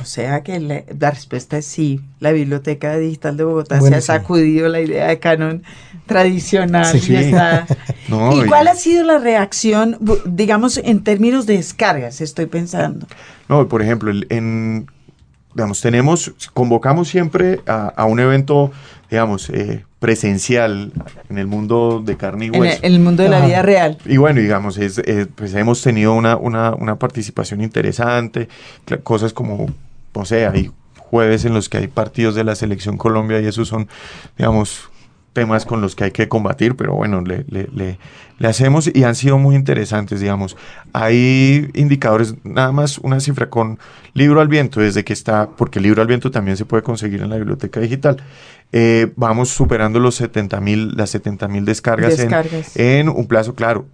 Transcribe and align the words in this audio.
O 0.00 0.04
sea 0.04 0.42
que 0.42 0.58
la, 0.60 1.10
respuesta 1.10 1.58
es 1.58 1.66
sí. 1.66 2.00
La 2.20 2.32
Biblioteca 2.32 2.96
Digital 2.96 3.36
de 3.36 3.44
Bogotá 3.44 3.80
se 3.80 3.94
ha 3.94 4.00
sacudido 4.00 4.68
la 4.68 4.80
idea 4.80 5.08
de 5.08 5.18
canon 5.18 5.62
tradicional. 6.06 6.86
Y, 8.10 8.44
cuál 8.46 8.66
ha 8.66 8.74
sido 8.74 9.04
la 9.04 9.18
reacción, 9.18 9.96
digamos, 10.24 10.78
en 10.78 11.04
términos 11.04 11.46
de 11.46 11.58
descargas, 11.58 12.20
estoy 12.20 12.46
pensando? 12.46 13.06
No, 13.48 13.68
por 13.68 13.82
ejemplo, 13.82 14.10
en, 14.28 14.88
digamos, 15.54 15.80
tenemos, 15.80 16.34
convocamos 16.52 17.08
siempre 17.08 17.60
a, 17.66 18.04
un 18.06 18.18
evento, 18.18 18.72
digamos, 19.10 19.48
eh, 19.50 19.84
presencial 20.00 20.92
en 21.28 21.38
el 21.38 21.46
mundo 21.46 22.02
de 22.04 22.16
carne 22.16 22.46
y 22.46 22.50
hueso. 22.50 22.80
En 22.82 22.94
el, 22.94 23.00
mundo 23.00 23.22
de 23.22 23.28
la 23.28 23.46
vida 23.46 23.62
real. 23.62 23.98
Y 24.04 24.16
bueno, 24.16 24.40
digamos, 24.40 24.76
es, 24.76 24.98
eh, 24.98 25.26
pues 25.32 25.54
hemos 25.54 25.80
tenido 25.80 26.14
una, 26.14 26.36
una, 26.36 26.74
una 26.74 26.96
participación 26.96 27.60
interesante, 27.60 28.48
cosas 29.04 29.32
como 29.32 29.68
o 30.12 30.24
sea, 30.24 30.50
hay 30.50 30.70
jueves 30.96 31.44
en 31.44 31.54
los 31.54 31.68
que 31.68 31.78
hay 31.78 31.88
partidos 31.88 32.34
de 32.34 32.44
la 32.44 32.54
selección 32.54 32.96
Colombia 32.96 33.40
y 33.40 33.46
esos 33.46 33.68
son, 33.68 33.88
digamos, 34.38 34.90
temas 35.32 35.64
con 35.64 35.80
los 35.80 35.94
que 35.94 36.04
hay 36.04 36.10
que 36.10 36.28
combatir, 36.28 36.76
pero 36.76 36.94
bueno, 36.94 37.20
le, 37.20 37.44
le, 37.48 37.68
le, 38.38 38.48
hacemos 38.48 38.90
y 38.92 39.04
han 39.04 39.14
sido 39.14 39.38
muy 39.38 39.54
interesantes, 39.54 40.20
digamos. 40.20 40.56
Hay 40.92 41.70
indicadores, 41.74 42.34
nada 42.42 42.72
más 42.72 42.98
una 42.98 43.20
cifra 43.20 43.48
con 43.48 43.78
Libro 44.12 44.40
al 44.40 44.48
Viento, 44.48 44.80
desde 44.80 45.04
que 45.04 45.12
está, 45.12 45.48
porque 45.50 45.78
el 45.78 45.84
Libro 45.84 46.02
al 46.02 46.08
Viento 46.08 46.30
también 46.30 46.56
se 46.56 46.64
puede 46.64 46.82
conseguir 46.82 47.22
en 47.22 47.30
la 47.30 47.36
biblioteca 47.36 47.80
digital. 47.80 48.16
Eh, 48.72 49.12
vamos 49.16 49.50
superando 49.50 50.00
los 50.00 50.16
70 50.16 50.60
mil, 50.60 50.96
las 50.96 51.10
70 51.10 51.48
mil 51.48 51.64
descargas, 51.64 52.16
descargas. 52.16 52.76
En, 52.76 53.08
en, 53.08 53.08
un 53.08 53.26
plazo 53.26 53.54
claro 53.54 53.86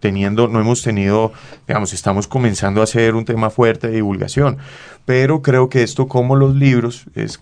teniendo, 0.00 0.48
no 0.48 0.60
hemos 0.60 0.82
tenido, 0.82 1.32
digamos, 1.66 1.92
estamos 1.92 2.26
comenzando 2.26 2.80
a 2.80 2.84
hacer 2.84 3.14
un 3.14 3.24
tema 3.24 3.50
fuerte 3.50 3.88
de 3.88 3.96
divulgación, 3.96 4.58
pero 5.04 5.42
creo 5.42 5.68
que 5.68 5.82
esto 5.82 6.08
como 6.08 6.36
los 6.36 6.54
libros 6.54 7.06
es 7.14 7.40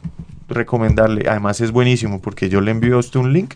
recomendarle, 0.48 1.28
además 1.28 1.60
es 1.60 1.72
buenísimo 1.72 2.20
porque 2.20 2.48
yo 2.48 2.60
le 2.60 2.70
envío 2.70 2.96
a 2.96 2.98
usted 2.98 3.20
un 3.20 3.32
link 3.32 3.54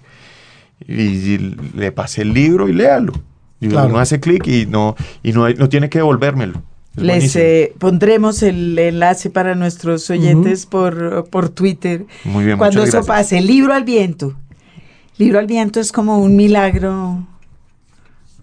y, 0.86 1.38
le 1.74 1.92
pasé 1.92 2.22
el 2.22 2.32
libro 2.32 2.68
y 2.68 2.72
léalo. 2.72 3.12
Y 3.60 3.66
uno 3.68 3.98
hace 3.98 4.20
clic 4.20 4.46
y 4.46 4.64
no 4.64 4.96
y 5.22 5.32
no, 5.32 5.46
no 5.50 5.68
tiene 5.68 5.90
que 5.90 5.98
devolvérmelo. 5.98 6.62
Les 6.96 7.36
eh, 7.36 7.72
pondremos 7.78 8.42
el 8.42 8.78
enlace 8.78 9.30
para 9.30 9.54
nuestros 9.54 10.08
oyentes 10.10 10.66
por, 10.66 11.28
por 11.30 11.48
Twitter. 11.48 12.06
Muy 12.24 12.44
bien, 12.44 12.58
Cuando 12.58 12.82
eso 12.82 13.04
pase, 13.04 13.40
libro 13.40 13.74
al 13.74 13.84
viento. 13.84 14.34
Libro 15.16 15.38
al 15.38 15.46
viento 15.46 15.78
es 15.78 15.92
como 15.92 16.18
un 16.18 16.34
milagro 16.34 17.26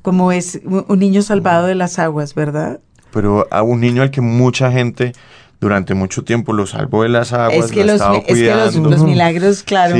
como 0.07 0.31
es 0.31 0.61
un 0.63 0.99
niño 0.99 1.21
salvado 1.21 1.67
de 1.67 1.75
las 1.75 1.99
aguas, 1.99 2.33
¿verdad? 2.33 2.79
Pero 3.11 3.45
a 3.51 3.61
un 3.61 3.81
niño 3.81 4.01
al 4.01 4.09
que 4.09 4.21
mucha 4.21 4.71
gente 4.71 5.11
durante 5.59 5.95
mucho 5.95 6.23
tiempo 6.23 6.53
lo 6.53 6.65
salvó 6.65 7.03
de 7.03 7.09
las 7.09 7.33
aguas, 7.33 7.65
es 7.65 7.71
que, 7.73 7.83
los, 7.83 7.99
es 8.25 8.37
que 8.37 8.55
los, 8.79 9.03
milagros, 9.03 9.63
claro, 9.63 9.97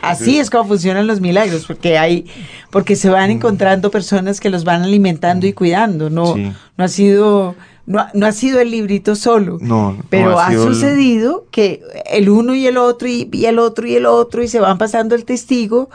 así 0.00 0.38
es, 0.38 0.48
como 0.48 0.68
funcionan 0.68 1.08
los 1.08 1.20
milagros, 1.20 1.64
porque 1.66 1.98
hay, 1.98 2.26
porque 2.70 2.94
se 2.94 3.08
van 3.08 3.32
encontrando 3.32 3.90
personas 3.90 4.38
que 4.38 4.48
los 4.48 4.62
van 4.62 4.84
alimentando 4.84 5.44
y 5.44 5.52
cuidando, 5.52 6.08
no, 6.08 6.36
no 6.36 6.84
ha 6.84 6.86
sido, 6.86 7.56
no, 7.84 8.06
ha 8.26 8.32
sido 8.32 8.60
el 8.60 8.70
librito 8.70 9.16
solo, 9.16 9.58
no, 9.60 9.98
pero 10.08 10.38
ha, 10.38 10.52
sucedido 10.52 11.46
que 11.50 11.82
el 12.12 12.28
uno 12.28 12.54
y 12.54 12.64
el 12.68 12.76
otro 12.76 13.08
y, 13.08 13.28
y, 13.32 13.46
el 13.46 13.58
otro 13.58 13.88
y 13.88 13.96
el 13.96 14.06
otro 14.06 14.40
y 14.40 14.46
se 14.46 14.60
van 14.60 14.78
pasando 14.78 15.16
el 15.16 15.24
testigo 15.24 15.90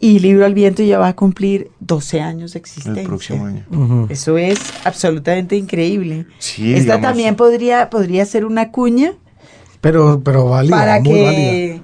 y 0.00 0.20
Libro 0.20 0.46
al 0.46 0.54
Viento 0.54 0.82
ya 0.82 0.98
va 0.98 1.08
a 1.08 1.16
cumplir 1.16 1.70
12 1.80 2.20
años 2.20 2.52
de 2.52 2.60
existencia. 2.60 3.02
El 3.02 3.08
próximo 3.08 3.46
año. 3.46 4.06
Eso 4.08 4.38
es 4.38 4.58
absolutamente 4.84 5.56
increíble. 5.56 6.26
Sí, 6.38 6.74
Esta 6.74 7.00
también 7.00 7.34
podría, 7.34 7.90
podría 7.90 8.24
ser 8.24 8.44
una 8.44 8.70
cuña. 8.70 9.14
Pero, 9.80 10.20
pero 10.24 10.44
válida, 10.46 10.76
para 10.76 11.02
que, 11.02 11.80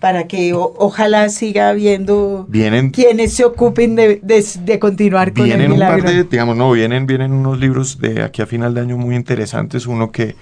Para 0.00 0.26
que 0.26 0.52
ojalá 0.54 1.28
siga 1.28 1.68
habiendo 1.68 2.46
vienen, 2.48 2.90
quienes 2.90 3.34
se 3.34 3.44
ocupen 3.44 3.96
de, 3.96 4.20
de, 4.22 4.78
continuar 4.78 5.34
con 5.34 5.44
vienen 5.44 5.66
el 5.66 5.72
milagro. 5.72 5.96
Un 5.96 6.04
par 6.04 6.12
de, 6.14 6.24
digamos, 6.24 6.56
no, 6.56 6.72
vienen, 6.72 7.06
vienen 7.06 7.32
unos 7.32 7.58
libros 7.58 8.00
de 8.00 8.22
aquí 8.22 8.40
a 8.40 8.46
final 8.46 8.72
de 8.72 8.80
año 8.80 8.96
muy 8.96 9.14
interesantes. 9.14 9.86
Uno 9.86 10.10
que, 10.10 10.36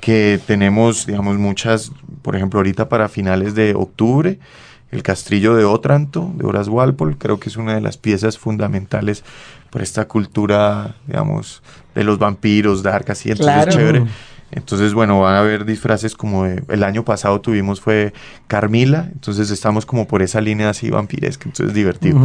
que 0.00 0.38
tenemos, 0.46 1.06
digamos, 1.06 1.38
muchas, 1.38 1.92
por 2.20 2.36
ejemplo, 2.36 2.60
ahorita 2.60 2.90
para 2.90 3.08
finales 3.08 3.54
de 3.54 3.74
octubre 3.74 4.38
el 4.90 5.02
Castrillo 5.02 5.54
de 5.54 5.64
Otranto, 5.64 6.32
de 6.34 6.46
Horace 6.46 6.70
Walpole, 6.70 7.16
creo 7.18 7.38
que 7.38 7.48
es 7.48 7.56
una 7.56 7.74
de 7.74 7.80
las 7.80 7.98
piezas 7.98 8.38
fundamentales 8.38 9.24
por 9.70 9.82
esta 9.82 10.08
cultura, 10.08 10.94
digamos, 11.06 11.62
de 11.94 12.04
los 12.04 12.18
vampiros, 12.18 12.82
dark, 12.82 13.10
así, 13.10 13.30
entonces 13.30 13.68
es 13.68 13.74
chévere. 13.74 14.04
Entonces, 14.50 14.94
bueno, 14.94 15.20
van 15.20 15.34
a 15.34 15.40
haber 15.40 15.66
disfraces 15.66 16.14
como 16.14 16.46
el 16.46 16.82
año 16.82 17.04
pasado 17.04 17.42
tuvimos 17.42 17.82
fue 17.82 18.14
Carmila, 18.46 19.10
entonces 19.12 19.50
estamos 19.50 19.84
como 19.84 20.08
por 20.08 20.22
esa 20.22 20.40
línea 20.40 20.70
así 20.70 20.88
vampiresca, 20.88 21.44
entonces 21.44 21.68
es 21.68 21.74
divertido. 21.74 22.18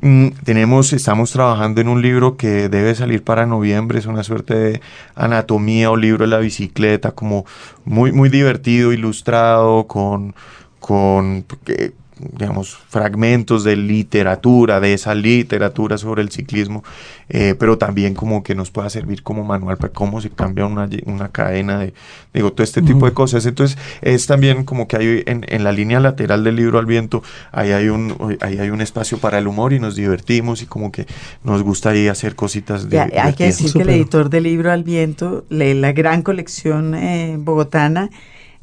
Mm, 0.00 0.30
tenemos, 0.44 0.92
estamos 0.92 1.30
trabajando 1.30 1.80
en 1.80 1.86
un 1.86 2.02
libro 2.02 2.36
que 2.36 2.68
debe 2.68 2.96
salir 2.96 3.22
para 3.22 3.46
noviembre, 3.46 4.00
es 4.00 4.06
una 4.06 4.24
suerte 4.24 4.54
de 4.54 4.80
anatomía 5.14 5.92
o 5.92 5.96
libro 5.96 6.24
de 6.24 6.30
la 6.30 6.38
bicicleta, 6.38 7.12
como 7.12 7.46
muy, 7.84 8.10
muy 8.10 8.28
divertido, 8.28 8.92
ilustrado, 8.92 9.86
con 9.86 10.34
con 10.82 11.46
digamos, 12.30 12.78
fragmentos 12.88 13.64
de 13.64 13.76
literatura, 13.76 14.80
de 14.80 14.94
esa 14.94 15.14
literatura 15.14 15.98
sobre 15.98 16.22
el 16.22 16.30
ciclismo, 16.30 16.84
eh, 17.28 17.54
pero 17.58 17.78
también 17.78 18.14
como 18.14 18.42
que 18.42 18.54
nos 18.54 18.70
pueda 18.70 18.88
servir 18.90 19.22
como 19.22 19.44
manual 19.44 19.76
para 19.76 19.92
cómo 19.92 20.20
se 20.20 20.30
cambia 20.30 20.66
una, 20.66 20.88
cadena 21.30 21.78
de, 21.80 21.94
digo, 22.32 22.52
todo 22.52 22.62
este 22.62 22.82
tipo 22.82 23.06
de 23.06 23.12
cosas. 23.12 23.44
Entonces, 23.46 23.76
es 24.02 24.26
también 24.26 24.64
como 24.64 24.86
que 24.86 24.96
hay 24.96 25.22
en, 25.26 25.64
la 25.64 25.72
línea 25.72 26.00
lateral 26.00 26.44
del 26.44 26.56
libro 26.56 26.78
al 26.78 26.86
viento, 26.86 27.22
ahí 27.50 27.72
hay, 27.72 27.88
un, 27.88 28.38
ahí 28.40 28.58
hay 28.58 28.70
un 28.70 28.80
espacio 28.80 29.18
para 29.18 29.38
el 29.38 29.46
humor 29.46 29.72
y 29.72 29.80
nos 29.80 29.96
divertimos 29.96 30.62
y 30.62 30.66
como 30.66 30.92
que 30.92 31.06
nos 31.42 31.62
gusta 31.62 31.90
ahí 31.90 32.08
hacer 32.08 32.34
cositas 32.34 32.88
de... 32.88 33.00
hay 33.00 33.32
que 33.34 33.46
decir 33.46 33.72
que 33.72 33.82
el 33.82 33.90
editor 33.90 34.30
del 34.30 34.44
libro 34.44 34.70
al 34.70 34.84
viento, 34.84 35.44
la 35.48 35.92
gran 35.92 36.22
colección 36.22 36.94
eh, 36.94 37.36
bogotana, 37.38 38.10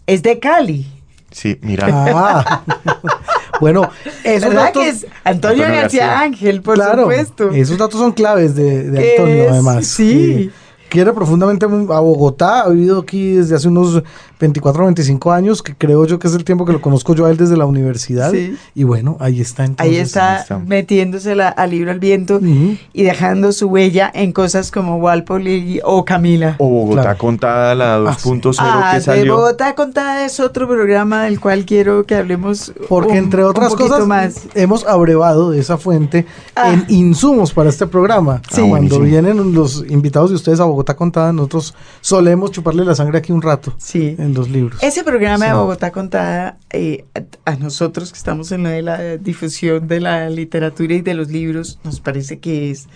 es 0.07 0.23
de 0.23 0.39
Cali. 0.39 0.98
Sí, 1.31 1.59
mira. 1.61 1.87
Ah. 1.89 2.63
bueno, 3.61 3.89
esos 4.23 4.53
datos. 4.53 4.83
Que 4.83 4.89
es 4.89 5.07
Antonio, 5.23 5.65
García, 5.65 6.19
Ángel, 6.19 6.61
por 6.61 6.77
supuesto. 6.77 7.51
Esos 7.51 7.77
datos 7.77 7.99
son 7.99 8.11
claves 8.11 8.55
de, 8.55 8.89
de 8.89 9.11
Antonio, 9.11 9.49
además. 9.51 9.87
Sí. 9.87 10.51
Quiere 10.89 11.13
profundamente 11.13 11.65
a 11.65 11.67
Bogotá, 11.99 12.61
ha 12.61 12.69
vivido 12.69 12.99
aquí 12.99 13.33
desde 13.33 13.55
hace 13.55 13.67
unos 13.67 14.03
24 14.39 14.81
o 14.81 14.85
25 14.85 15.31
años, 15.31 15.61
que 15.61 15.75
creo 15.75 16.05
yo 16.05 16.17
que 16.17 16.27
es 16.27 16.33
el 16.33 16.43
tiempo 16.43 16.65
que 16.65 16.71
lo 16.71 16.81
conozco 16.81 17.13
yo 17.13 17.25
a 17.25 17.31
él 17.31 17.37
desde 17.37 17.57
la 17.57 17.65
universidad. 17.65 18.33
Y 18.73 18.83
bueno, 18.83 19.17
ahí 19.19 19.41
está 19.41 19.65
entonces. 19.65 19.93
Ahí 19.93 19.99
está, 19.99 20.59
metiéndose 20.65 21.33
al 21.41 21.69
libro 21.69 21.91
al 21.91 21.99
viento 21.99 22.39
y 22.41 23.03
dejando 23.03 23.51
su 23.51 23.67
huella 23.67 24.09
en 24.13 24.31
cosas 24.31 24.71
como 24.71 24.97
Walpole 24.97 25.81
o 25.83 26.05
Camila. 26.05 26.55
O 26.57 26.69
Bogotá 26.69 27.15
Contada, 27.15 27.75
la 27.75 27.99
2.0 27.99 28.55
ah, 28.59 28.91
que 28.95 29.01
salió. 29.01 29.35
Bogotá 29.35 29.75
Contada 29.75 30.25
es 30.25 30.39
otro 30.39 30.67
programa 30.67 31.23
del 31.23 31.39
cual 31.39 31.65
quiero 31.65 32.05
que 32.05 32.15
hablemos. 32.15 32.73
Porque 32.87 33.17
entre 33.17 33.43
otras 33.43 33.75
cosas 33.75 34.07
más. 34.07 34.47
hemos 34.55 34.85
abrevado 34.85 35.51
de 35.51 35.59
esa 35.59 35.77
fuente 35.77 36.25
ah. 36.55 36.71
en 36.73 36.85
insumos 36.87 37.53
para 37.53 37.69
este 37.69 37.87
programa. 37.87 38.41
Ah, 38.51 38.61
Cuando 38.67 39.01
vienen 39.01 39.53
los 39.53 39.85
invitados 39.89 40.29
de 40.29 40.37
ustedes 40.37 40.59
a 40.59 40.63
Bogotá 40.63 40.78
Contada, 40.95 41.33
nosotros 41.33 41.75
solemos 42.01 42.51
chuparle 42.51 42.85
la 42.85 42.95
sangre 42.95 43.19
aquí 43.19 43.31
un 43.31 43.41
rato. 43.41 43.73
Sí 43.77 44.15
los 44.33 44.49
libros. 44.49 44.81
Ese 44.81 45.03
programa 45.03 45.45
de 45.45 45.53
Bogotá 45.53 45.91
Contada, 45.91 46.57
eh, 46.69 47.05
a, 47.45 47.55
nosotros 47.55 48.11
que 48.11 48.17
estamos 48.17 48.51
en 48.51 48.63
lo 48.63 48.69
de 48.69 48.81
la 48.81 49.17
difusión 49.17 49.87
de 49.87 49.99
la 49.99 50.29
literatura 50.29 50.95
y 50.95 51.01
de 51.01 51.13
los 51.13 51.29
libros, 51.29 51.79
nos 51.83 51.99
parece 51.99 52.39
que 52.39 52.71
es, 52.71 52.87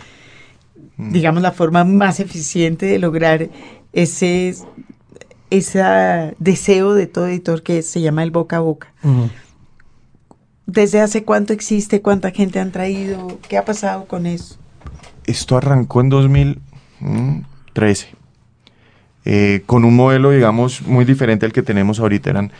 mm. 0.97 1.11
digamos, 1.11 1.41
la 1.41 1.51
forma 1.51 1.83
más 1.83 2.19
eficiente 2.19 2.85
de 2.85 2.99
lograr 2.99 3.49
ese, 3.91 4.55
ese 5.50 6.35
deseo 6.39 6.94
de 6.94 7.07
todo 7.07 7.27
editor 7.27 7.63
que 7.63 7.81
se 7.81 8.01
llama 8.01 8.24
el 8.24 8.31
boca 8.31 8.57
a 8.57 8.62
boca. 8.62 8.94
¿Desde 10.65 11.01
hace 11.01 11.24
cuánto 11.24 11.53
existe? 11.53 12.01
¿Cuánta 12.01 12.31
gente 12.31 12.59
han 12.59 12.71
traído? 12.71 13.39
¿Qué 13.47 13.57
ha 13.57 13.65
pasado 13.65 14.06
con 14.06 14.25
eso? 14.25 14.57
Esto 15.25 15.57
arrancó 15.57 16.01
en 16.01 16.09
2013. 17.73 18.07
Eh, 19.25 19.63
con 19.65 19.85
un 19.85 19.95
modelo, 19.95 20.31
digamos, 20.31 20.81
muy 20.81 21.05
diferente 21.05 21.45
al 21.45 21.53
que 21.53 21.61
tenemos 21.61 21.99
ahorita. 21.99 22.29
Eran 22.29 22.51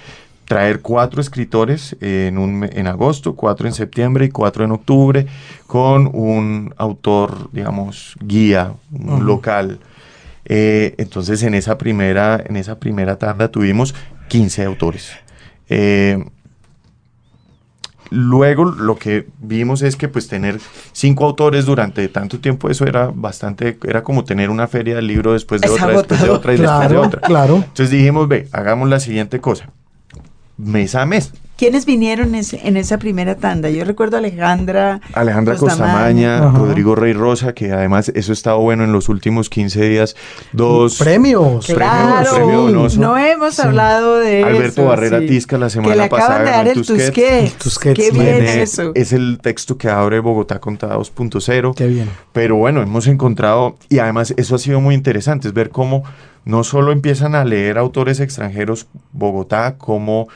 traer 0.46 0.82
cuatro 0.82 1.22
escritores 1.22 1.96
en, 2.02 2.38
un, 2.38 2.70
en 2.72 2.88
agosto, 2.88 3.36
cuatro 3.36 3.68
en 3.68 3.74
septiembre 3.74 4.26
y 4.26 4.30
cuatro 4.30 4.64
en 4.64 4.72
octubre, 4.72 5.26
con 5.68 6.10
un 6.14 6.74
autor, 6.78 7.50
digamos, 7.52 8.16
guía, 8.22 8.74
un 8.92 9.26
local. 9.26 9.80
Eh, 10.46 10.96
entonces, 10.98 11.44
en 11.44 11.54
esa, 11.54 11.78
primera, 11.78 12.42
en 12.46 12.58
esa 12.58 12.80
primera 12.80 13.18
tanda 13.18 13.50
tuvimos 13.50 13.96
15 14.28 14.64
autores. 14.66 15.12
Eh, 15.70 16.24
luego 18.14 18.66
lo 18.66 18.96
que 18.96 19.28
vimos 19.40 19.82
es 19.82 19.96
que 19.96 20.08
pues 20.08 20.28
tener 20.28 20.60
cinco 20.92 21.26
autores 21.26 21.66
durante 21.66 22.08
tanto 22.08 22.40
tiempo, 22.40 22.70
eso 22.70 22.86
era 22.86 23.12
bastante, 23.14 23.78
era 23.86 24.04
como 24.04 24.24
tener 24.24 24.50
una 24.50 24.68
feria 24.68 24.96
del 24.96 25.08
libro 25.08 25.34
después 25.34 25.62
de 25.62 25.70
otra, 25.70 25.88
después 25.88 26.22
de 26.22 26.30
otra 26.30 26.54
y 26.54 26.58
después 26.58 26.90
de 26.90 26.98
otra. 26.98 27.22
Claro. 27.22 27.56
Entonces 27.56 27.90
dijimos, 27.90 28.28
ve, 28.28 28.48
hagamos 28.52 28.88
la 28.88 29.00
siguiente 29.00 29.42
cosa, 29.42 29.70
mes 30.58 30.96
a 30.96 31.06
mes. 31.06 31.32
¿Quiénes 31.56 31.86
vinieron 31.86 32.34
en 32.34 32.78
esa 32.78 32.98
primera 32.98 33.36
tanda? 33.36 33.70
Yo 33.70 33.86
recuerdo 33.86 34.18
a 34.18 34.20
Alejandra. 34.20 35.00
Alejandra 35.14 35.56
Costamaña, 35.56 36.50
Rodrigo 36.50 36.96
Rey 36.96 37.14
Rosa, 37.14 37.54
que 37.54 37.72
además 37.72 38.12
eso 38.16 38.32
ha 38.32 38.34
estado 38.34 38.60
bueno 38.60 38.84
en 38.84 38.92
los 38.92 39.08
últimos 39.08 39.50
15 39.50 39.88
días. 39.88 40.16
Dos 40.52 40.98
premios. 40.98 41.68
Claro, 41.68 42.70
no 42.98 43.18
hemos 43.18 43.60
hablado 43.60 44.18
de 44.18 44.44
Alberto 44.44 44.86
Barrera 44.86 45.20
Tisca 45.20 45.60
la 45.60 45.70
semana 45.70 45.94
que 45.94 45.98
le 46.00 46.04
acaban 46.06 46.28
pasada. 46.28 46.44
de 46.44 46.52
dar 46.52 46.68
el 46.68 46.86
Tusquets. 46.86 47.80
Qué 47.80 48.12
bien 48.12 48.46
eso. 48.46 48.92
Es 48.96 49.14
el 49.14 49.38
texto 49.42 49.78
que 49.78 49.90
abre 49.90 50.20
Bogotá 50.20 50.60
Contada 50.60 50.98
2.0. 50.98 51.76
Qué 51.76 51.88
bien. 51.88 52.10
Pero 52.34 52.56
bueno, 52.56 52.82
hemos 52.82 53.06
encontrado, 53.06 53.78
y 53.90 54.00
además 54.00 54.34
eso 54.38 54.56
ha 54.56 54.60
sido 54.60 54.82
muy 54.82 54.96
interesante, 54.96 55.48
es 55.48 55.54
ver 55.54 55.70
cómo 55.70 56.04
no 56.46 56.64
solo 56.64 56.92
empiezan 56.92 57.36
a 57.36 57.46
leer 57.46 57.78
autores 57.78 58.20
extranjeros 58.20 58.88
Bogotá, 59.12 59.78
como 59.78 60.28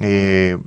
eh, 0.00 0.58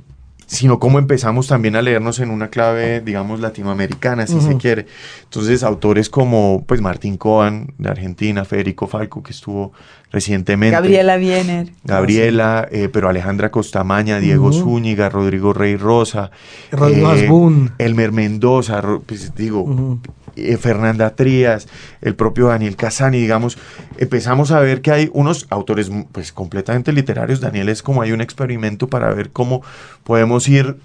sino 0.52 0.78
cómo 0.78 0.98
empezamos 0.98 1.46
también 1.46 1.76
a 1.76 1.82
leernos 1.82 2.20
en 2.20 2.28
una 2.30 2.48
clave, 2.48 3.00
digamos, 3.00 3.40
latinoamericana, 3.40 4.26
si 4.26 4.38
se 4.38 4.58
quiere. 4.58 4.84
Entonces, 5.22 5.62
autores 5.62 6.10
como, 6.10 6.64
pues, 6.66 6.82
Martín 6.82 7.16
Coan, 7.16 7.72
de 7.78 7.88
Argentina, 7.88 8.44
Federico 8.44 8.86
Falco, 8.86 9.22
que 9.22 9.32
estuvo 9.32 9.72
recientemente. 10.10 10.76
Gabriela 10.76 11.16
Wiener. 11.16 11.72
Gabriela, 11.84 12.68
eh, 12.70 12.90
pero 12.92 13.08
Alejandra 13.08 13.50
Costamaña, 13.50 14.18
Diego 14.18 14.52
Zúñiga, 14.52 15.08
Rodrigo 15.08 15.54
Rey 15.54 15.76
Rosa. 15.76 16.30
Rodrigo 16.70 17.50
eh, 17.50 17.70
Elmer 17.78 18.12
Mendoza, 18.12 18.82
pues, 19.06 19.34
digo, 19.34 20.00
eh, 20.36 20.56
Fernanda 20.56 21.14
Trías, 21.14 21.68
el 22.00 22.14
propio 22.14 22.48
Daniel 22.48 22.76
Casani, 22.76 23.20
digamos, 23.20 23.58
empezamos 23.98 24.50
a 24.50 24.60
ver 24.60 24.80
que 24.80 24.90
hay 24.90 25.10
unos 25.12 25.46
autores 25.50 25.90
pues 26.12 26.32
completamente 26.32 26.92
literarios. 26.92 27.40
Daniel 27.40 27.68
es 27.68 27.82
como 27.82 28.02
hay 28.02 28.12
un 28.12 28.20
experimento 28.20 28.88
para 28.88 29.12
ver 29.12 29.30
cómo 29.30 29.62
podemos 30.04 30.48
ir 30.48 30.76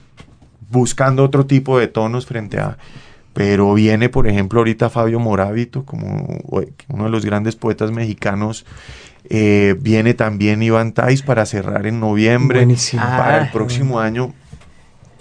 buscando 0.70 1.24
otro 1.24 1.46
tipo 1.46 1.80
de 1.80 1.88
tonos 1.88 2.26
frente 2.26 2.60
a... 2.60 2.78
Pero 3.34 3.76
viene, 3.76 4.10
por 4.10 4.28
ejemplo, 4.28 4.62
ahorita 4.62 4.90
Fabio 4.90 5.20
Morábito, 5.20 5.86
como 5.86 6.40
uno 6.88 7.04
de 7.04 7.10
los 7.12 7.24
grandes 7.24 7.56
poetas 7.56 7.92
mexicanos. 7.92 8.66
Eh, 9.30 9.76
viene 9.80 10.16
también 10.16 10.64
Iván 10.64 10.92
Tais 10.94 11.22
para 11.22 11.46
cerrar 11.46 11.86
en 11.86 12.00
noviembre. 12.00 12.66
Para 12.96 13.38
el 13.38 13.44
ah, 13.44 13.50
próximo 13.54 14.00
año 14.00 14.34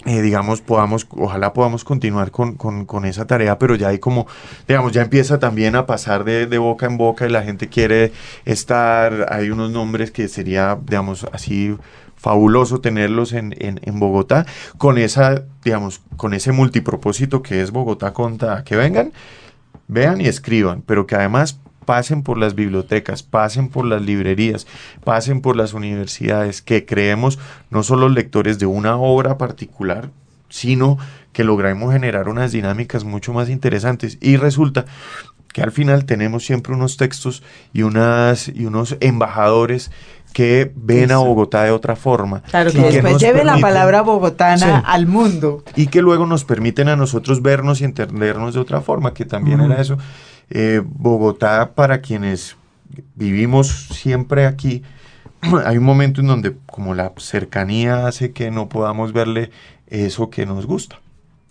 eh, 0.07 0.21
digamos, 0.21 0.61
podamos, 0.61 1.05
ojalá 1.11 1.51
podamos 1.51 1.83
continuar 1.83 2.31
con, 2.31 2.55
con, 2.55 3.05
esa 3.05 3.27
tarea, 3.27 3.59
pero 3.59 3.75
ya 3.75 3.89
hay 3.89 3.99
como, 3.99 4.25
digamos, 4.65 4.93
ya 4.93 5.01
empieza 5.01 5.37
también 5.37 5.75
a 5.75 5.85
pasar 5.85 6.23
de, 6.23 6.57
boca 6.57 6.85
en 6.85 6.97
boca 6.97 7.25
y 7.25 7.29
la 7.29 7.43
gente 7.43 7.67
quiere 7.67 8.13
estar, 8.45 9.25
hay 9.29 9.49
unos 9.49 9.69
nombres 9.69 10.11
que 10.11 10.29
sería, 10.29 10.79
digamos, 10.81 11.27
así 11.33 11.75
fabuloso 12.15 12.79
tenerlos 12.79 13.33
en, 13.33 13.53
en, 13.59 13.81
en, 13.83 13.99
Bogotá, 13.99 14.45
con 14.77 14.97
esa, 14.97 15.43
digamos, 15.65 15.99
con 16.15 16.33
ese 16.33 16.53
multipropósito 16.53 17.41
que 17.41 17.61
es 17.61 17.71
Bogotá 17.71 18.13
Conta, 18.13 18.63
que 18.63 18.77
vengan, 18.77 19.11
vean 19.89 20.21
y 20.21 20.27
escriban, 20.27 20.83
pero 20.83 21.05
que 21.05 21.15
además 21.15 21.59
pasen 21.87 22.21
por 22.21 22.37
las 22.37 22.53
bibliotecas, 22.53 23.23
pasen 23.23 23.69
por 23.69 23.85
las 23.85 24.01
librerías, 24.01 24.67
pasen 25.05 25.39
por 25.39 25.55
las 25.55 25.73
universidades, 25.73 26.61
que 26.61 26.85
creemos 26.85 27.39
no 27.69 27.81
solo 27.81 28.09
lectores 28.09 28.59
de 28.59 28.65
una 28.65 28.97
obra 28.97 29.37
particular, 29.37 30.09
sino 30.49 30.97
que 31.31 31.45
logremos 31.45 31.93
generar 31.93 32.27
unas 32.27 32.51
dinámicas 32.51 33.05
mucho 33.05 33.31
más 33.31 33.47
interesantes. 33.47 34.17
Y 34.19 34.35
resulta 34.35 34.83
que 35.53 35.61
al 35.61 35.71
final 35.71 36.03
tenemos 36.03 36.45
siempre 36.45 36.73
unos 36.73 36.97
textos 36.97 37.41
y, 37.71 37.83
unas, 37.83 38.49
y 38.49 38.65
unos 38.65 38.97
embajadores 38.99 39.89
que 40.33 40.71
ven 40.75 41.11
a 41.11 41.17
Bogotá 41.17 41.63
de 41.63 41.71
otra 41.71 41.95
forma. 41.95 42.41
Claro, 42.43 42.71
que, 42.71 42.79
después 42.79 43.17
lleve 43.17 43.43
la 43.43 43.57
palabra 43.57 44.01
bogotana 44.01 44.79
al 44.79 45.07
mundo. 45.07 45.63
Y 45.75 45.87
que 45.87 46.01
luego 46.01 46.25
nos 46.25 46.43
permiten 46.43 46.89
a 46.89 46.95
nosotros 46.95 47.41
vernos 47.41 47.81
y 47.81 47.85
entendernos 47.85 48.53
de 48.53 48.59
otra 48.59 48.81
forma, 48.81 49.13
que 49.13 49.25
también 49.25 49.61
era 49.61 49.81
eso. 49.81 49.97
Eh, 50.49 50.81
Bogotá, 50.85 51.71
para 51.73 52.01
quienes 52.01 52.55
vivimos 53.15 53.87
siempre 53.91 54.45
aquí, 54.45 54.83
hay 55.65 55.77
un 55.77 55.83
momento 55.83 56.21
en 56.21 56.27
donde 56.27 56.55
como 56.65 56.93
la 56.93 57.13
cercanía 57.17 58.07
hace 58.07 58.31
que 58.31 58.51
no 58.51 58.69
podamos 58.69 59.13
verle 59.13 59.51
eso 59.87 60.29
que 60.29 60.45
nos 60.45 60.65
gusta. 60.65 60.99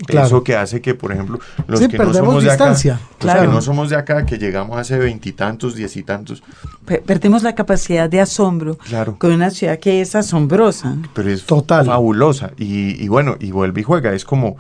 Eso 0.08 0.44
que 0.44 0.54
hace 0.54 0.82
que, 0.82 0.94
por 0.94 1.10
ejemplo, 1.10 1.40
los 1.66 1.81
que 1.81 1.96
no 1.96 2.12
somos 2.12 2.44
de 2.44 2.50
acá, 2.50 2.75
que 3.19 3.46
no 3.46 3.62
somos 3.62 3.88
de 3.88 3.96
acá, 3.96 4.26
que 4.26 4.37
llegamos 4.37 4.78
hace 4.78 4.98
veintitantos, 4.98 5.75
diez 5.75 5.96
y 5.96 6.02
tantos. 6.02 6.43
Perdemos 6.84 7.43
la 7.43 7.54
capacidad 7.54 8.08
de 8.08 8.20
asombro 8.20 8.76
claro. 8.76 9.16
con 9.19 9.32
una 9.32 9.50
ciudad 9.50 9.78
que 9.78 10.02
es 10.02 10.14
asombrosa. 10.14 10.96
Pero 11.14 11.31
es 11.31 11.44
Total. 11.44 11.87
fabulosa. 11.87 12.50
Y, 12.58 13.02
y 13.02 13.08
bueno, 13.08 13.37
y 13.40 13.52
vuelve 13.52 13.81
y 13.81 13.84
juega. 13.84 14.12
Es 14.12 14.26
como, 14.26 14.56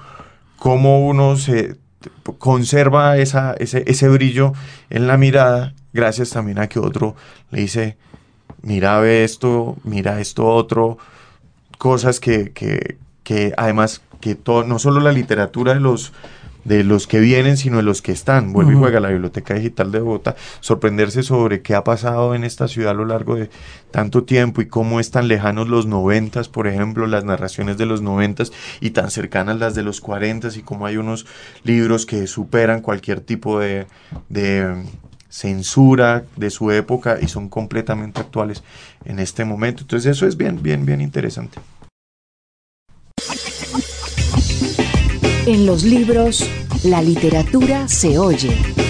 como 0.58 1.06
uno 1.06 1.36
se 1.36 1.76
conserva 2.38 3.18
esa, 3.18 3.52
ese, 3.58 3.84
ese 3.86 4.08
brillo 4.08 4.54
en 4.88 5.06
la 5.06 5.18
mirada, 5.18 5.74
gracias 5.92 6.30
también 6.30 6.58
a 6.58 6.68
que 6.68 6.78
otro 6.78 7.14
le 7.50 7.60
dice, 7.60 7.96
mira, 8.62 8.98
ve 9.00 9.24
esto, 9.24 9.76
mira 9.84 10.20
esto 10.20 10.46
otro, 10.46 10.98
cosas 11.78 12.20
que, 12.20 12.52
que, 12.52 12.96
que 13.22 13.52
además 13.56 14.00
que 14.26 14.34
todo, 14.34 14.64
no 14.64 14.80
solo 14.80 14.98
la 14.98 15.12
literatura 15.12 15.72
de 15.72 15.78
los 15.78 16.12
de 16.64 16.82
los 16.82 17.06
que 17.06 17.20
vienen, 17.20 17.56
sino 17.56 17.76
de 17.76 17.84
los 17.84 18.02
que 18.02 18.10
están. 18.10 18.52
Vuelve 18.52 18.72
y 18.72 18.76
juega 18.76 18.98
la 18.98 19.10
Biblioteca 19.10 19.54
Digital 19.54 19.92
de 19.92 20.00
Bogotá. 20.00 20.34
Sorprenderse 20.58 21.22
sobre 21.22 21.62
qué 21.62 21.76
ha 21.76 21.84
pasado 21.84 22.34
en 22.34 22.42
esta 22.42 22.66
ciudad 22.66 22.90
a 22.90 22.94
lo 22.94 23.04
largo 23.04 23.36
de 23.36 23.50
tanto 23.92 24.24
tiempo 24.24 24.60
y 24.62 24.66
cómo 24.66 24.98
están 24.98 25.28
lejanos 25.28 25.68
los 25.68 25.86
noventas, 25.86 26.48
por 26.48 26.66
ejemplo, 26.66 27.06
las 27.06 27.22
narraciones 27.22 27.78
de 27.78 27.86
los 27.86 28.02
noventas 28.02 28.50
y 28.80 28.90
tan 28.90 29.12
cercanas 29.12 29.60
las 29.60 29.76
de 29.76 29.84
los 29.84 30.00
cuarentas 30.00 30.56
y 30.56 30.62
cómo 30.62 30.86
hay 30.86 30.96
unos 30.96 31.24
libros 31.62 32.04
que 32.04 32.26
superan 32.26 32.80
cualquier 32.80 33.20
tipo 33.20 33.60
de, 33.60 33.86
de 34.28 34.74
censura 35.28 36.24
de 36.34 36.50
su 36.50 36.72
época 36.72 37.18
y 37.22 37.28
son 37.28 37.48
completamente 37.48 38.20
actuales 38.20 38.64
en 39.04 39.20
este 39.20 39.44
momento. 39.44 39.82
Entonces 39.82 40.16
eso 40.16 40.26
es 40.26 40.36
bien, 40.36 40.60
bien, 40.60 40.84
bien 40.84 41.00
interesante. 41.00 41.60
En 45.46 45.64
los 45.64 45.84
libros, 45.84 46.44
la 46.82 47.00
literatura 47.00 47.86
se 47.86 48.18
oye. 48.18 48.85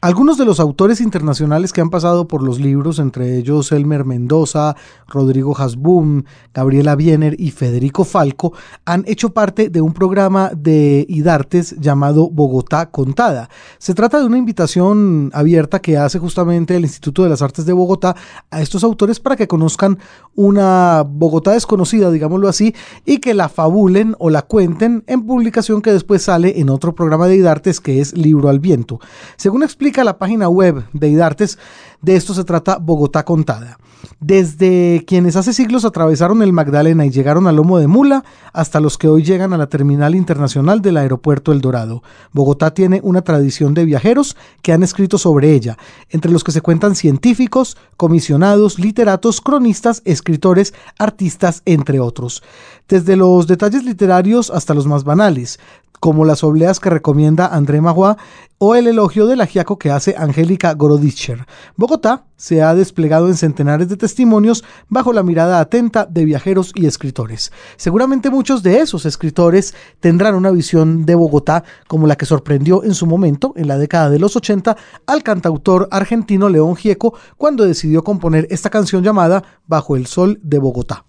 Algunos 0.00 0.38
de 0.38 0.44
los 0.44 0.60
autores 0.60 1.00
internacionales 1.00 1.72
que 1.72 1.80
han 1.80 1.90
pasado 1.90 2.28
por 2.28 2.44
los 2.44 2.60
libros, 2.60 3.00
entre 3.00 3.36
ellos 3.36 3.72
Elmer 3.72 4.04
Mendoza, 4.04 4.76
Rodrigo 5.08 5.58
Hasbum, 5.58 6.22
Gabriela 6.54 6.94
Biener 6.94 7.34
y 7.36 7.50
Federico 7.50 8.04
Falco, 8.04 8.52
han 8.84 9.02
hecho 9.08 9.30
parte 9.30 9.70
de 9.70 9.80
un 9.80 9.92
programa 9.92 10.52
de 10.56 11.04
IDARTES 11.08 11.80
llamado 11.80 12.30
Bogotá 12.30 12.92
Contada. 12.92 13.50
Se 13.78 13.92
trata 13.92 14.20
de 14.20 14.26
una 14.26 14.38
invitación 14.38 15.32
abierta 15.34 15.80
que 15.80 15.98
hace 15.98 16.20
justamente 16.20 16.76
el 16.76 16.84
Instituto 16.84 17.24
de 17.24 17.30
las 17.30 17.42
Artes 17.42 17.66
de 17.66 17.72
Bogotá 17.72 18.14
a 18.52 18.62
estos 18.62 18.84
autores 18.84 19.18
para 19.18 19.34
que 19.34 19.48
conozcan 19.48 19.98
una 20.36 21.02
Bogotá 21.04 21.54
desconocida, 21.54 22.12
digámoslo 22.12 22.46
así, 22.46 22.72
y 23.04 23.18
que 23.18 23.34
la 23.34 23.48
fabulen 23.48 24.14
o 24.20 24.30
la 24.30 24.42
cuenten 24.42 25.02
en 25.08 25.26
publicación 25.26 25.82
que 25.82 25.92
después 25.92 26.22
sale 26.22 26.60
en 26.60 26.70
otro 26.70 26.94
programa 26.94 27.26
de 27.26 27.34
IDARTES 27.34 27.80
que 27.80 28.00
es 28.00 28.16
Libro 28.16 28.48
al 28.48 28.60
Viento. 28.60 29.00
Según 29.36 29.64
explica 29.64 29.87
la 29.96 30.18
página 30.18 30.48
web 30.48 30.84
de 30.92 31.08
IDARTES, 31.08 31.58
de 32.02 32.16
esto 32.16 32.34
se 32.34 32.44
trata 32.44 32.78
Bogotá 32.78 33.24
Contada. 33.24 33.78
Desde 34.20 35.04
quienes 35.06 35.34
hace 35.34 35.52
siglos 35.52 35.84
atravesaron 35.84 36.42
el 36.42 36.52
Magdalena 36.52 37.04
y 37.04 37.10
llegaron 37.10 37.46
al 37.46 37.56
lomo 37.56 37.78
de 37.78 37.88
mula, 37.88 38.24
hasta 38.52 38.80
los 38.80 38.96
que 38.96 39.08
hoy 39.08 39.24
llegan 39.24 39.52
a 39.52 39.58
la 39.58 39.68
terminal 39.68 40.14
internacional 40.14 40.80
del 40.80 40.98
aeropuerto 40.98 41.50
El 41.50 41.60
Dorado. 41.60 42.02
Bogotá 42.32 42.72
tiene 42.72 43.00
una 43.02 43.22
tradición 43.22 43.74
de 43.74 43.84
viajeros 43.84 44.36
que 44.62 44.72
han 44.72 44.84
escrito 44.84 45.18
sobre 45.18 45.52
ella, 45.52 45.76
entre 46.10 46.30
los 46.30 46.44
que 46.44 46.52
se 46.52 46.60
cuentan 46.60 46.94
científicos, 46.94 47.76
comisionados, 47.96 48.78
literatos, 48.78 49.40
cronistas, 49.40 50.02
escritores, 50.04 50.74
artistas, 50.98 51.62
entre 51.64 51.98
otros. 51.98 52.42
Desde 52.88 53.16
los 53.16 53.46
detalles 53.46 53.84
literarios 53.84 54.50
hasta 54.50 54.74
los 54.74 54.86
más 54.86 55.04
banales, 55.04 55.58
como 56.00 56.24
las 56.24 56.44
obleas 56.44 56.80
que 56.80 56.90
recomienda 56.90 57.46
André 57.46 57.80
Magua 57.80 58.16
o 58.58 58.74
el 58.74 58.88
elogio 58.88 59.26
del 59.26 59.40
agiaco 59.40 59.78
que 59.78 59.90
hace 59.90 60.16
Angélica 60.18 60.74
Gorodischer. 60.74 61.46
Bogotá 61.76 62.24
se 62.36 62.62
ha 62.62 62.74
desplegado 62.74 63.28
en 63.28 63.36
centenares 63.36 63.88
de 63.88 63.96
testimonios 63.96 64.64
bajo 64.88 65.12
la 65.12 65.22
mirada 65.22 65.60
atenta 65.60 66.06
de 66.06 66.24
viajeros 66.24 66.72
y 66.74 66.86
escritores. 66.86 67.52
Seguramente 67.76 68.30
muchos 68.30 68.62
de 68.62 68.80
esos 68.80 69.06
escritores 69.06 69.74
tendrán 70.00 70.34
una 70.34 70.50
visión 70.50 71.06
de 71.06 71.14
Bogotá 71.14 71.64
como 71.86 72.06
la 72.06 72.16
que 72.16 72.26
sorprendió 72.26 72.82
en 72.82 72.94
su 72.94 73.06
momento, 73.06 73.52
en 73.56 73.68
la 73.68 73.78
década 73.78 74.10
de 74.10 74.18
los 74.18 74.34
80, 74.34 74.76
al 75.06 75.22
cantautor 75.22 75.88
argentino 75.90 76.48
León 76.48 76.76
Gieco 76.76 77.14
cuando 77.36 77.64
decidió 77.64 78.02
componer 78.02 78.46
esta 78.50 78.70
canción 78.70 79.02
llamada 79.02 79.44
Bajo 79.66 79.96
el 79.96 80.06
Sol 80.06 80.40
de 80.42 80.58
Bogotá. 80.58 81.07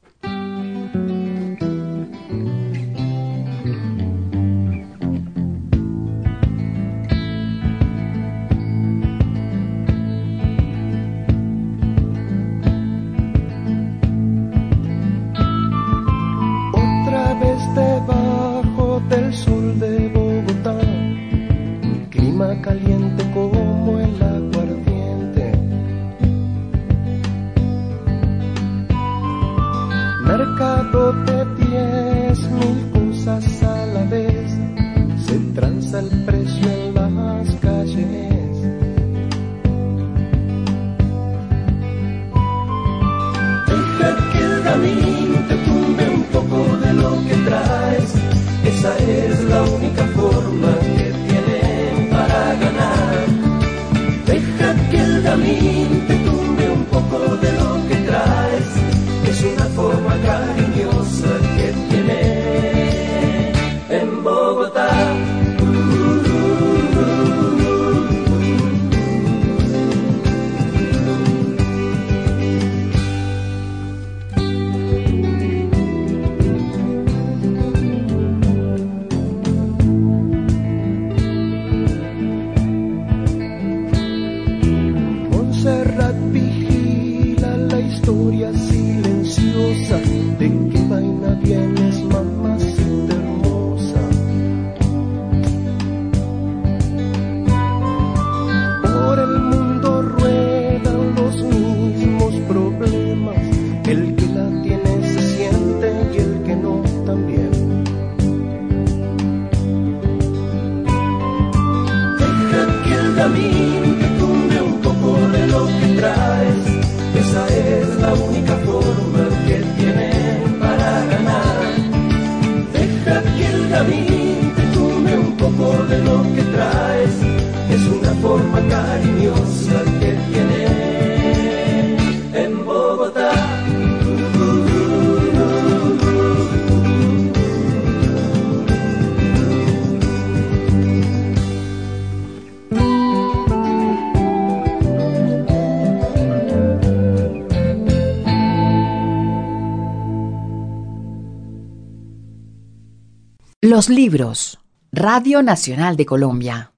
Los 153.80 153.88
libros. 153.88 154.60
Radio 154.92 155.42
Nacional 155.42 155.96
de 155.96 156.06
Colombia. 156.06 156.74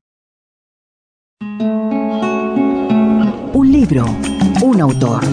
Un 3.53 3.71
libro, 3.71 4.05
un 4.61 4.81
autor. 4.81 5.23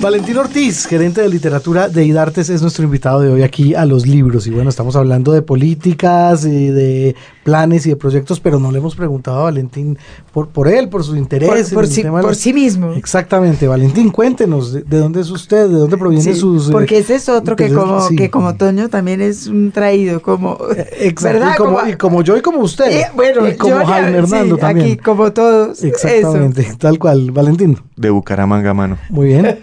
Valentín 0.00 0.38
Ortiz, 0.38 0.86
gerente 0.86 1.20
de 1.20 1.28
literatura 1.28 1.90
de 1.90 2.02
IDARTES, 2.06 2.48
es 2.48 2.62
nuestro 2.62 2.84
invitado 2.84 3.20
de 3.20 3.28
hoy 3.28 3.42
aquí 3.42 3.74
a 3.74 3.84
los 3.84 4.06
libros. 4.06 4.46
Y 4.46 4.50
bueno, 4.50 4.70
estamos 4.70 4.96
hablando 4.96 5.32
de 5.32 5.42
políticas 5.42 6.46
y 6.46 6.68
de 6.68 7.14
planes 7.44 7.84
y 7.84 7.90
de 7.90 7.96
proyectos, 7.96 8.40
pero 8.40 8.58
no 8.58 8.72
le 8.72 8.78
hemos 8.78 8.96
preguntado 8.96 9.40
a 9.40 9.42
Valentín 9.42 9.98
por, 10.38 10.48
por 10.48 10.68
él, 10.68 10.88
por 10.88 11.02
su 11.02 11.16
interés. 11.16 11.70
Por, 11.72 11.86
sí, 11.88 12.04
por 12.04 12.34
sí 12.36 12.52
mismo. 12.52 12.92
Exactamente, 12.92 13.66
Valentín, 13.66 14.10
cuéntenos 14.10 14.72
de, 14.72 14.82
de 14.82 14.98
dónde 14.98 15.20
es 15.20 15.30
usted, 15.30 15.68
de 15.68 15.78
dónde 15.78 15.96
provienen 15.96 16.34
Sí, 16.34 16.38
sus... 16.38 16.68
eh, 16.68 16.72
porque 16.72 16.98
ese 16.98 17.16
es 17.16 17.28
otro 17.28 17.56
que 17.56 17.64
intereses? 17.64 17.88
como, 17.90 18.08
Sí. 18.08 18.16
que 18.16 18.30
como 18.30 18.54
Toño 18.54 18.88
también 18.88 19.20
es 19.20 19.48
un 19.48 19.72
traído, 19.72 20.22
como... 20.22 20.56
Exacto, 21.00 21.38
¿verdad? 21.40 21.52
y 21.54 21.56
como, 21.56 21.76
Como- 21.78 21.88
y 21.88 21.96
como 21.96 22.22
yo 22.22 22.36
y 22.36 22.40
como 22.42 22.58
usted. 22.60 22.90
Eh, 22.90 23.06
bueno, 23.14 23.48
y 23.48 23.56
como 23.56 23.74
yo 23.74 23.80
ya- 23.80 23.86
Jaime 23.86 24.18
Hernando 24.18 24.54
sí, 24.54 24.60
también. 24.60 24.86
Aquí, 24.86 24.96
como 24.98 25.32
todos. 25.32 25.82
Exactamente, 25.82 26.68
tal 26.78 26.98
cual. 26.98 27.30
Valentín, 27.32 27.78
De 27.96 28.10
Bucaramanga, 28.10 28.72
mano. 28.74 28.96
muy 29.10 29.28
bien. 29.28 29.58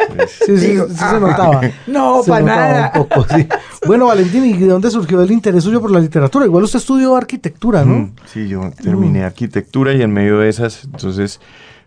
Sí, 0.46 0.58
sí, 0.58 0.67
Digo, 0.67 0.88
sí 0.89 0.96
se 0.96 1.20
notaba. 1.20 1.62
No, 1.88 2.22
Se 2.24 2.29
para 2.32 2.41
notaba 2.41 2.67
nada. 2.67 2.91
un 2.96 3.05
poco, 3.08 3.25
sí. 3.36 3.48
Bueno, 3.88 4.08
Valentín, 4.08 4.46
¿y 4.46 4.53
de 4.58 4.67
dónde 4.67 4.89
surgió 4.89 5.22
el 5.22 5.32
interés 5.32 5.63
suyo 5.63 5.79
por 5.79 5.91
la 5.91 6.00
literatura? 6.00 6.46
Igual 6.46 6.63
usted 6.63 6.79
estudió 6.79 7.15
arquitectura, 7.15 7.86
¿no? 7.86 7.94
Mm, 7.96 8.12
Sí, 8.34 8.48
yo 8.48 8.72
terminé 8.82 9.24
arquitectura 9.24 9.94
y 9.94 10.01
en 10.01 10.12
medio 10.12 10.39
de 10.39 10.50
entonces 10.84 11.39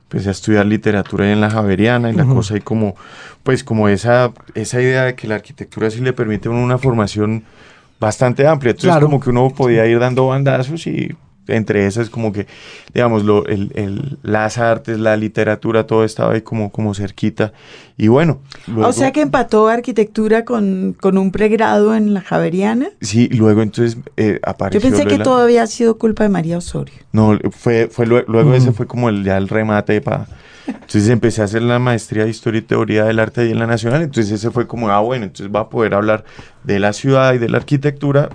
empecé 0.05 0.29
a 0.29 0.33
estudiar 0.33 0.65
literatura 0.67 1.31
en 1.31 1.41
la 1.41 1.51
Javeriana 1.51 2.11
y 2.11 2.15
la 2.15 2.25
cosa 2.25 2.57
y 2.57 2.61
como, 2.61 2.95
pues 3.43 3.63
como 3.63 3.89
esa, 3.89 4.33
esa 4.55 4.81
idea 4.81 5.05
de 5.05 5.15
que 5.15 5.29
la 5.29 5.35
arquitectura 5.35 5.91
sí 5.91 6.01
le 6.01 6.13
permite 6.15 6.49
a 6.49 6.51
uno 6.51 6.63
una 6.63 6.79
formación 6.79 7.45
bastante 8.01 8.47
amplia. 8.47 8.71
Entonces 8.71 8.91
Claro. 8.91 9.07
como 9.07 9.21
que 9.21 9.31
uno 9.31 9.51
podía 9.51 9.85
ir 9.87 9.99
dando 9.99 10.27
bandazos 10.29 10.87
y 10.87 11.15
entre 11.49 11.87
esas 11.87 12.11
como 12.11 12.33
que, 12.33 12.47
digamos, 12.95 13.25
lo, 13.25 13.45
el, 13.47 13.73
el- 13.75 14.19
las 14.23 14.59
artes, 14.59 14.99
la 14.99 15.17
literatura, 15.17 15.87
todo 15.87 16.05
estaba 16.05 16.35
ahí 16.35 16.43
como, 16.43 16.71
como 16.71 16.95
cerquita. 16.95 17.53
Y 17.97 18.09
bueno. 18.09 18.39
luego- 18.67 18.89
O 18.89 18.93
sea 18.93 19.11
que 19.13 19.23
empató 19.23 19.69
arquitectura 19.69 20.45
con, 20.45 20.95
con 21.01 21.19
un 21.19 21.33
pregrado 21.33 21.95
en 21.95 22.15
la 22.15 22.21
Javeriana. 22.21 22.91
Sí, 23.01 23.29
luego 23.29 23.63
entonces 23.63 23.99
eh, 24.17 24.39
apareció... 24.43 24.81
Yo 24.81 24.89
pensé 24.89 25.07
que 25.07 25.19
la- 25.19 25.25
todo 25.25 25.39
había 25.43 25.67
sido 25.67 25.99
culpa 25.99 26.23
de 26.23 26.29
María 26.29 26.59
Osorio. 26.59 26.95
No, 27.13 27.37
fue, 27.51 27.89
fue 27.91 28.07
lue- 28.07 28.25
luego 28.29 28.55
ese 28.55 28.73
fue 28.73 28.87
como 28.87 29.09
el, 29.09 29.25
ya 29.25 29.37
el 29.37 29.49
remate 29.49 30.01
para... 30.01 30.27
Entonces 30.69 31.09
empecé 31.09 31.41
a 31.41 31.45
hacer 31.45 31.63
la 31.63 31.79
maestría 31.79 32.25
de 32.25 32.31
Historia 32.31 32.59
y 32.59 32.63
Teoría 32.63 33.05
del 33.05 33.19
Arte 33.21 33.41
ahí 33.41 33.51
en 33.53 33.59
la 33.59 33.67
Nacional, 33.67 34.03
entonces 34.03 34.31
ese 34.33 34.51
fue 34.51 34.67
como, 34.67 34.91
ah, 34.91 35.01
bueno, 35.01 35.25
entonces 35.25 35.51
va 35.55 35.61
a 35.61 35.69
poder 35.71 35.95
hablar 35.95 36.25
de 36.63 36.79
la 36.79 36.93
ciudad 36.93 37.33
y 37.33 37.39
de 37.39 37.49
la 37.49 37.57
arquitectura. 37.57 38.29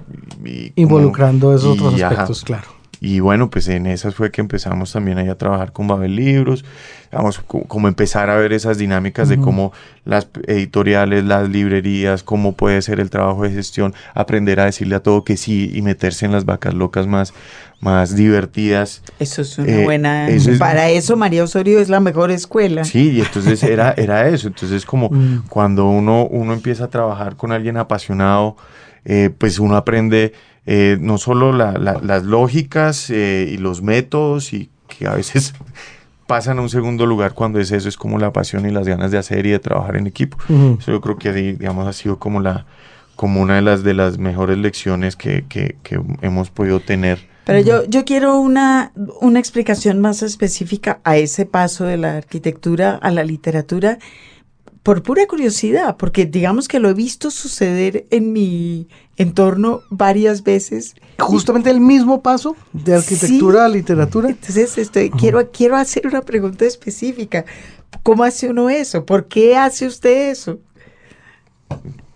y 0.43 0.69
como- 0.71 0.97
Involucrando 0.97 1.53
esos 1.53 1.77
otros 1.79 1.93
y, 1.95 2.01
ajá. 2.01 2.07
aspectos, 2.13 2.43
claro. 2.43 2.67
Y 3.05 3.19
bueno, 3.19 3.49
pues 3.49 3.67
en 3.67 3.85
esas 3.85 4.15
fue 4.15 4.31
que 4.31 4.39
empezamos 4.39 4.93
también 4.93 5.17
ahí 5.17 5.27
a 5.27 5.37
trabajar 5.37 5.73
con 5.73 5.89
Babel 5.89 6.15
Libros, 6.15 6.63
vamos, 7.11 7.37
co- 7.45 7.65
como 7.65 7.89
empezar 7.89 8.29
a 8.29 8.37
ver 8.37 8.53
esas 8.53 8.77
dinámicas 8.77 9.27
de 9.27 9.37
cómo 9.39 9.73
las 10.05 10.29
editoriales, 10.47 11.25
las 11.25 11.49
librerías, 11.49 12.23
cómo 12.23 12.53
puede 12.53 12.81
ser 12.81 13.01
el 13.01 13.09
trabajo 13.09 13.43
de 13.43 13.51
gestión, 13.51 13.93
aprender 14.13 14.61
a 14.61 14.65
decirle 14.65 14.95
a 14.95 15.01
todo 15.03 15.25
que 15.25 15.35
sí 15.35 15.69
y 15.73 15.81
meterse 15.81 16.25
en 16.25 16.31
las 16.31 16.45
vacas 16.45 16.73
locas 16.75 17.05
más, 17.05 17.33
más 17.81 18.15
divertidas. 18.15 19.03
Eso 19.19 19.41
es 19.41 19.57
una 19.57 19.67
Eh, 19.69 19.83
buena. 19.83 20.29
eso 20.29 20.51
es- 20.51 20.57
Para 20.59 20.89
eso 20.89 21.17
María 21.17 21.43
Osorio 21.43 21.79
es 21.81 21.89
la 21.89 21.99
mejor 21.99 22.31
escuela. 22.31 22.85
Sí, 22.85 23.11
y 23.11 23.19
entonces 23.19 23.61
era, 23.63 23.93
era 23.97 24.29
eso. 24.29 24.47
Entonces, 24.47 24.85
como 24.85 25.09
Mm. 25.09 25.47
cuando 25.49 25.89
uno, 25.89 26.25
uno 26.27 26.53
empieza 26.53 26.85
a 26.85 26.89
trabajar 26.89 27.35
con 27.35 27.51
alguien 27.51 27.75
apasionado, 27.75 28.55
eh, 29.03 29.29
pues 29.37 29.59
uno 29.59 29.75
aprende 29.75 30.31
eh, 30.65 30.97
no 30.99 31.17
solo 31.17 31.51
la- 31.53 31.73
la- 31.73 31.99
las 32.01 32.23
lógicas 32.23 33.09
eh, 33.09 33.49
y 33.51 33.57
los 33.57 33.81
métodos, 33.81 34.53
y 34.53 34.69
que 34.87 35.07
a 35.07 35.13
veces 35.15 35.53
pasan 36.27 36.59
a 36.59 36.61
un 36.61 36.69
segundo 36.69 37.05
lugar 37.05 37.33
cuando 37.33 37.59
es 37.59 37.71
eso, 37.71 37.89
es 37.89 37.97
como 37.97 38.17
la 38.17 38.31
pasión 38.31 38.65
y 38.67 38.71
las 38.71 38.87
ganas 38.87 39.11
de 39.11 39.17
hacer 39.17 39.45
y 39.45 39.49
de 39.51 39.59
trabajar 39.59 39.97
en 39.97 40.07
equipo. 40.07 40.37
Ujú. 40.49 40.77
Eso 40.79 40.91
yo 40.91 41.01
creo 41.01 41.17
que, 41.17 41.33
di- 41.33 41.53
digamos, 41.53 41.87
ha 41.87 41.93
sido 41.93 42.17
como 42.19 42.39
la 42.39 42.65
como 43.15 43.41
una 43.41 43.55
de 43.57 43.61
las 43.61 43.83
de 43.83 43.93
las 43.93 44.17
mejores 44.17 44.57
lecciones 44.57 45.15
que, 45.15 45.45
que, 45.47 45.75
que 45.83 46.01
hemos 46.21 46.49
podido 46.49 46.79
tener. 46.79 47.19
Pero 47.45 47.59
yo, 47.59 47.83
yo 47.87 48.05
quiero 48.05 48.39
una, 48.39 48.91
una 49.21 49.37
explicación 49.37 49.99
más 49.99 50.23
específica 50.23 50.99
a 51.03 51.17
ese 51.17 51.45
paso 51.45 51.83
de 51.83 51.97
la 51.97 52.17
arquitectura 52.17 52.95
a 53.01 53.11
la 53.11 53.23
literatura 53.23 53.99
por 54.83 55.01
pura 55.01 55.25
curiosidad, 55.27 55.95
porque 55.97 56.25
digamos 56.25 56.67
que 56.67 56.79
lo 56.79 56.89
he 56.89 56.93
visto 56.93 57.31
suceder 57.31 58.05
en 58.09 58.33
mi 58.33 58.87
entorno 59.15 59.81
varias 59.89 60.43
veces. 60.43 60.95
Justamente 61.19 61.69
el 61.69 61.79
mismo 61.79 62.21
paso 62.21 62.55
de 62.73 62.95
arquitectura 62.95 63.59
Sí. 63.59 63.65
a 63.65 63.69
literatura. 63.69 64.29
Entonces 64.29 64.77
estoy, 64.77 65.09
quiero, 65.09 65.49
quiero 65.51 65.77
hacer 65.77 66.05
una 66.05 66.21
pregunta 66.21 66.65
específica. 66.65 67.45
¿Cómo 68.03 68.23
hace 68.25 68.49
uno 68.49 68.69
eso? 68.69 69.05
¿Por 69.05 69.27
qué 69.27 69.55
hace 69.55 69.87
usted 69.87 70.31
eso? 70.31 70.59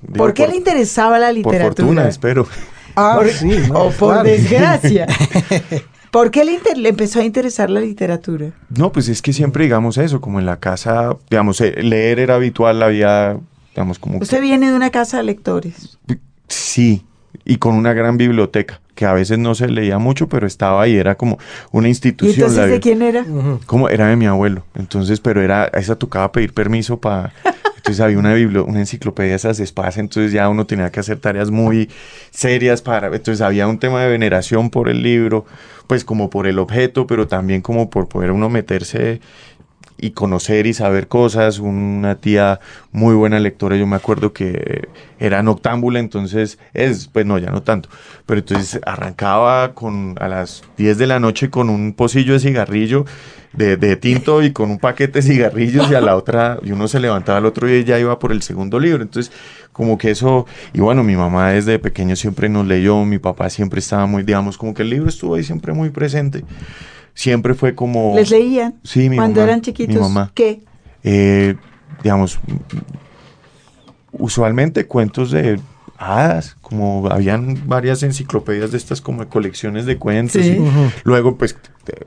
Digo, 0.01 0.15
¿Por 0.17 0.33
qué 0.33 0.47
le 0.47 0.57
interesaba 0.57 1.19
la 1.19 1.27
Por 1.27 1.35
literatura? 1.35 1.67
fortuna, 1.67 2.07
espero. 2.09 2.47
Ah, 2.95 3.13
Por- 3.17 3.29
sí, 3.29 3.47
no, 3.69 3.79
o 3.85 3.91
por 3.91 4.13
claro. 4.15 4.23
desgracia. 4.29 5.07
¿Por 6.11 6.31
qué 6.31 6.45
le, 6.45 6.53
inter- 6.53 6.77
le 6.77 6.89
empezó 6.89 7.19
a 7.19 7.23
interesar 7.23 7.69
la 7.69 7.79
literatura? 7.81 8.51
No, 8.69 8.91
pues 8.91 9.09
es 9.09 9.21
que 9.21 9.33
siempre 9.33 9.63
digamos 9.65 9.97
eso, 9.97 10.21
como 10.21 10.39
en 10.39 10.45
la 10.45 10.59
casa, 10.59 11.15
digamos, 11.29 11.59
eh, 11.61 11.81
leer 11.83 12.19
era 12.19 12.35
habitual, 12.35 12.81
había 12.81 13.37
digamos, 13.75 13.99
como... 13.99 14.17
Usted 14.19 14.41
viene 14.41 14.69
de 14.69 14.75
una 14.75 14.89
casa 14.89 15.17
de 15.17 15.23
lectores. 15.23 15.99
Sí, 16.47 17.05
y 17.45 17.57
con 17.57 17.75
una 17.75 17.93
gran 17.93 18.17
biblioteca 18.17 18.81
que 18.95 19.05
a 19.05 19.13
veces 19.13 19.37
no 19.37 19.53
se 19.53 19.67
leía 19.69 19.99
mucho, 19.99 20.27
pero 20.27 20.47
estaba 20.47 20.81
ahí, 20.81 20.95
era 20.95 21.13
como 21.15 21.37
una 21.71 21.87
institución. 21.87 22.35
¿Y 22.35 22.41
entonces 22.41 22.69
de 22.71 22.79
quién 22.79 23.01
era? 23.03 23.23
Como 23.67 23.89
era 23.89 24.07
de 24.07 24.15
mi 24.15 24.25
abuelo. 24.25 24.63
Entonces, 24.73 25.19
pero 25.19 25.41
era, 25.43 25.65
esa 25.65 25.95
tocaba 25.95 26.31
pedir 26.31 26.51
permiso 26.53 26.99
para 26.99 27.31
entonces 27.87 28.03
había 28.03 28.19
una, 28.19 28.33
una 28.63 28.79
enciclopedia 28.79 29.29
de 29.31 29.35
esas 29.37 29.61
espacios, 29.61 29.99
entonces 29.99 30.33
ya 30.33 30.49
uno 30.49 30.65
tenía 30.65 30.91
que 30.91 30.99
hacer 30.99 31.19
tareas 31.19 31.51
muy 31.51 31.89
serias 32.31 32.81
para, 32.81 33.07
entonces 33.07 33.39
había 33.39 33.65
un 33.65 33.79
tema 33.79 34.01
de 34.03 34.09
veneración 34.09 34.69
por 34.69 34.89
el 34.89 35.01
libro, 35.01 35.45
pues 35.87 36.03
como 36.03 36.29
por 36.29 36.47
el 36.47 36.59
objeto, 36.59 37.07
pero 37.07 37.27
también 37.27 37.61
como 37.61 37.89
por 37.89 38.09
poder 38.09 38.31
uno 38.31 38.49
meterse 38.49 39.21
y 39.97 40.11
conocer 40.11 40.67
y 40.67 40.73
saber 40.73 41.07
cosas. 41.07 41.59
Una 41.59 42.15
tía 42.15 42.59
muy 42.91 43.15
buena 43.15 43.39
lectora, 43.39 43.75
yo 43.75 43.87
me 43.87 43.95
acuerdo 43.95 44.33
que 44.33 44.87
era 45.19 45.43
noctámbula, 45.43 45.99
entonces 45.99 46.59
es, 46.73 47.07
pues 47.07 47.25
no, 47.25 47.37
ya 47.37 47.51
no 47.51 47.63
tanto. 47.63 47.89
Pero 48.25 48.39
entonces 48.39 48.79
arrancaba 48.85 49.73
con 49.73 50.15
a 50.19 50.27
las 50.27 50.63
10 50.77 50.97
de 50.97 51.07
la 51.07 51.19
noche 51.19 51.49
con 51.49 51.69
un 51.69 51.93
pocillo 51.93 52.33
de 52.33 52.39
cigarrillo 52.39 53.05
de, 53.53 53.75
de, 53.75 53.95
tinto 53.95 54.43
y 54.43 54.51
con 54.51 54.69
un 54.69 54.77
paquete 54.77 55.19
de 55.19 55.21
cigarrillos 55.23 55.89
y 55.89 55.95
a 55.95 56.01
la 56.01 56.15
otra, 56.15 56.59
y 56.61 56.71
uno 56.71 56.87
se 56.87 56.99
levantaba 56.99 57.39
al 57.39 57.45
otro 57.45 57.67
y 57.67 57.83
ya 57.83 57.97
iba 57.97 58.19
por 58.19 58.31
el 58.31 58.43
segundo 58.43 58.79
libro. 58.79 59.01
Entonces, 59.01 59.33
como 59.71 59.97
que 59.97 60.11
eso, 60.11 60.45
y 60.73 60.79
bueno, 60.79 61.03
mi 61.03 61.15
mamá 61.15 61.51
desde 61.51 61.79
pequeño 61.79 62.15
siempre 62.15 62.49
nos 62.49 62.67
leyó, 62.67 63.03
mi 63.03 63.17
papá 63.17 63.49
siempre 63.49 63.79
estaba 63.79 64.05
muy, 64.05 64.23
digamos, 64.23 64.57
como 64.57 64.73
que 64.73 64.83
el 64.83 64.91
libro 64.91 65.09
estuvo 65.09 65.35
ahí 65.35 65.43
siempre 65.43 65.73
muy 65.73 65.89
presente 65.89 66.43
siempre 67.17 67.55
fue 67.55 67.73
como... 67.73 68.13
¿Les 68.15 68.29
leían? 68.29 68.75
Sí, 68.83 69.09
mi 69.09 69.15
Cuando 69.15 69.41
eran 69.41 69.61
chiquitos. 69.61 69.95
Mi 69.95 70.01
mamá. 70.01 70.31
¿Qué? 70.35 70.61
Eh, 71.03 71.55
digamos, 72.03 72.39
usualmente 74.11 74.85
cuentos 74.85 75.31
de 75.31 75.59
hadas, 75.97 76.55
como 76.61 77.07
habían 77.09 77.67
varias 77.67 78.03
enciclopedias 78.03 78.71
de 78.71 78.77
estas 78.77 79.01
como 79.01 79.23
de 79.23 79.29
colecciones 79.29 79.85
de 79.85 79.97
cuentos. 79.97 80.45
Y 80.45 80.59
Luego, 81.03 81.37
pues, 81.37 81.57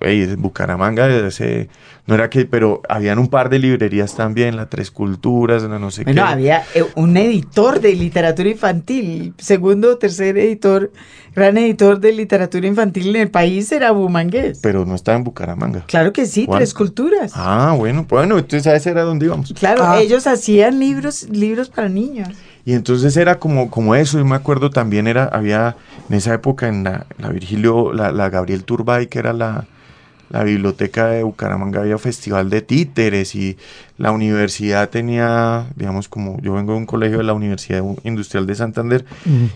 en 0.01 0.41
Bucaramanga, 0.41 1.09
ese, 1.09 1.69
no 2.07 2.15
era 2.15 2.31
que, 2.31 2.45
pero 2.45 2.83
habían 2.89 3.19
un 3.19 3.29
par 3.29 3.51
de 3.51 3.59
librerías 3.59 4.15
también, 4.15 4.57
la 4.57 4.69
Tres 4.69 4.91
Culturas, 4.91 5.63
la 5.63 5.79
no 5.79 5.91
sé 5.91 6.05
qué. 6.05 6.13
Bueno, 6.13 6.27
había 6.27 6.65
eh, 6.75 6.85
un 6.95 7.17
editor 7.17 7.81
de 7.81 7.95
literatura 7.95 8.49
infantil, 8.49 9.35
segundo 9.39 9.93
o 9.93 9.99
tercer 9.99 10.39
editor, 10.39 10.93
gran 11.35 11.59
editor 11.59 11.99
de 12.01 12.13
literatura 12.13 12.67
infantil 12.67 13.15
en 13.15 13.23
el 13.23 13.31
país 13.31 13.71
era 13.73 13.91
Bumangués. 13.91 14.61
Pero 14.63 14.85
no 14.85 14.95
estaba 14.95 15.19
en 15.19 15.25
Bucaramanga. 15.25 15.85
Claro 15.87 16.13
que 16.13 16.27
sí, 16.27 16.47
Tres 16.51 16.75
Culturas. 16.75 17.33
Ah, 17.35 17.75
bueno, 17.77 18.07
bueno, 18.09 18.39
entonces 18.39 18.67
a 18.67 18.77
ese 18.77 18.91
era 18.91 19.03
donde 19.03 19.27
íbamos. 19.27 19.53
Claro, 19.53 19.83
ah. 19.85 20.01
ellos 20.01 20.27
hacían 20.27 20.79
libros, 20.79 21.29
libros 21.29 21.71
para 21.71 21.89
niños. 21.89 22.29
Y 22.65 22.75
entonces 22.75 23.17
era 23.17 23.39
como, 23.39 23.71
como 23.71 23.95
eso, 23.95 24.19
yo 24.19 24.25
me 24.25 24.37
acuerdo 24.37 24.71
también 24.71 25.07
era, 25.07 25.25
había 25.25 25.77
en 26.09 26.17
esa 26.17 26.35
época 26.35 26.69
en 26.69 26.85
la, 26.85 27.07
Virgilio, 27.33 27.93
la, 27.93 28.13
la 28.13 28.29
Gabriel 28.29 28.65
Turbay, 28.65 29.07
que 29.07 29.19
era 29.19 29.33
la, 29.33 29.67
la 30.31 30.45
biblioteca 30.45 31.09
de 31.09 31.25
Bucaramanga 31.25 31.81
había 31.81 31.99
festival 31.99 32.51
de 32.51 32.63
títeres 32.63 33.35
y 33.35 33.59
la 33.99 34.13
universidad 34.13 34.89
tenía, 34.89 35.67
digamos, 35.75 36.09
como 36.09 36.41
yo 36.41 36.55
vengo 36.55 36.73
de 36.73 36.79
un 36.79 36.87
colegio 36.87 37.19
de 37.19 37.25
la 37.25 37.33
Universidad 37.35 37.83
Industrial 38.05 38.47
de 38.47 38.55
Santander, 38.55 39.05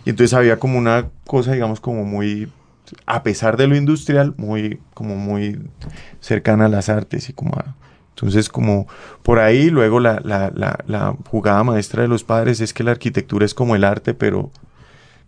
y 0.04 0.10
entonces 0.10 0.34
había 0.34 0.58
como 0.58 0.76
una 0.76 1.06
cosa, 1.26 1.52
digamos, 1.52 1.80
como 1.80 2.04
muy, 2.04 2.50
a 3.06 3.22
pesar 3.22 3.56
de 3.56 3.68
lo 3.68 3.76
industrial, 3.76 4.34
muy, 4.36 4.80
como 4.94 5.14
muy 5.14 5.60
cercana 6.20 6.66
a 6.66 6.68
las 6.68 6.88
artes 6.88 7.28
y 7.28 7.32
como 7.32 7.54
a, 7.54 7.76
entonces, 8.14 8.48
como 8.48 8.86
por 9.24 9.40
ahí, 9.40 9.70
luego 9.70 9.98
la, 9.98 10.20
la, 10.24 10.52
la, 10.54 10.78
la, 10.86 11.16
jugada 11.28 11.64
maestra 11.64 12.02
de 12.02 12.08
los 12.08 12.22
padres 12.22 12.60
es 12.60 12.72
que 12.72 12.84
la 12.84 12.92
arquitectura 12.92 13.44
es 13.44 13.54
como 13.54 13.74
el 13.74 13.82
arte, 13.82 14.14
pero, 14.14 14.52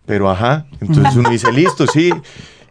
pero 0.05 0.29
ajá. 0.29 0.67
Entonces 0.79 1.15
uno 1.17 1.29
dice, 1.29 1.51
listo, 1.51 1.85
sí. 1.85 2.11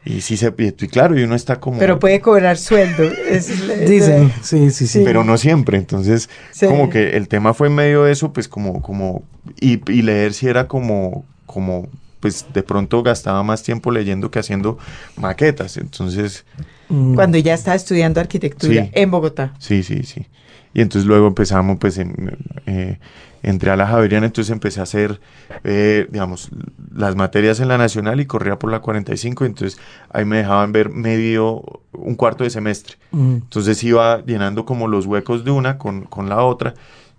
Y 0.07 0.21
sí 0.21 0.37
se 0.37 0.55
y 0.57 0.73
claro, 0.87 1.19
y 1.19 1.25
uno 1.25 1.35
está 1.35 1.59
como. 1.59 1.79
Pero 1.79 1.99
puede 1.99 2.21
cobrar 2.21 2.57
sueldo. 2.57 3.11
Dicen, 3.89 4.33
sí, 4.41 4.71
sí, 4.71 4.87
sí. 4.87 5.03
Pero 5.05 5.25
no 5.25 5.37
siempre. 5.37 5.77
Entonces, 5.79 6.31
como 6.61 6.89
que 6.89 7.17
el 7.17 7.27
tema 7.29 7.53
fue 7.53 7.67
en 7.67 7.75
medio 7.75 8.05
de 8.05 8.13
eso, 8.13 8.33
pues 8.33 8.49
como, 8.49 8.81
como, 8.81 9.25
y, 9.61 9.81
y 9.93 10.03
leer 10.03 10.33
si 10.33 10.47
era 10.47 10.69
como, 10.69 11.27
como, 11.45 11.89
pues 12.27 12.45
de 12.53 12.65
pronto 12.65 13.05
gastaba 13.05 13.45
más 13.45 13.63
tiempo 13.63 13.93
leyendo 13.93 14.33
que 14.33 14.41
haciendo 14.41 14.79
maquetas. 15.17 15.77
Entonces. 15.77 16.45
Mm. 16.89 17.15
Cuando 17.15 17.39
ya 17.39 17.55
estaba 17.55 17.77
estudiando 17.77 18.19
arquitectura 18.19 18.89
en 18.91 19.11
Bogotá. 19.13 19.55
Sí, 19.61 19.85
sí, 19.85 20.03
sí. 20.03 20.27
Y 20.75 20.81
entonces 20.81 21.07
luego 21.07 21.29
empezamos, 21.29 21.79
pues, 21.79 21.99
en, 21.99 22.37
eh, 22.67 22.99
entré 23.45 23.71
a 23.71 23.77
la 23.77 23.87
Javeriana, 23.87 24.27
entonces 24.27 24.51
empecé 24.51 24.81
a 24.81 24.83
hacer, 24.83 25.21
eh, 25.63 26.09
digamos, 26.11 26.51
las 26.93 27.15
materias 27.15 27.61
en 27.61 27.69
la 27.69 27.79
Nacional 27.79 28.21
y 28.21 28.27
corría 28.27 28.59
por 28.59 28.73
la 28.73 28.81
45, 28.81 29.45
entonces 29.45 29.81
ahí 30.11 30.25
me 30.25 30.39
dejaban 30.39 30.73
ver 30.73 30.91
medio, 30.91 31.63
un 31.93 32.17
cuarto 32.17 32.43
de 32.43 32.51
semestre. 32.51 32.97
Entonces 33.13 33.85
iba 33.85 34.21
llenando 34.27 34.65
como 34.65 34.89
los 34.89 35.07
huecos 35.07 35.45
de 35.45 35.53
una 35.53 35.79
con, 35.79 36.07
con 36.07 36.29
la 36.29 36.43
otra 36.43 36.75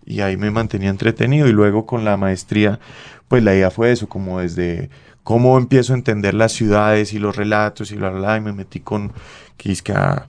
y 0.08 0.22
ahí 0.22 0.38
me 0.38 0.50
mantenía 0.50 0.90
entretenido 0.90 1.48
y 1.48 1.52
luego 1.52 1.86
con 1.86 2.06
la 2.06 2.16
maestría, 2.16 2.80
pues 3.28 3.44
la 3.44 3.54
idea 3.54 3.72
fue 3.72 3.92
eso, 3.92 4.08
como 4.08 4.40
desde 4.40 4.90
cómo 5.24 5.58
empiezo 5.58 5.94
a 5.94 5.98
entender 5.98 6.34
las 6.34 6.54
ciudades 6.54 7.14
y 7.14 7.20
los 7.20 7.36
relatos 7.36 7.92
y 7.92 7.98
la 7.98 8.10
bla, 8.10 8.38
y 8.38 8.42
me 8.42 8.54
metí 8.54 8.80
con 8.80 9.12
Quisca 9.58 10.28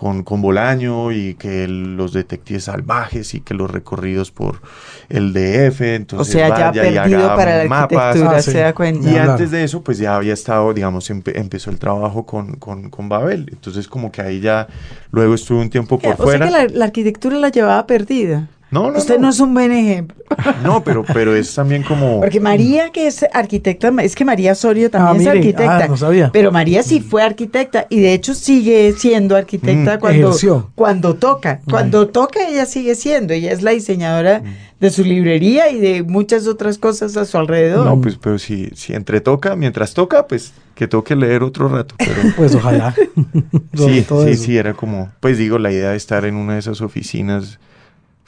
con, 0.00 0.22
con 0.22 0.40
Bolaño 0.40 1.12
y 1.12 1.34
que 1.34 1.68
los 1.68 2.14
detectives 2.14 2.64
salvajes 2.64 3.34
y 3.34 3.40
que 3.42 3.52
los 3.52 3.70
recorridos 3.70 4.30
por 4.30 4.62
el 5.10 5.34
DF, 5.34 5.82
entonces 5.82 6.34
o 6.34 6.38
sea, 6.38 6.48
ya 6.48 6.72
perdido 6.72 7.36
para 7.36 7.62
la 7.62 7.68
mapas. 7.68 8.16
Ah, 8.16 8.40
se 8.40 8.60
da 8.60 8.72
cuenta. 8.72 9.10
Y 9.10 9.18
antes 9.18 9.50
de 9.50 9.62
eso, 9.62 9.82
pues 9.82 9.98
ya 9.98 10.16
había 10.16 10.32
estado, 10.32 10.72
digamos, 10.72 11.10
empezó 11.10 11.70
el 11.70 11.78
trabajo 11.78 12.24
con, 12.24 12.54
con, 12.54 12.88
con, 12.88 13.10
Babel, 13.10 13.46
entonces 13.52 13.88
como 13.88 14.10
que 14.10 14.22
ahí 14.22 14.40
ya, 14.40 14.68
luego 15.10 15.34
estuve 15.34 15.60
un 15.60 15.68
tiempo 15.68 15.98
por 15.98 16.16
fuera. 16.16 16.46
O 16.46 16.48
sea 16.48 16.66
que 16.66 16.72
la, 16.72 16.78
la 16.78 16.84
arquitectura 16.86 17.36
la 17.36 17.50
llevaba 17.50 17.86
perdida. 17.86 18.48
No, 18.70 18.90
no, 18.90 18.98
Usted 18.98 19.18
no. 19.18 19.30
es 19.30 19.40
un 19.40 19.52
buen 19.52 19.72
ejemplo. 19.72 20.16
No, 20.62 20.84
pero, 20.84 21.04
pero 21.04 21.34
es 21.34 21.54
también 21.54 21.82
como. 21.82 22.20
Porque 22.20 22.40
María, 22.40 22.90
que 22.90 23.06
es 23.06 23.24
arquitecta, 23.32 23.92
es 24.02 24.14
que 24.14 24.24
María 24.24 24.52
Osorio 24.52 24.90
también 24.90 25.26
ah, 25.26 25.30
es 25.32 25.36
arquitecta. 25.38 25.84
Ah, 25.84 25.88
no 25.88 25.96
sabía. 25.96 26.30
Pero 26.32 26.52
María 26.52 26.82
sí 26.82 27.00
fue 27.00 27.22
arquitecta 27.22 27.86
y 27.90 28.00
de 28.00 28.12
hecho 28.12 28.34
sigue 28.34 28.94
siendo 28.96 29.36
arquitecta 29.36 29.96
mm, 29.96 30.00
cuando, 30.00 30.36
cuando 30.74 31.14
toca. 31.14 31.60
Cuando 31.68 32.08
toca, 32.08 32.46
ella 32.48 32.64
sigue 32.66 32.94
siendo. 32.94 33.32
Ella 33.32 33.52
es 33.52 33.62
la 33.62 33.72
diseñadora 33.72 34.42
de 34.80 34.90
su 34.90 35.04
librería 35.04 35.70
y 35.70 35.78
de 35.78 36.02
muchas 36.02 36.46
otras 36.46 36.78
cosas 36.78 37.16
a 37.16 37.24
su 37.26 37.36
alrededor. 37.36 37.84
No, 37.86 38.00
pues, 38.00 38.16
pero 38.16 38.38
si, 38.38 38.70
si 38.74 38.94
entre 38.94 39.20
toca, 39.20 39.54
mientras 39.56 39.92
toca, 39.92 40.26
pues 40.26 40.52
que 40.74 40.88
toque 40.88 41.14
leer 41.14 41.42
otro 41.42 41.68
rato. 41.68 41.94
Pero... 41.98 42.14
pues 42.36 42.54
ojalá. 42.54 42.94
sí, 43.74 44.06
sí, 44.08 44.36
sí, 44.36 44.56
era 44.56 44.74
como, 44.74 45.10
pues 45.20 45.36
digo, 45.36 45.58
la 45.58 45.70
idea 45.70 45.90
de 45.90 45.96
estar 45.96 46.24
en 46.24 46.36
una 46.36 46.54
de 46.54 46.60
esas 46.60 46.80
oficinas 46.80 47.58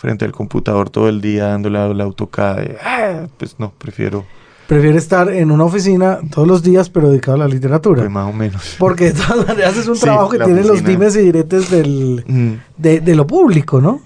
frente 0.02 0.24
al 0.24 0.32
computador 0.32 0.90
todo 0.90 1.08
el 1.08 1.20
día 1.20 1.46
dándole 1.46 1.78
a 1.78 1.86
la 1.86 2.02
AutoCAD. 2.02 2.58
Ah, 2.84 3.26
pues 3.38 3.54
no, 3.60 3.72
prefiero... 3.78 4.26
Prefiere 4.66 4.98
estar 4.98 5.28
en 5.28 5.52
una 5.52 5.62
oficina 5.62 6.18
todos 6.28 6.48
los 6.48 6.62
días, 6.64 6.90
pero 6.90 7.10
dedicado 7.10 7.36
a 7.36 7.38
la 7.38 7.46
literatura. 7.46 8.02
Pues 8.02 8.10
más 8.10 8.28
o 8.28 8.32
menos. 8.32 8.74
Porque 8.80 9.12
de 9.12 9.12
todas 9.12 9.46
maneras 9.46 9.76
es 9.76 9.86
un 9.86 9.98
trabajo 10.00 10.30
que 10.30 10.40
tiene 10.40 10.64
los 10.64 10.82
dimes 10.82 11.14
y 11.14 11.20
diretes 11.20 11.70
del, 11.70 12.24
mm. 12.26 12.52
de, 12.78 13.14
lo 13.14 13.28
público, 13.28 13.80
¿no? 13.80 14.00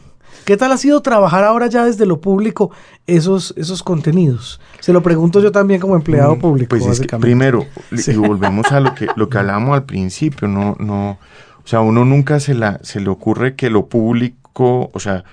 ¿Qué 0.44 0.58
tal 0.58 0.70
ha 0.72 0.76
sido 0.76 1.00
trabajar 1.00 1.44
ahora 1.44 1.66
ya 1.66 1.86
desde 1.86 2.04
lo 2.04 2.20
público 2.20 2.70
esos, 3.06 3.54
esos 3.56 3.82
contenidos? 3.82 4.60
Se 4.80 4.92
lo 4.92 5.02
pregunto 5.02 5.40
yo 5.40 5.50
también 5.50 5.80
como 5.80 5.96
empleado 5.96 6.36
mm, 6.36 6.40
público. 6.40 6.76
Pues 6.76 6.86
es 6.86 7.00
que 7.00 7.16
primero, 7.16 7.64
y 7.90 8.16
volvemos 8.16 8.70
a 8.70 8.80
lo 8.80 8.94
que, 8.94 9.08
lo 9.16 9.30
que 9.30 9.38
hablamos 9.38 9.74
al 9.74 9.84
principio, 9.84 10.46
no, 10.46 10.76
no, 10.78 11.18
o 11.64 11.66
sea, 11.66 11.80
uno 11.80 12.04
nunca 12.04 12.38
se, 12.38 12.52
la, 12.52 12.80
se 12.82 13.00
le 13.00 13.08
ocurre 13.08 13.54
que 13.54 13.70
lo 13.70 13.86
público, 13.86 14.90
o 14.92 15.00
sea, 15.00 15.24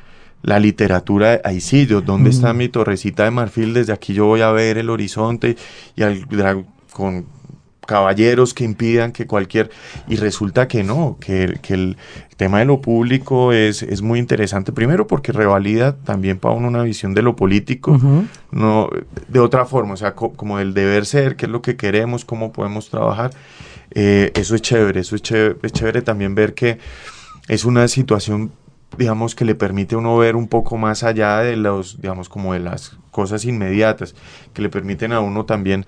la 0.43 0.59
literatura, 0.59 1.41
ahí 1.43 1.61
sí, 1.61 1.85
¿dónde 1.85 2.29
está 2.29 2.53
mi 2.53 2.67
torrecita 2.69 3.23
de 3.23 3.31
marfil? 3.31 3.73
Desde 3.73 3.93
aquí 3.93 4.13
yo 4.13 4.25
voy 4.25 4.41
a 4.41 4.51
ver 4.51 4.77
el 4.77 4.89
horizonte 4.89 5.55
y 5.95 6.03
al, 6.03 6.25
con 6.91 7.25
caballeros 7.85 8.53
que 8.53 8.63
impidan 8.63 9.11
que 9.11 9.25
cualquier... 9.25 9.69
Y 10.07 10.17
resulta 10.17 10.67
que 10.67 10.83
no, 10.83 11.17
que, 11.19 11.59
que 11.61 11.73
el 11.73 11.97
tema 12.35 12.59
de 12.59 12.65
lo 12.65 12.81
público 12.81 13.53
es, 13.53 13.83
es, 13.83 14.01
muy 14.01 14.19
interesante, 14.19 14.73
primero 14.73 15.07
porque 15.07 15.31
revalida 15.31 15.95
también 15.95 16.39
para 16.39 16.55
uno 16.55 16.67
una 16.67 16.83
visión 16.83 17.13
de 17.13 17.21
lo 17.21 17.35
político, 17.35 17.97
no 18.51 18.89
de 19.29 19.39
otra 19.39 19.65
forma, 19.65 19.93
o 19.93 19.97
sea, 19.97 20.13
como 20.13 20.59
el 20.59 20.73
deber 20.73 21.05
ser, 21.05 21.37
qué 21.37 21.45
es 21.45 21.51
lo 21.51 21.61
que 21.61 21.77
queremos, 21.77 22.25
cómo 22.25 22.51
podemos 22.51 22.89
trabajar. 22.89 23.31
Eh, 23.91 24.31
eso 24.35 24.55
es 24.55 24.61
chévere, 24.61 25.01
eso 25.01 25.15
es 25.15 25.21
chévere, 25.21 25.55
es 25.61 25.71
chévere 25.71 26.01
también 26.01 26.35
ver 26.35 26.53
que 26.53 26.79
es 27.47 27.63
una 27.63 27.87
situación 27.87 28.51
digamos 28.97 29.35
que 29.35 29.45
le 29.45 29.55
permite 29.55 29.95
a 29.95 29.97
uno 29.97 30.17
ver 30.17 30.35
un 30.35 30.47
poco 30.47 30.77
más 30.77 31.03
allá 31.03 31.39
de 31.39 31.55
los, 31.57 32.01
digamos, 32.01 32.29
como 32.29 32.53
de 32.53 32.59
las 32.59 32.97
cosas 33.11 33.45
inmediatas, 33.45 34.15
que 34.53 34.61
le 34.61 34.69
permiten 34.69 35.11
a 35.11 35.19
uno 35.19 35.45
también, 35.45 35.85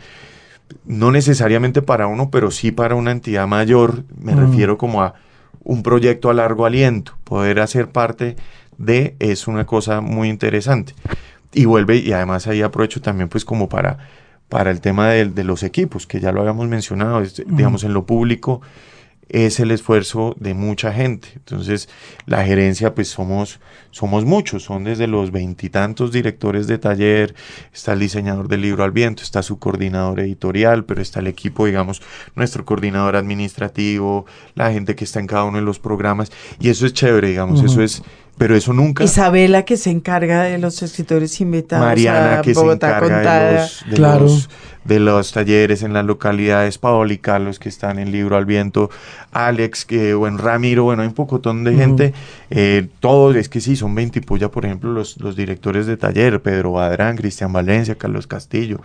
no 0.86 1.12
necesariamente 1.12 1.82
para 1.82 2.08
uno, 2.08 2.30
pero 2.32 2.52
sí 2.52 2.72
para 2.72 2.96
una 2.96 3.12
entidad 3.12 3.48
mayor, 3.48 4.04
me 4.18 4.36
mm. 4.36 4.40
refiero 4.40 4.78
como 4.78 5.02
a 5.04 5.16
un 5.64 5.84
proyecto 5.84 6.30
a 6.30 6.34
largo 6.34 6.66
aliento, 6.66 7.18
poder 7.24 7.60
hacer 7.60 7.90
parte 7.90 8.36
de 8.78 9.16
es 9.20 9.48
una 9.48 9.66
cosa 9.66 10.02
muy 10.02 10.30
interesante. 10.30 10.94
y 11.54 11.66
vuelve, 11.66 11.98
y 11.98 12.12
además 12.12 12.48
ahí 12.48 12.62
aprovecho 12.62 13.02
también 13.02 13.30
pues 13.30 13.46
como 13.46 13.70
para, 13.70 13.98
para 14.50 14.72
el 14.72 14.82
tema 14.82 15.10
de, 15.10 15.26
de 15.26 15.44
los 15.44 15.64
equipos, 15.64 16.06
que 16.06 16.20
ya 16.20 16.32
lo 16.32 16.42
habíamos 16.42 16.68
mencionado, 16.68 17.24
digamos 17.48 17.84
en 17.84 17.94
lo 17.94 18.06
público 18.06 18.62
es 19.30 19.60
el 19.60 19.72
esfuerzo 19.72 20.36
de 20.40 20.54
mucha 20.54 20.94
gente. 20.94 21.30
Entonces, 21.36 21.90
la 22.26 22.44
gerencia, 22.46 22.94
pues 22.94 23.10
somos, 23.10 23.60
somos 23.92 24.26
muchos, 24.26 24.64
son 24.64 24.84
desde 24.84 25.08
los 25.08 25.32
veintitantos 25.32 26.12
directores 26.12 26.68
de 26.68 26.78
taller, 26.78 27.36
está 27.74 27.94
el 27.94 28.00
diseñador 28.00 28.48
del 28.48 28.62
libro 28.62 28.84
al 28.84 28.92
viento, 28.92 29.24
está 29.24 29.42
su 29.42 29.58
coordinador 29.58 30.20
editorial, 30.20 30.86
pero 30.86 31.02
está 31.02 31.20
el 31.20 31.28
equipo, 31.28 31.66
digamos, 31.66 32.02
nuestro 32.36 32.66
coordinador 32.66 33.16
administrativo, 33.16 34.26
la 34.54 34.72
gente 34.72 34.96
que 34.96 35.06
está 35.06 35.20
en 35.20 35.28
cada 35.28 35.46
uno 35.46 35.58
de 35.58 35.64
los 35.64 35.80
programas, 35.80 36.32
y 36.60 36.70
eso 36.70 36.86
es 36.86 36.94
chévere, 36.94 37.30
digamos, 37.30 37.64
eso 37.64 37.82
es 37.82 38.04
pero 38.38 38.56
eso 38.56 38.74
nunca. 38.74 39.04
Isabela 39.04 39.64
que 39.64 39.78
se 39.78 39.92
encarga 39.92 40.44
de 40.44 40.58
los 40.58 40.82
escritores 40.82 41.40
invitados. 41.40 41.86
Mariana 41.86 42.42
que 42.42 42.54
se 42.54 42.60
encarga 42.60 43.40
de 43.40 43.54
los, 43.54 43.86
de, 43.90 43.98
los, 43.98 44.50
de, 44.86 45.00
los, 45.00 45.32
talleres 45.32 45.84
en 45.84 45.94
las 45.94 46.06
localidades, 46.06 46.78
Paola 46.78 47.14
y 47.14 47.18
Carlos 47.18 47.60
que 47.60 47.70
están 47.70 48.00
en 48.00 48.12
Libro 48.12 48.38
al 48.38 48.46
Viento, 48.46 48.90
Alex, 49.32 49.86
que, 49.86 50.14
bueno, 50.14 50.38
Ramiro, 50.38 50.84
bueno, 50.84 51.02
hay 51.02 51.08
un 51.08 51.14
pocotón 51.14 51.64
de 51.64 51.76
gente, 51.76 52.14
eh, 52.50 52.88
todos, 53.00 53.36
es 53.36 53.50
que 53.50 53.62
sí, 53.62 53.76
son 53.76 53.94
20 53.96 54.22
puya, 54.22 54.50
por 54.50 54.66
ejemplo, 54.66 54.92
los, 54.92 55.20
los 55.20 55.36
directores 55.36 55.86
de 55.88 55.98
taller, 55.98 56.42
Pedro 56.42 56.74
Badrán, 56.74 57.18
Cristian 57.18 57.52
Valencia, 57.52 57.96
Carlos 57.96 58.28
Castillo. 58.28 58.80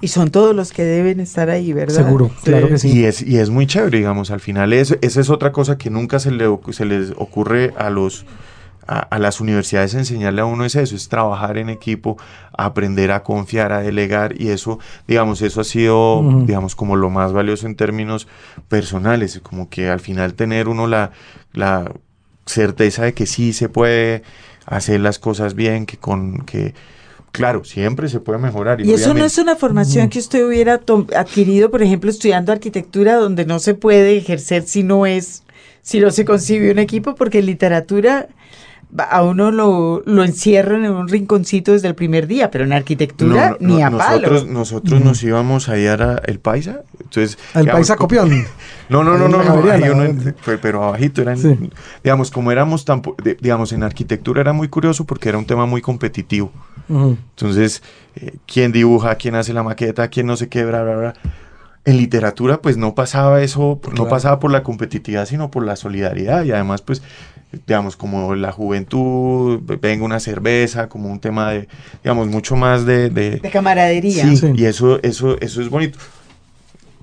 Y 0.00 0.08
son 0.08 0.30
todos 0.30 0.54
los 0.54 0.72
que 0.72 0.84
deben 0.84 1.20
estar 1.20 1.48
ahí, 1.48 1.72
¿verdad? 1.72 1.94
Seguro, 1.94 2.30
claro 2.44 2.68
que 2.68 2.78
sí. 2.78 2.90
Y 2.92 3.04
es, 3.04 3.22
y 3.22 3.38
es 3.38 3.48
muy 3.48 3.66
chévere, 3.66 3.96
digamos, 3.96 4.30
al 4.30 4.40
final 4.40 4.72
es, 4.72 4.96
esa 5.00 5.20
es 5.20 5.30
otra 5.30 5.52
cosa 5.52 5.78
que 5.78 5.88
nunca 5.88 6.18
se, 6.18 6.30
le, 6.30 6.46
se 6.70 6.84
les 6.84 7.12
ocurre 7.16 7.72
a 7.78 7.90
los... 7.90 8.26
A, 8.86 9.18
las 9.18 9.40
universidades 9.40 9.94
enseñarle 9.94 10.42
a 10.42 10.44
uno 10.44 10.64
es 10.64 10.76
eso, 10.76 10.94
es 10.94 11.08
trabajar 11.08 11.58
en 11.58 11.70
equipo, 11.70 12.16
aprender 12.56 13.10
a 13.10 13.22
confiar, 13.22 13.72
a 13.72 13.80
delegar 13.80 14.40
y 14.40 14.50
eso, 14.50 14.78
digamos, 15.08 15.42
eso 15.42 15.60
ha 15.60 15.64
sido, 15.64 16.22
digamos, 16.44 16.76
como 16.76 16.94
lo 16.94 17.10
más 17.10 17.32
valioso 17.32 17.66
en 17.66 17.74
términos 17.74 18.28
personales, 18.68 19.40
como 19.42 19.68
que 19.68 19.88
al 19.88 20.00
final 20.00 20.34
tener 20.34 20.68
uno 20.68 20.86
la, 20.86 21.10
la 21.52 21.92
certeza 22.44 23.04
de 23.04 23.14
que 23.14 23.26
sí 23.26 23.52
se 23.52 23.68
puede 23.68 24.22
hacer 24.66 25.00
las 25.00 25.18
cosas 25.18 25.54
bien, 25.54 25.84
que 25.84 25.96
con 25.96 26.44
que 26.44 26.74
Claro, 27.36 27.64
siempre 27.64 28.08
se 28.08 28.18
puede 28.18 28.38
mejorar. 28.38 28.80
Y, 28.80 28.90
eso 28.90 29.12
no 29.12 29.22
es 29.22 29.36
una 29.36 29.56
formación 29.56 30.08
que 30.08 30.18
usted 30.18 30.46
hubiera 30.46 30.80
adquirido, 31.14 31.70
por 31.70 31.82
ejemplo, 31.82 32.08
estudiando 32.08 32.50
arquitectura, 32.50 33.16
donde 33.16 33.44
no 33.44 33.58
se 33.58 33.74
puede 33.74 34.16
ejercer 34.16 34.62
si 34.62 34.82
no 34.82 35.04
es, 35.04 35.42
si 35.82 36.00
no 36.00 36.10
se 36.10 36.24
concibe 36.24 36.70
un 36.70 36.78
equipo, 36.78 37.14
porque 37.14 37.40
en 37.40 37.46
literatura 37.46 38.28
a 38.98 39.22
uno 39.22 39.50
lo, 39.50 40.02
lo 40.06 40.24
encierran 40.24 40.84
en 40.84 40.92
un 40.92 41.08
rinconcito 41.08 41.72
desde 41.72 41.88
el 41.88 41.94
primer 41.94 42.26
día, 42.26 42.50
pero 42.50 42.64
en 42.64 42.72
arquitectura 42.72 43.56
ni 43.60 43.82
a 43.82 43.90
nosotros, 43.90 44.42
palo. 44.42 44.52
Nosotros 44.52 45.00
nos 45.00 45.22
íbamos 45.22 45.68
a 45.68 45.78
ir 45.78 45.90
a 45.90 46.20
el 46.24 46.38
Paisa, 46.38 46.82
entonces... 47.00 47.38
¿El 47.54 47.66
Paisa 47.68 47.96
copión? 47.96 48.30
No, 48.88 49.02
no, 49.02 49.18
no, 49.18 49.26
no, 49.26 49.42
no, 49.42 49.62
pero 50.62 50.84
abajito, 50.84 51.20
eran, 51.20 51.36
digamos, 52.04 52.30
como 52.30 52.52
éramos 52.52 52.84
tan, 52.84 53.02
digamos, 53.40 53.72
en 53.72 53.82
arquitectura 53.82 54.42
era 54.42 54.52
muy 54.52 54.68
curioso 54.68 55.04
porque 55.04 55.28
era 55.28 55.38
un 55.38 55.44
tema 55.44 55.66
muy 55.66 55.80
competitivo. 55.80 56.52
Entonces, 56.88 57.82
eh, 58.14 58.36
¿quién 58.46 58.70
dibuja? 58.70 59.16
¿Quién 59.16 59.34
hace 59.34 59.52
la 59.52 59.64
maqueta? 59.64 60.06
¿Quién 60.06 60.26
no 60.26 60.36
se 60.36 60.48
quebra? 60.48 60.84
Bla, 60.84 60.94
bla, 60.94 61.14
En 61.84 61.96
literatura, 61.96 62.62
pues 62.62 62.76
no 62.76 62.94
pasaba 62.94 63.42
eso, 63.42 63.80
no 63.96 64.06
pasaba 64.06 64.38
por 64.38 64.52
la 64.52 64.62
competitividad, 64.62 65.26
sino 65.26 65.50
por 65.50 65.66
la 65.66 65.74
solidaridad 65.74 66.44
y 66.44 66.52
además, 66.52 66.80
pues 66.82 67.02
digamos, 67.52 67.96
como 67.96 68.34
la 68.34 68.52
juventud, 68.52 69.60
venga 69.80 70.04
una 70.04 70.20
cerveza, 70.20 70.88
como 70.88 71.10
un 71.10 71.20
tema 71.20 71.52
de, 71.52 71.68
digamos, 72.02 72.28
mucho 72.28 72.56
más 72.56 72.84
de... 72.84 73.10
De, 73.10 73.40
camaradería. 73.50 74.24
Sí, 74.34 74.52
y 74.54 74.64
eso, 74.64 75.02
eso, 75.02 75.40
eso 75.40 75.62
es 75.62 75.68
bonito. 75.68 75.98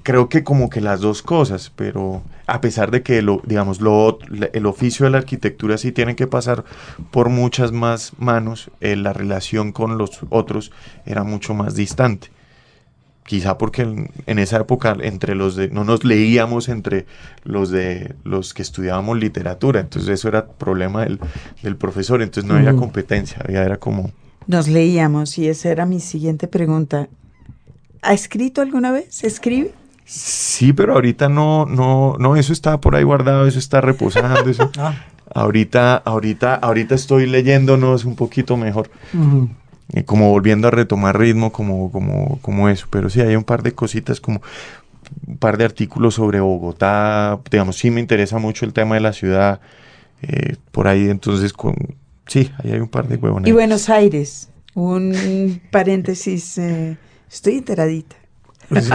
Creo 0.03 0.27
que 0.27 0.43
como 0.43 0.69
que 0.69 0.81
las 0.81 0.99
dos 0.99 1.21
cosas, 1.21 1.71
pero 1.75 2.23
a 2.45 2.59
pesar 2.59 2.91
de 2.91 3.03
que, 3.03 3.21
lo, 3.21 3.41
digamos, 3.45 3.79
lo, 3.79 4.19
el 4.51 4.65
oficio 4.65 5.05
de 5.05 5.11
la 5.11 5.19
arquitectura 5.19 5.77
sí 5.77 5.93
tiene 5.93 6.15
que 6.15 6.27
pasar 6.27 6.65
por 7.09 7.29
muchas 7.29 7.71
más 7.71 8.11
manos, 8.17 8.69
eh, 8.81 8.97
la 8.97 9.13
relación 9.13 9.71
con 9.71 9.97
los 9.97 10.19
otros 10.29 10.71
era 11.05 11.23
mucho 11.23 11.53
más 11.53 11.75
distante 11.75 12.29
quizá 13.25 13.57
porque 13.57 13.81
en, 13.81 14.39
esa 14.39 14.57
época 14.57 14.95
entre 15.01 15.35
los 15.35 15.55
de 15.55 15.69
no 15.69 15.83
nos 15.83 16.03
leíamos 16.03 16.69
entre 16.69 17.05
los 17.43 17.69
de 17.69 18.15
los 18.23 18.53
que 18.53 18.61
estudiábamos 18.61 19.17
literatura 19.17 19.79
entonces 19.79 20.09
eso 20.09 20.27
era 20.27 20.47
problema 20.47 21.03
del, 21.03 21.19
del 21.61 21.77
profesor 21.77 22.21
entonces 22.21 22.49
no 22.49 22.57
había 22.57 22.75
competencia 22.75 23.37
había 23.43 23.63
era 23.63 23.77
como 23.77 24.11
nos 24.47 24.67
leíamos 24.67 25.37
y 25.37 25.47
esa 25.47 25.69
era 25.69 25.85
mi 25.85 25.99
siguiente 25.99 26.47
pregunta 26.47 27.07
¿ha 28.03 28.13
escrito 28.13 28.61
alguna 28.61 28.91
vez? 28.91 29.23
¿escribe? 29.23 29.73
Sí, 30.05 30.73
pero 30.73 30.93
ahorita 30.93 31.29
no, 31.29 31.65
no, 31.65 32.17
no, 32.19 32.35
eso 32.35 32.53
está 32.53 32.79
por 32.79 32.95
ahí 32.95 33.03
guardado, 33.03 33.47
eso 33.47 33.59
está 33.59 33.81
reposando, 33.81 34.49
eso. 34.49 34.69
Ah. 34.79 34.93
Ahorita, 35.35 35.95
ahorita, 35.95 36.55
ahorita 36.55 36.93
estoy 36.93 37.25
leyéndonos 37.25 38.05
un 38.05 38.15
poquito 38.15 38.55
mejor 38.55 38.91
como 40.05 40.29
volviendo 40.29 40.67
a 40.67 40.71
retomar 40.71 41.17
ritmo, 41.17 41.51
como, 41.51 41.91
como, 41.91 42.39
como 42.41 42.69
eso. 42.69 42.87
Pero 42.89 43.09
sí, 43.09 43.21
hay 43.21 43.35
un 43.35 43.43
par 43.43 43.63
de 43.63 43.73
cositas 43.73 44.19
como 44.19 44.41
un 45.27 45.37
par 45.37 45.57
de 45.57 45.65
artículos 45.65 46.15
sobre 46.15 46.39
Bogotá, 46.39 47.39
digamos, 47.51 47.77
sí 47.77 47.91
me 47.91 48.01
interesa 48.01 48.37
mucho 48.37 48.65
el 48.65 48.73
tema 48.73 48.95
de 48.95 49.01
la 49.01 49.13
ciudad, 49.13 49.59
eh, 50.21 50.55
por 50.71 50.87
ahí 50.87 51.09
entonces, 51.09 51.53
con, 51.53 51.75
sí, 52.27 52.51
ahí 52.63 52.71
hay 52.71 52.79
un 52.79 52.87
par 52.87 53.07
de 53.07 53.17
huevones. 53.17 53.47
Y 53.47 53.51
Buenos 53.51 53.89
Aires, 53.89 54.49
un 54.73 55.61
paréntesis, 55.71 56.57
eh, 56.57 56.97
estoy 57.29 57.57
enteradita. 57.57 58.15
Pues 58.69 58.89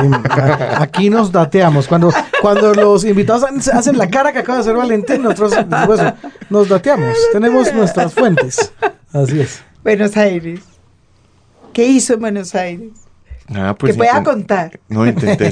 aquí 0.79 1.11
nos 1.11 1.31
dateamos. 1.31 1.87
Cuando, 1.87 2.11
cuando 2.41 2.73
los 2.75 3.05
invitados 3.05 3.45
hacen 3.69 3.99
la 3.99 4.09
cara 4.09 4.33
que 4.33 4.39
acaba 4.41 4.57
de 4.57 4.63
hacer 4.63 4.75
Valentín, 4.75 5.23
nosotros 5.23 5.55
pues, 5.87 6.01
nos 6.51 6.69
dateamos. 6.69 7.15
Tenemos 7.33 7.73
nuestras 7.75 8.15
fuentes. 8.15 8.73
Así 9.13 9.41
es. 9.41 9.63
Buenos 9.85 10.17
Aires. 10.17 10.78
¿Qué 11.73 11.87
hizo 11.87 12.15
en 12.15 12.21
Buenos 12.21 12.55
Aires? 12.55 12.93
Nada, 13.49 13.75
pues 13.75 13.93
que 13.93 13.99
pueda 13.99 14.23
contar. 14.23 14.79
No, 14.89 15.07
intenté. 15.07 15.51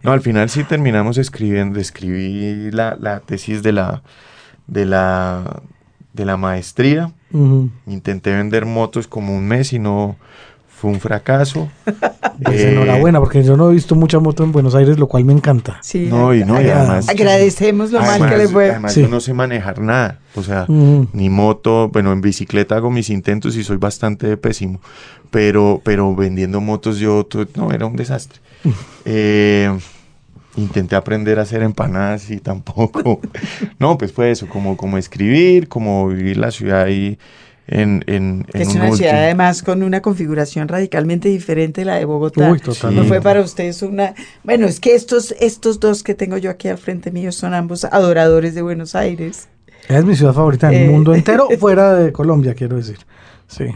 no, 0.02 0.12
al 0.12 0.20
final 0.20 0.50
sí 0.50 0.64
terminamos 0.64 1.16
escribiendo, 1.18 1.78
escribí 1.78 2.70
la, 2.72 2.96
la 2.98 3.20
tesis 3.20 3.62
de 3.62 3.72
la, 3.72 4.02
de 4.66 4.84
la, 4.84 5.62
de 6.12 6.24
la 6.24 6.36
maestría. 6.36 7.12
Intenté 7.86 8.34
vender 8.34 8.64
motos 8.64 9.06
como 9.06 9.36
un 9.36 9.46
mes 9.46 9.74
y 9.74 9.78
no, 9.78 10.16
fue 10.76 10.90
un 10.90 11.00
fracaso. 11.00 11.68
Pues 12.42 12.60
enhorabuena, 12.60 13.18
porque 13.18 13.42
yo 13.42 13.56
no 13.56 13.70
he 13.70 13.72
visto 13.72 13.94
mucha 13.94 14.18
moto 14.18 14.44
en 14.44 14.52
Buenos 14.52 14.74
Aires, 14.74 14.98
lo 14.98 15.06
cual 15.06 15.24
me 15.24 15.32
encanta. 15.32 15.78
Sí, 15.80 16.06
no, 16.10 16.34
y 16.34 16.44
no, 16.44 16.60
y 16.60 16.68
además, 16.68 17.08
agradecemos 17.08 17.90
lo 17.92 18.00
mal 18.00 18.28
que 18.28 18.36
le 18.36 18.46
fue. 18.46 18.68
Además, 18.72 18.94
yo 18.94 19.08
no 19.08 19.20
sé 19.20 19.32
manejar 19.32 19.80
nada, 19.80 20.20
o 20.34 20.42
sea, 20.42 20.66
ni 20.68 21.30
moto, 21.30 21.88
bueno, 21.88 22.12
en 22.12 22.20
bicicleta 22.20 22.76
hago 22.76 22.90
mis 22.90 23.08
intentos 23.08 23.56
y 23.56 23.64
soy 23.64 23.78
bastante 23.78 24.36
pésimo, 24.36 24.82
pero, 25.30 25.80
pero 25.82 26.14
vendiendo 26.14 26.60
motos 26.60 26.98
yo, 26.98 27.26
no, 27.54 27.72
era 27.72 27.86
un 27.86 27.96
desastre. 27.96 28.40
eh, 29.06 29.74
intenté 30.56 30.94
aprender 30.94 31.38
a 31.38 31.42
hacer 31.42 31.62
empanadas 31.62 32.30
y 32.30 32.36
tampoco. 32.36 33.22
no, 33.78 33.96
pues 33.96 34.12
fue 34.12 34.30
eso, 34.30 34.46
como, 34.46 34.76
como 34.76 34.98
escribir, 34.98 35.68
como 35.68 36.08
vivir 36.08 36.36
la 36.36 36.50
ciudad 36.50 36.88
y 36.88 37.18
en, 37.68 38.04
en, 38.06 38.46
es 38.52 38.74
una 38.74 38.92
ciudad 38.92 39.24
además 39.24 39.62
con 39.62 39.82
una 39.82 40.00
configuración 40.00 40.68
radicalmente 40.68 41.28
diferente 41.28 41.80
de 41.80 41.84
la 41.86 41.96
de 41.96 42.04
Bogotá. 42.04 42.50
Uy, 42.50 42.60
No 42.92 43.04
fue 43.04 43.20
para 43.20 43.40
ustedes 43.40 43.82
una... 43.82 44.14
Bueno, 44.44 44.66
es 44.66 44.78
que 44.78 44.94
estos, 44.94 45.34
estos 45.40 45.80
dos 45.80 46.02
que 46.02 46.14
tengo 46.14 46.36
yo 46.36 46.50
aquí 46.50 46.68
al 46.68 46.78
frente 46.78 47.10
mío 47.10 47.32
son 47.32 47.54
ambos 47.54 47.84
adoradores 47.84 48.54
de 48.54 48.62
Buenos 48.62 48.94
Aires. 48.94 49.48
Es 49.88 50.04
mi 50.04 50.14
ciudad 50.14 50.32
favorita 50.32 50.72
en 50.72 50.82
el 50.82 50.90
mundo 50.90 51.12
eh, 51.12 51.18
entero, 51.18 51.48
fuera 51.58 51.94
de 51.94 52.12
Colombia, 52.12 52.54
quiero 52.54 52.76
decir. 52.76 52.98
Sí. 53.48 53.66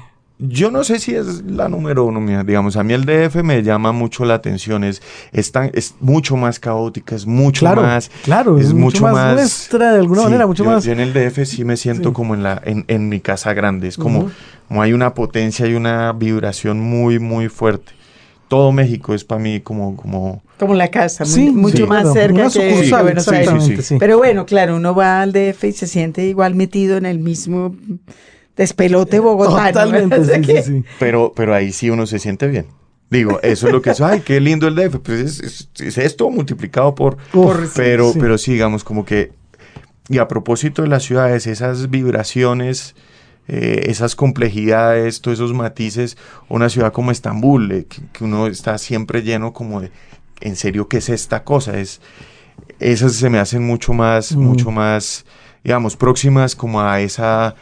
Yo 0.43 0.71
no 0.71 0.85
sé 0.85 0.99
si 0.99 1.15
es 1.15 1.45
la 1.45 1.69
número 1.69 2.07
uno, 2.07 2.19
mía. 2.19 2.43
digamos, 2.43 2.77
a 2.77 2.83
mí 2.83 2.95
el 2.95 3.05
DF 3.05 3.43
me 3.43 3.63
llama 3.63 3.93
mucho 3.93 4.25
la 4.25 4.35
atención, 4.35 4.85
es, 4.85 5.03
es, 5.33 5.53
es 5.75 5.95
mucho 6.01 6.37
más 6.37 6.59
caótica, 6.59 7.15
es 7.15 7.27
mucho 7.27 7.67
más... 7.67 8.11
Claro, 8.25 8.57
es, 8.59 8.73
mucho, 8.73 9.03
más, 9.03 9.35
nuestra 9.35 9.93
de 9.93 9.99
alguna 9.99 10.23
manera, 10.23 10.47
mucho 10.47 10.65
más... 10.65 10.83
Yo 10.85 10.93
en 10.93 11.01
el 11.01 11.13
DF 11.13 11.45
sí 11.45 11.65
me 11.65 11.77
siento 11.77 12.15
como 12.15 12.35
en, 12.35 12.43
la, 12.43 12.61
en, 12.65 12.87
en, 12.89 13.11
mi 13.11 13.21
casa 13.21 13.53
grande, 13.53 13.89
es 13.89 13.99
como, 13.99 14.31
como 14.67 14.81
hay 14.81 14.95
una 14.95 15.13
potencia 15.13 15.67
y 15.67 15.75
una 15.75 16.13
vibración 16.15 16.81
muy, 16.81 17.19
muy 17.19 17.51
fuerte. 17.51 17.93
Todo 18.49 18.73
México 18.73 19.13
es 19.13 19.25
para 19.25 19.43
mí 19.43 19.61
como... 19.61 19.95
como 19.97 20.43
como 20.59 20.75
la 20.75 20.89
casa, 20.89 21.25
mucho 21.53 21.87
más 21.87 22.13
cerca 22.13 22.51
que 22.51 22.91
Buenos 22.91 23.29
Aires. 23.29 23.95
Pero 23.99 24.19
bueno, 24.19 24.45
claro, 24.45 24.77
uno 24.77 24.95
va 24.95 25.23
al 25.23 25.33
DF 25.33 25.65
y 25.65 25.73
se 25.73 25.87
siente 25.87 26.27
igual 26.27 26.55
metido 26.55 26.99
en 26.99 27.07
el 27.07 27.19
mismo 27.19 27.75
despelote 28.61 29.19
Bogotá. 29.21 29.73
Totalmente, 29.73 30.63
sí, 30.63 30.85
Pero, 30.99 31.33
pero 31.35 31.55
ahí 31.55 31.73
sí 31.73 31.91
uno 31.91 32.07
se 32.07 32.19
siente 32.19 32.47
bien. 32.47 32.67
Digo, 33.09 33.41
eso 33.43 33.67
es 33.67 33.73
lo 33.73 33.83
que 33.83 33.91
es, 33.91 34.01
ay, 34.01 34.21
qué 34.21 34.39
lindo 34.39 34.69
el 34.69 34.77
DF. 34.77 34.99
Pues 34.99 35.41
es, 35.41 35.99
esto 35.99 36.31
multiplicado 36.31 36.95
por... 36.95 37.17
pero, 37.75 38.13
pero 38.19 38.39
sí, 38.39 38.53
digamos, 38.53 38.85
como 38.85 39.05
que... 39.05 39.33
Y 40.09 40.19
a 40.19 40.29
propósito 40.29 40.83
de 40.83 40.89
las 40.89 41.05
ciudades, 41.05 41.47
esas 41.47 41.91
vibraciones 41.91 42.95
eh, 43.53 43.91
esas 43.91 44.15
complejidades, 44.15 45.23
todos 45.23 45.39
esos 45.39 45.53
matices, 45.53 46.17
una 46.49 46.69
ciudad 46.69 46.93
como 46.93 47.11
Estambul, 47.11 47.73
eh, 47.73 47.87
que, 48.13 48.23
uno 48.23 48.47
está 48.47 48.79
siempre 48.79 49.23
lleno 49.23 49.53
como 49.53 49.81
de, 49.81 49.91
en 50.41 50.55
serio, 50.55 50.87
¿qué 50.87 50.99
es 50.99 51.09
esta 51.09 51.43
cosa? 51.43 51.77
Es, 51.77 52.01
esas 52.79 53.15
se 53.15 53.29
me 53.29 53.41
hacen 53.41 53.67
mucho 53.67 53.93
más, 53.93 54.37
mm. 54.37 54.41
mucho 54.41 54.71
más, 54.71 55.25
digamos, 55.65 55.97
próximas 55.97 56.55
como 56.55 56.81
a 56.81 57.01
esa... 57.01 57.57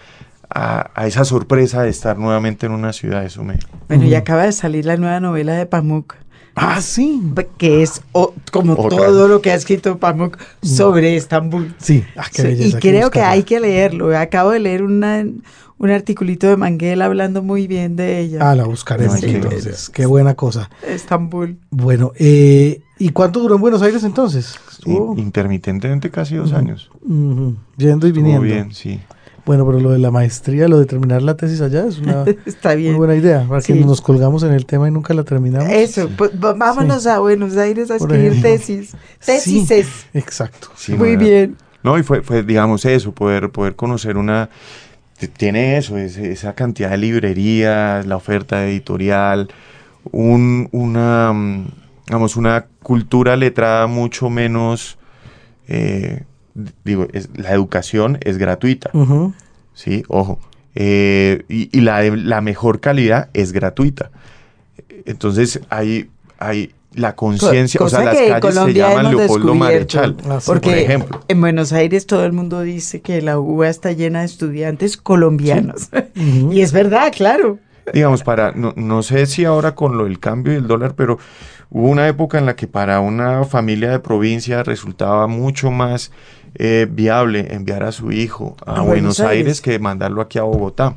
A, 0.50 0.90
esa 1.06 1.24
sorpresa 1.24 1.82
de 1.82 1.90
estar 1.90 2.18
nuevamente 2.18 2.66
en 2.66 2.72
una 2.72 2.92
ciudad, 2.92 3.24
eso 3.24 3.44
me... 3.44 3.58
Bueno, 3.86 4.04
ya 4.04 4.18
acaba 4.18 4.44
de 4.44 4.52
salir 4.52 4.86
la 4.86 4.96
nueva 4.96 5.20
novela 5.20 5.52
de 5.54 5.66
Pamuk. 5.66 6.14
Ah, 6.54 6.80
sí. 6.80 7.22
Que 7.56 7.82
es 7.82 8.02
como 8.50 8.74
todo 8.88 9.28
lo 9.28 9.40
que 9.40 9.52
ha 9.52 9.54
escrito 9.54 9.98
Pamuk 9.98 10.38
sobre 10.62 11.16
Estambul. 11.16 11.74
Sí, 11.78 12.04
ah, 12.16 12.26
y 12.34 12.72
creo 12.74 13.10
que 13.10 13.20
hay 13.20 13.44
que 13.44 13.60
leerlo. 13.60 14.16
Acabo 14.16 14.50
de 14.50 14.58
leer 14.58 14.82
una, 14.82 15.24
un 15.78 15.90
articulito 15.90 16.48
de 16.48 16.56
Manguel 16.56 17.02
hablando 17.02 17.42
muy 17.42 17.66
bien 17.68 17.94
de 17.94 18.18
ella. 18.18 18.50
Ah, 18.50 18.54
la 18.54 18.64
buscaremos 18.64 19.22
entonces. 19.22 19.88
Qué 19.90 20.06
buena 20.06 20.34
cosa. 20.34 20.68
Estambul. 20.86 21.58
Bueno, 21.70 22.12
eh, 22.16 22.82
¿y 22.98 23.10
cuánto 23.10 23.40
duró 23.40 23.54
en 23.54 23.60
Buenos 23.60 23.82
Aires 23.82 24.02
entonces? 24.04 24.58
intermitentemente 25.16 26.10
casi 26.10 26.36
dos 26.36 26.52
años. 26.52 26.90
Yendo 27.76 28.06
y 28.06 28.12
viniendo. 28.12 28.40
Muy 28.40 28.48
bien, 28.48 28.72
sí. 28.72 29.00
Bueno, 29.48 29.64
pero 29.64 29.80
lo 29.80 29.92
de 29.92 29.98
la 29.98 30.10
maestría, 30.10 30.68
lo 30.68 30.78
de 30.78 30.84
terminar 30.84 31.22
la 31.22 31.34
tesis 31.34 31.62
allá 31.62 31.86
es 31.86 32.00
una 32.00 32.22
muy 32.74 32.92
buena 32.92 33.14
idea, 33.14 33.46
para 33.48 33.62
que 33.62 33.74
nos 33.74 34.02
colgamos 34.02 34.42
en 34.42 34.52
el 34.52 34.66
tema 34.66 34.88
y 34.88 34.90
nunca 34.90 35.14
la 35.14 35.24
terminamos. 35.24 35.70
Eso, 35.72 36.10
pues, 36.18 36.32
vámonos 36.38 37.06
a 37.06 37.18
Buenos 37.18 37.56
Aires 37.56 37.90
a 37.90 37.96
escribir 37.96 38.42
tesis. 38.42 38.94
Tesis 39.24 39.70
es. 39.70 40.06
Exacto. 40.12 40.68
muy 40.98 41.16
bien. 41.16 41.56
No, 41.82 41.98
y 41.98 42.02
fue, 42.02 42.20
fue, 42.20 42.42
digamos, 42.42 42.84
eso, 42.84 43.12
poder, 43.12 43.48
poder 43.48 43.74
conocer 43.74 44.18
una 44.18 44.50
tiene 45.26 45.78
eso, 45.78 45.96
esa 45.96 46.54
cantidad 46.54 46.90
de 46.90 46.98
librerías, 46.98 48.04
la 48.04 48.16
oferta 48.16 48.66
editorial, 48.66 49.48
un, 50.12 50.68
una, 50.72 51.32
mm, 51.32 51.66
digamos, 52.04 52.36
una 52.36 52.66
cultura 52.82 53.34
letrada 53.34 53.86
mucho 53.86 54.28
menos, 54.28 54.98
eh, 55.68 56.24
digo, 56.84 57.06
la 57.36 57.52
educación 57.52 58.18
es 58.22 58.38
gratuita, 58.38 58.90
¿sí? 59.74 60.04
Ojo, 60.08 60.38
eh, 60.74 61.44
y, 61.48 61.80
la 61.80 62.00
de 62.00 62.16
la 62.16 62.40
mejor 62.40 62.80
calidad 62.80 63.30
es 63.34 63.52
gratuita. 63.52 64.10
Entonces 65.06 65.60
hay, 65.70 66.10
hay 66.38 66.72
la 66.94 67.14
conciencia, 67.14 67.80
o 67.82 67.88
sea, 67.88 68.04
las 68.04 68.16
calles 68.16 68.54
se 68.54 68.74
llaman 68.74 69.16
Leopoldo 69.16 69.54
Marechal, 69.54 70.16
porque 70.46 70.70
por 70.70 70.78
ejemplo. 70.78 71.20
En 71.28 71.40
Buenos 71.40 71.72
Aires 71.72 72.06
todo 72.06 72.24
el 72.24 72.32
mundo 72.32 72.60
dice 72.62 73.00
que 73.00 73.22
la 73.22 73.38
UBA 73.38 73.68
está 73.68 73.92
llena 73.92 74.20
de 74.20 74.26
estudiantes 74.26 74.96
colombianos. 74.96 75.88
y 76.14 76.60
es 76.60 76.72
verdad, 76.72 77.12
claro. 77.14 77.58
Digamos, 77.92 78.22
para, 78.22 78.52
no, 78.52 78.74
no 78.76 79.02
sé 79.02 79.26
si 79.26 79.44
ahora 79.44 79.74
con 79.74 79.96
lo 79.96 80.04
del 80.04 80.18
cambio 80.18 80.52
del 80.52 80.66
dólar, 80.66 80.94
pero 80.94 81.18
hubo 81.70 81.88
una 81.88 82.06
época 82.06 82.38
en 82.38 82.46
la 82.46 82.54
que 82.54 82.66
para 82.66 83.00
una 83.00 83.44
familia 83.44 83.90
de 83.90 83.98
provincia 83.98 84.62
resultaba 84.62 85.26
mucho 85.26 85.70
más 85.70 86.10
eh, 86.54 86.86
viable 86.90 87.54
enviar 87.54 87.82
a 87.82 87.92
su 87.92 88.12
hijo 88.12 88.56
a, 88.64 88.80
Buenos, 88.82 89.20
Aires 89.20 89.60
que 89.60 89.78
mandarlo 89.78 90.20
aquí 90.20 90.38
a 90.38 90.42
Bogotá. 90.42 90.94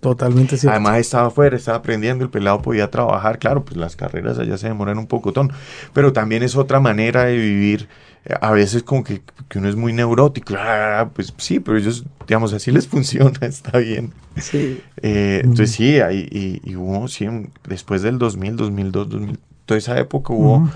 Totalmente 0.00 0.56
cierto. 0.56 0.72
Además 0.72 0.98
estaba 0.98 1.28
afuera, 1.28 1.56
estaba 1.56 1.78
aprendiendo, 1.78 2.24
el 2.24 2.30
pelado 2.30 2.62
podía 2.62 2.90
trabajar, 2.90 3.38
claro, 3.38 3.64
pues 3.64 3.76
las 3.76 3.96
carreras 3.96 4.38
allá 4.38 4.56
se 4.58 4.68
demoran 4.68 4.98
un 4.98 5.06
pocotón, 5.06 5.52
pero 5.92 6.12
también 6.12 6.42
es 6.42 6.54
otra 6.54 6.80
manera 6.80 7.24
de 7.24 7.36
vivir, 7.36 7.88
eh, 8.24 8.34
a 8.40 8.52
veces 8.52 8.82
como 8.82 9.02
que, 9.02 9.22
uno 9.54 9.68
es 9.68 9.74
muy 9.74 9.92
neurótico, 9.92 10.54
ah, 10.56 11.10
pues 11.14 11.32
sí, 11.38 11.60
pero 11.60 11.78
ellos, 11.78 12.04
digamos, 12.26 12.52
así 12.52 12.70
les 12.70 12.86
funciona, 12.88 13.38
está 13.42 13.78
bien. 13.78 14.12
Sí. 14.36 14.80
Eh, 15.02 15.40
entonces 15.42 15.72
sí, 15.72 15.96
y, 15.98 16.60
y, 16.62 16.76
hubo, 16.76 17.08
sí, 17.08 17.26
después 17.66 18.02
del 18.02 18.18
2000, 18.18 18.56
2002, 18.56 19.08
2000, 19.08 19.38
toda 19.64 19.78
esa 19.78 19.98
época 19.98 20.32
hubo... 20.32 20.70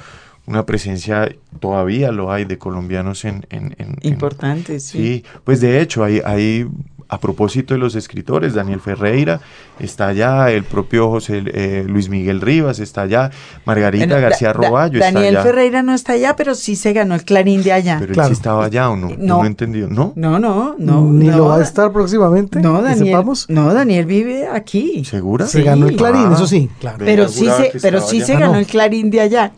una 0.50 0.66
presencia, 0.66 1.32
todavía 1.60 2.10
lo 2.10 2.32
hay, 2.32 2.44
de 2.44 2.58
colombianos 2.58 3.24
en... 3.24 3.46
en, 3.50 3.96
Importante, 4.02 4.80
sí. 4.80 4.98
Sí, 4.98 5.24
pues 5.44 5.60
de 5.60 5.80
hecho 5.80 6.02
hay, 6.02 6.20
hay 6.24 6.66
a 7.10 7.18
propósito 7.18 7.74
de 7.74 7.78
los 7.78 7.96
escritores, 7.96 8.54
Daniel 8.54 8.80
Ferreira 8.80 9.40
está 9.80 10.08
allá, 10.08 10.50
el 10.52 10.62
propio 10.62 11.10
José 11.10 11.42
eh, 11.46 11.84
Luis 11.86 12.08
Miguel 12.08 12.40
Rivas 12.40 12.78
está 12.78 13.02
allá, 13.02 13.32
Margarita 13.64 14.20
García 14.20 14.52
Roballo 14.52 15.00
está 15.00 15.10
Daniel 15.12 15.38
Ferreira 15.38 15.82
no 15.82 15.92
está 15.92 16.12
allá, 16.12 16.36
pero 16.36 16.54
sí 16.54 16.76
se 16.76 16.92
ganó 16.92 17.16
el 17.16 17.24
Clarín 17.24 17.64
de 17.64 17.72
allá. 17.72 17.96
Pero 17.98 18.14
él 18.14 18.26
sí 18.28 18.32
estaba 18.32 18.64
allá 18.64 18.90
o 18.90 18.96
no? 18.96 19.08
No, 19.18 19.38
no 19.38 19.44
he 19.44 19.48
entendido, 19.48 19.88
¿no? 19.88 20.12
No, 20.14 20.38
no, 20.38 20.76
no. 20.78 21.02
Ni 21.02 21.30
lo 21.30 21.46
va 21.46 21.56
a 21.56 21.62
estar 21.62 21.92
próximamente. 21.92 22.60
No, 22.60 22.80
Daniel. 22.80 23.24
No, 23.48 23.74
Daniel 23.74 24.06
vive 24.06 24.46
aquí. 24.46 25.04
¿Segura? 25.04 25.46
Se 25.46 25.62
ganó 25.62 25.88
el 25.88 25.96
Clarín, 25.96 26.26
ah. 26.30 26.34
eso 26.34 26.46
sí, 26.46 26.70
claro. 26.78 26.98
Pero 27.04 27.28
sí 27.28 27.46
se, 27.46 27.72
pero 27.80 28.00
sí 28.00 28.20
se 28.20 28.36
ganó 28.36 28.56
el 28.56 28.66
Clarín 28.66 29.10
de 29.10 29.20
allá. 29.20 29.52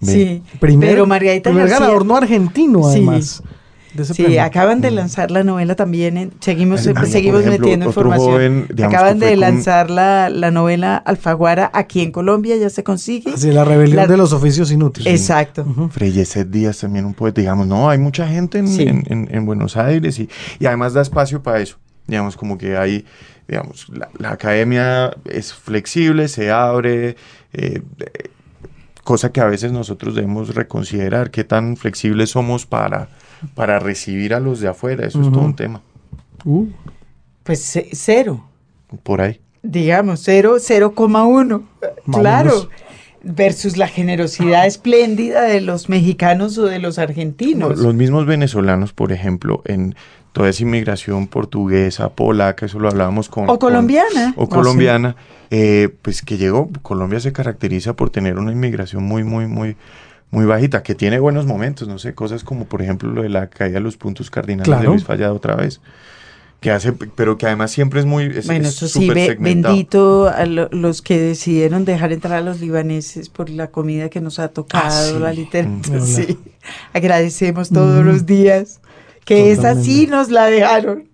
Sí, 0.00 0.42
pero 0.60 1.06
Margarita 1.06 1.50
primer 1.50 1.68
ganador 1.68 2.06
no 2.06 2.16
argentino, 2.16 2.86
además. 2.86 3.42
Sí. 3.44 3.58
Sí, 4.04 4.38
acaban 4.38 4.80
de 4.80 4.90
mm. 4.90 4.94
lanzar 4.94 5.30
la 5.30 5.42
novela 5.44 5.74
también. 5.74 6.32
seguimos 6.40 6.82
seguimos 6.82 7.44
metiendo 7.44 7.86
información. 7.86 8.68
acaban 8.82 9.18
de 9.18 9.36
lanzar 9.36 9.90
la, 9.90 10.50
novela 10.50 10.96
Alfaguara 10.96 11.70
aquí 11.72 12.00
en 12.00 12.12
Colombia, 12.12 12.56
ya 12.56 12.70
se 12.70 12.84
consigue. 12.84 13.36
Sí, 13.36 13.50
la 13.50 13.64
rebelión 13.64 14.08
de 14.08 14.16
los 14.16 14.32
oficios 14.32 14.70
inútiles. 14.70 15.12
Exacto. 15.12 15.62
Uh 15.62 15.88
Díaz 16.48 16.78
también 16.78 17.04
un 17.04 17.14
poeta. 17.14 17.40
Digamos, 17.40 17.66
no, 17.66 17.88
hay 17.88 17.98
mucha 17.98 18.26
gente 18.26 18.58
en, 18.58 19.46
Buenos 19.46 19.76
Aires 19.76 20.18
y, 20.18 20.28
y 20.58 20.66
además 20.66 20.92
da 20.92 21.02
espacio 21.02 21.42
para 21.42 21.60
eso. 21.60 21.76
Digamos, 22.06 22.36
como 22.36 22.56
que 22.58 22.76
hay, 22.76 23.04
digamos, 23.46 23.86
la, 24.18 24.30
academia 24.30 25.14
es 25.24 25.52
flexible, 25.52 26.28
se 26.28 26.50
abre. 26.50 27.16
Eh, 27.52 27.82
cosa 29.08 29.32
que 29.32 29.40
a 29.40 29.46
veces 29.46 29.72
nosotros 29.72 30.14
debemos 30.14 30.54
reconsiderar, 30.54 31.30
qué 31.30 31.42
tan 31.42 31.78
flexibles 31.78 32.28
somos 32.28 32.66
para 32.66 33.08
para 33.54 33.78
recibir 33.78 34.34
a 34.34 34.38
los 34.38 34.60
de 34.60 34.68
afuera. 34.68 35.06
Eso 35.06 35.22
es 35.22 35.32
todo 35.32 35.40
un 35.40 35.56
tema. 35.56 35.80
Uh. 36.44 36.66
Pues 37.42 37.80
cero. 37.92 38.44
Por 39.02 39.22
ahí. 39.22 39.40
Digamos, 39.62 40.20
cero, 40.22 40.56
0,1. 40.58 41.62
Claro. 42.12 42.68
Versus 43.22 43.78
la 43.78 43.88
generosidad 43.88 44.66
espléndida 44.66 45.40
de 45.44 45.62
los 45.62 45.88
mexicanos 45.88 46.58
o 46.58 46.66
de 46.66 46.78
los 46.78 46.98
argentinos. 46.98 47.78
Los 47.78 47.94
mismos 47.94 48.26
venezolanos, 48.26 48.92
por 48.92 49.10
ejemplo, 49.12 49.62
en 49.64 49.94
toda 50.38 50.50
esa 50.50 50.62
inmigración 50.62 51.26
portuguesa, 51.26 52.10
polaca, 52.10 52.66
eso 52.66 52.78
lo 52.78 52.88
hablábamos 52.88 53.28
con... 53.28 53.50
O 53.50 53.58
colombiana. 53.58 54.34
o 54.36 54.48
colombiana, 54.48 55.16
eh, 55.50 55.88
pues 56.02 56.22
que 56.22 56.38
llegó, 56.38 56.70
Colombia 56.82 57.18
se 57.18 57.32
caracteriza 57.32 57.94
por 57.94 58.10
tener 58.10 58.38
una 58.38 58.52
inmigración 58.52 59.02
muy, 59.02 59.24
muy, 59.24 59.46
muy 59.46 59.76
muy 60.30 60.44
bajita, 60.44 60.82
que 60.82 60.94
tiene 60.94 61.18
buenos 61.18 61.46
momentos, 61.46 61.88
no 61.88 61.98
sé, 61.98 62.14
cosas 62.14 62.44
como 62.44 62.66
por 62.66 62.82
ejemplo 62.82 63.10
lo 63.10 63.22
de 63.22 63.30
la 63.30 63.48
caída 63.48 63.74
de 63.74 63.80
los 63.80 63.96
puntos 63.96 64.30
cardinales 64.30 64.80
de 64.80 64.86
Luis 64.86 65.04
Fallado 65.04 65.34
otra 65.34 65.56
vez. 65.56 65.80
Que 66.60 66.72
hace, 66.72 66.92
pero 66.92 67.38
que 67.38 67.46
además 67.46 67.70
siempre 67.70 68.00
es 68.00 68.06
muy. 68.06 68.28
bueno, 68.44 68.68
eso 68.68 68.88
sí, 68.88 69.08
bendito 69.08 70.28
a 70.28 70.44
los 70.44 71.02
que 71.02 71.18
decidieron 71.18 71.84
dejar 71.84 72.12
entrar 72.12 72.34
a 72.34 72.40
los 72.40 72.60
libaneses 72.60 73.28
por 73.28 73.48
la 73.48 73.68
comida 73.68 74.08
que 74.08 74.20
nos 74.20 74.38
ha 74.38 74.48
tocado, 74.48 75.16
ah, 75.16 75.20
la 75.20 75.32
literatura. 75.32 76.00
Mm. 76.00 76.02
Sí, 76.04 76.38
agradecemos 76.92 77.70
todos 77.70 78.04
los 78.04 78.26
días 78.26 78.80
que 79.28 79.52
esa 79.52 79.74
sí 79.74 80.06
nos 80.06 80.30
la 80.30 80.46
dejaron. 80.46 81.06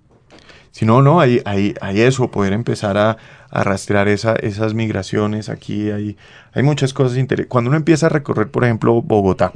Si 0.71 0.87
no, 0.87 1.03
no, 1.03 1.19
hay, 1.19 1.43
hay, 1.45 1.75
hay 1.81 2.01
eso, 2.01 2.31
poder 2.31 2.53
empezar 2.53 2.97
a, 2.97 3.17
a 3.51 3.65
rastrear 3.65 4.07
esa, 4.07 4.37
esas 4.37 4.73
migraciones. 4.73 5.49
Aquí 5.49 5.91
hay, 5.91 6.17
hay 6.53 6.63
muchas 6.63 6.95
cosas 6.95 7.19
interesantes. 7.19 7.51
Cuando 7.51 7.71
uno 7.71 7.77
empieza 7.77 8.07
a 8.07 8.11
recorrer, 8.11 8.53
por 8.53 8.63
ejemplo, 8.63 9.03
Bogotá, 9.03 9.53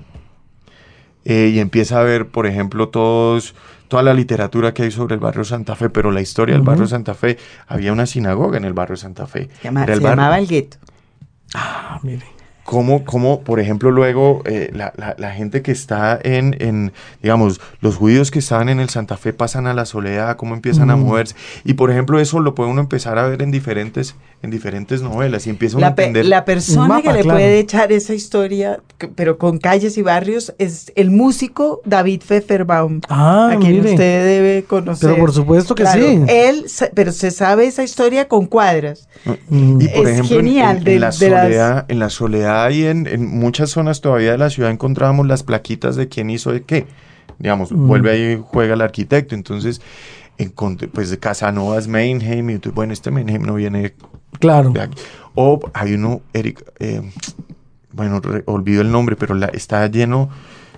eh, 1.24 1.52
y 1.54 1.60
empieza 1.60 2.00
a 2.00 2.02
ver, 2.02 2.26
por 2.30 2.48
ejemplo, 2.48 2.88
todos, 2.88 3.54
toda 3.86 4.02
la 4.02 4.12
literatura 4.12 4.74
que 4.74 4.82
hay 4.82 4.90
sobre 4.90 5.14
el 5.14 5.20
barrio 5.20 5.44
Santa 5.44 5.76
Fe, 5.76 5.88
pero 5.88 6.10
la 6.10 6.20
historia 6.20 6.56
del 6.56 6.64
barrio 6.64 6.88
Santa 6.88 7.14
Fe, 7.14 7.38
había 7.68 7.92
una 7.92 8.06
sinagoga 8.06 8.56
en 8.56 8.64
el 8.64 8.72
barrio 8.72 8.96
Santa 8.96 9.28
Fe. 9.28 9.48
Se, 9.62 9.68
se 9.68 10.00
llamaba 10.00 10.36
el 10.36 10.48
gueto. 10.48 10.78
Ah, 11.54 12.00
mire 12.02 12.37
cómo, 12.68 13.02
cómo, 13.02 13.40
por 13.40 13.60
ejemplo, 13.60 13.90
luego 13.90 14.42
eh, 14.44 14.70
la, 14.74 14.92
la, 15.16 15.30
gente 15.30 15.62
que 15.62 15.72
está 15.72 16.18
en, 16.22 16.54
en, 16.60 16.92
digamos, 17.22 17.62
los 17.80 17.96
judíos 17.96 18.30
que 18.30 18.40
estaban 18.40 18.68
en 18.68 18.78
el 18.78 18.90
Santa 18.90 19.16
Fe 19.16 19.32
pasan 19.32 19.66
a 19.66 19.72
la 19.72 19.86
soledad, 19.86 20.36
cómo 20.36 20.54
empiezan 20.54 20.90
a 20.90 20.96
moverse. 20.96 21.34
Y, 21.64 21.74
por 21.74 21.90
ejemplo, 21.90 22.20
eso 22.20 22.40
lo 22.40 22.54
puede 22.54 22.70
uno 22.70 22.82
empezar 22.82 23.16
a 23.16 23.26
ver 23.26 23.40
en 23.40 23.50
diferentes, 23.50 24.16
en 24.42 24.50
diferentes 24.50 25.00
novelas 25.00 25.46
y 25.46 25.50
empieza 25.50 25.78
a 25.78 25.88
entender. 25.88 26.26
la 26.26 26.44
persona 26.44 27.00
que 27.00 27.10
le 27.10 27.24
puede 27.24 27.58
echar 27.58 27.90
esa 27.90 28.12
historia, 28.12 28.80
pero 29.14 29.38
con 29.38 29.56
calles 29.56 29.96
y 29.96 30.02
barrios, 30.02 30.52
es 30.58 30.92
el 30.94 31.10
músico 31.10 31.80
David 31.86 32.20
Pfefferbaum, 32.20 33.00
ah, 33.08 33.48
a 33.50 33.58
quien 33.58 33.80
usted 33.80 34.26
debe 34.26 34.64
conocer. 34.64 35.08
Pero 35.08 35.20
por 35.22 35.32
supuesto 35.32 35.74
que 35.74 35.86
sí. 35.86 36.20
Él, 36.28 36.66
pero 36.92 37.12
se 37.12 37.30
sabe 37.30 37.64
esa 37.64 37.82
historia 37.82 38.28
con 38.28 38.44
cuadras. 38.44 39.08
Y, 39.50 39.88
por 39.88 40.06
ejemplo, 40.06 40.36
genial. 40.36 40.86
En, 40.86 41.00
la 41.00 41.12
soledad, 41.12 41.86
en 41.88 41.98
la 41.98 42.10
soledad 42.10 42.57
hay 42.64 42.84
en, 42.84 43.26
muchas 43.26 43.70
zonas 43.70 44.00
todavía 44.00 44.32
de 44.32 44.38
la 44.38 44.50
ciudad 44.50 44.70
encontrábamos 44.70 45.26
las 45.26 45.42
plaquitas 45.42 45.96
de 45.96 46.08
quién 46.08 46.30
hizo 46.30 46.52
de 46.52 46.62
qué. 46.62 46.86
Digamos, 47.38 47.72
mm. 47.72 47.86
vuelve 47.86 48.10
ahí, 48.10 48.42
juega 48.44 48.74
el 48.74 48.80
arquitecto. 48.80 49.34
Entonces, 49.34 49.80
en, 50.38 50.52
pues 50.92 51.10
de 51.10 51.18
Casanovas 51.18 51.88
Mainheim, 51.88 52.50
y 52.50 52.56
bueno, 52.74 52.92
este 52.92 53.10
Mainheim 53.10 53.42
no 53.42 53.54
viene 53.54 53.94
Claro. 54.38 54.72
O 55.34 55.60
hay 55.72 55.94
uno, 55.94 56.20
Eric, 56.32 56.64
eh, 56.78 57.02
bueno, 57.92 58.20
olvido 58.46 58.82
el 58.82 58.90
nombre, 58.90 59.16
pero 59.16 59.34
la, 59.34 59.46
está 59.46 59.86
lleno, 59.86 60.28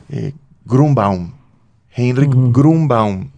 eh, 0.08 0.32
Grunbaum, 0.64 1.32
Heinrich 1.94 2.30
Grunbaum, 2.32 3.30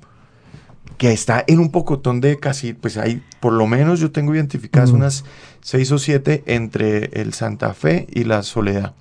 que 1.02 1.12
está 1.12 1.42
en 1.48 1.58
un 1.58 1.72
pocotón 1.72 2.20
de 2.20 2.38
casi, 2.38 2.74
pues 2.74 2.96
hay, 2.96 3.20
por 3.40 3.54
lo 3.54 3.66
menos 3.66 3.98
yo 3.98 4.12
tengo 4.12 4.36
identificadas 4.36 4.90
unas 4.90 5.24
seis 5.60 5.90
o 5.90 5.98
siete 5.98 6.44
entre 6.46 7.06
el 7.20 7.34
Santa 7.34 7.74
Fe 7.74 8.06
y 8.12 8.22
la 8.22 8.44
Soledad 8.44 8.94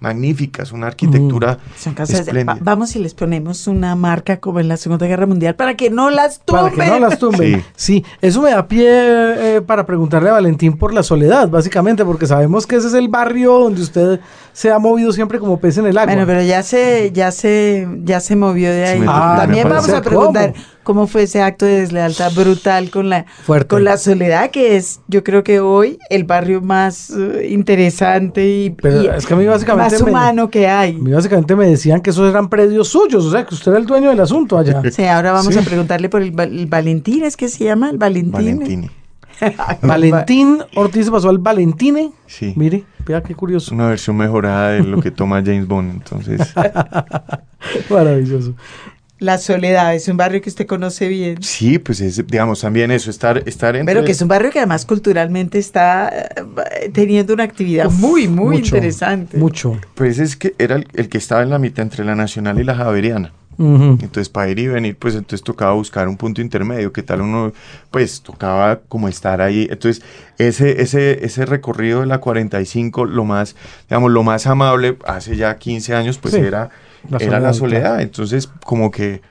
magníficas, 0.00 0.72
una 0.72 0.86
arquitectura 0.86 1.58
Son 1.78 1.94
casas 1.94 2.26
vamos 2.62 2.96
y 2.96 2.98
les 2.98 3.12
ponemos 3.14 3.66
una 3.66 3.94
marca 3.94 4.38
como 4.38 4.58
en 4.58 4.68
la 4.68 4.78
Segunda 4.78 5.06
Guerra 5.06 5.26
Mundial 5.26 5.54
para 5.54 5.76
que 5.76 5.90
no 5.90 6.08
las 6.08 6.40
tumben. 6.40 6.74
Para 6.74 6.84
que 6.86 6.90
no 6.90 6.98
las 6.98 7.18
tumben. 7.18 7.64
Sí, 7.76 8.04
eso 8.22 8.40
me 8.40 8.50
da 8.50 8.66
pie 8.66 8.86
eh, 8.88 9.60
para 9.60 9.84
preguntarle 9.84 10.30
a 10.30 10.32
Valentín 10.32 10.78
por 10.78 10.94
la 10.94 11.02
soledad, 11.02 11.48
básicamente, 11.48 12.04
porque 12.04 12.26
sabemos 12.26 12.66
que 12.66 12.76
ese 12.76 12.88
es 12.88 12.94
el 12.94 13.08
barrio 13.08 13.58
donde 13.58 13.82
usted 13.82 14.20
se 14.52 14.72
ha 14.72 14.78
movido 14.78 15.12
siempre 15.12 15.38
como 15.38 15.60
pez 15.60 15.76
en 15.76 15.86
el 15.86 15.98
agua. 15.98 16.12
Bueno, 16.12 16.26
pero 16.26 16.42
ya 16.42 16.62
se, 16.62 17.12
ya 17.12 17.30
se, 17.30 17.86
ya 18.02 18.20
se 18.20 18.36
movió 18.36 18.70
de 18.70 18.84
ahí. 18.86 19.04
También 19.04 19.68
vamos 19.68 19.90
a 19.90 20.00
preguntar 20.00 20.54
cómo 20.79 20.79
fue 21.06 21.22
ese 21.22 21.42
acto 21.42 21.66
de 21.66 21.80
deslealtad 21.80 22.32
brutal 22.34 22.90
con 22.90 23.08
la, 23.08 23.26
con 23.68 23.84
la 23.84 23.96
soledad, 23.96 24.50
que 24.50 24.76
es, 24.76 25.00
yo 25.08 25.24
creo 25.24 25.44
que 25.44 25.60
hoy, 25.60 25.98
el 26.08 26.24
barrio 26.24 26.60
más 26.60 27.10
eh, 27.10 27.48
interesante 27.50 28.46
y, 28.46 28.76
es 29.16 29.26
que 29.26 29.34
a 29.34 29.36
mí 29.36 29.46
básicamente 29.46 29.94
más 29.94 30.02
humano 30.02 30.50
que 30.50 30.66
hay. 30.66 30.96
A 30.96 30.98
mí 30.98 31.12
básicamente 31.12 31.54
me 31.56 31.66
decían 31.66 32.00
que 32.00 32.10
esos 32.10 32.28
eran 32.28 32.48
predios 32.48 32.88
suyos, 32.88 33.24
o 33.24 33.30
sea, 33.30 33.44
que 33.46 33.54
usted 33.54 33.72
era 33.72 33.80
el 33.80 33.86
dueño 33.86 34.10
del 34.10 34.20
asunto 34.20 34.58
allá. 34.58 34.82
Sí, 34.90 35.04
ahora 35.04 35.32
vamos 35.32 35.56
a 35.56 35.62
preguntarle 35.62 36.08
por 36.08 36.20
el, 36.20 36.32
Valentín, 36.32 37.22
¿es 37.22 37.36
que 37.36 37.48
se 37.48 37.64
llama? 37.64 37.90
El 37.90 37.98
Valentín. 37.98 38.32
Valentín. 38.32 38.90
Valentín 39.82 40.58
Ortiz 40.74 41.06
se 41.06 41.10
pasó 41.10 41.28
al 41.28 41.38
Valentine. 41.38 42.12
Sí. 42.26 42.52
Mire, 42.56 42.84
vea 43.06 43.22
qué 43.22 43.34
curioso. 43.34 43.74
Una 43.74 43.88
versión 43.88 44.16
mejorada 44.16 44.70
de 44.70 44.82
lo 44.82 45.00
que 45.00 45.10
toma 45.10 45.42
James 45.44 45.66
Bond, 45.66 45.92
entonces. 45.92 46.54
Maravilloso. 47.90 48.54
La 49.20 49.36
Soledad 49.36 49.94
es 49.94 50.08
un 50.08 50.16
barrio 50.16 50.40
que 50.40 50.48
usted 50.48 50.66
conoce 50.66 51.06
bien. 51.06 51.42
Sí, 51.42 51.78
pues 51.78 52.00
es, 52.00 52.26
digamos, 52.26 52.62
también 52.62 52.90
eso, 52.90 53.10
estar, 53.10 53.42
estar 53.46 53.76
en... 53.76 53.84
Pero 53.84 54.02
que 54.02 54.12
es 54.12 54.22
un 54.22 54.28
barrio 54.28 54.50
que 54.50 54.58
además 54.58 54.86
culturalmente 54.86 55.58
está 55.58 56.08
eh, 56.08 56.90
teniendo 56.90 57.34
una 57.34 57.44
actividad 57.44 57.90
muy, 57.90 58.28
muy 58.28 58.56
interesante. 58.56 59.36
Mucho. 59.36 59.78
Pues 59.94 60.18
es 60.18 60.36
que 60.36 60.54
era 60.58 60.76
el, 60.76 61.08
que 61.10 61.18
estaba 61.18 61.42
en 61.42 61.50
la 61.50 61.58
mitad 61.58 61.82
entre 61.82 62.02
la 62.02 62.14
Nacional 62.14 62.58
y 62.60 62.64
la 62.64 62.74
Javeriana. 62.74 63.32
Entonces, 63.58 64.30
para 64.30 64.48
ir 64.48 64.58
y 64.58 64.68
venir, 64.68 64.96
pues 64.98 65.14
entonces 65.14 65.42
tocaba 65.42 65.74
buscar 65.74 66.08
un 66.08 66.16
punto 66.16 66.40
intermedio, 66.40 66.94
que 66.94 67.02
tal 67.02 67.20
uno, 67.20 67.52
pues 67.90 68.22
tocaba 68.22 68.80
como 68.88 69.06
estar 69.06 69.42
ahí. 69.42 69.68
Entonces, 69.70 70.02
ese, 70.38 70.80
ese, 70.80 71.26
ese 71.26 71.44
recorrido 71.44 72.00
de 72.00 72.06
la 72.06 72.20
45, 72.20 73.04
lo 73.04 73.26
más, 73.26 73.56
digamos, 73.86 74.12
lo 74.12 74.22
más 74.22 74.46
amable, 74.46 74.96
hace 75.04 75.36
ya 75.36 75.58
15 75.58 75.94
años, 75.94 76.16
pues 76.16 76.32
era 76.32 76.70
era 77.18 77.40
la 77.40 77.52
soledad. 77.52 78.00
Entonces, 78.00 78.48
como 78.64 78.90
que 78.90 79.22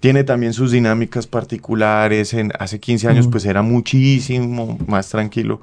tiene 0.00 0.24
también 0.24 0.52
sus 0.52 0.70
dinámicas 0.70 1.26
particulares. 1.26 2.34
En, 2.34 2.52
hace 2.58 2.80
15 2.80 3.08
años, 3.08 3.28
pues 3.28 3.44
era 3.44 3.62
muchísimo 3.62 4.78
más 4.86 5.08
tranquilo 5.08 5.60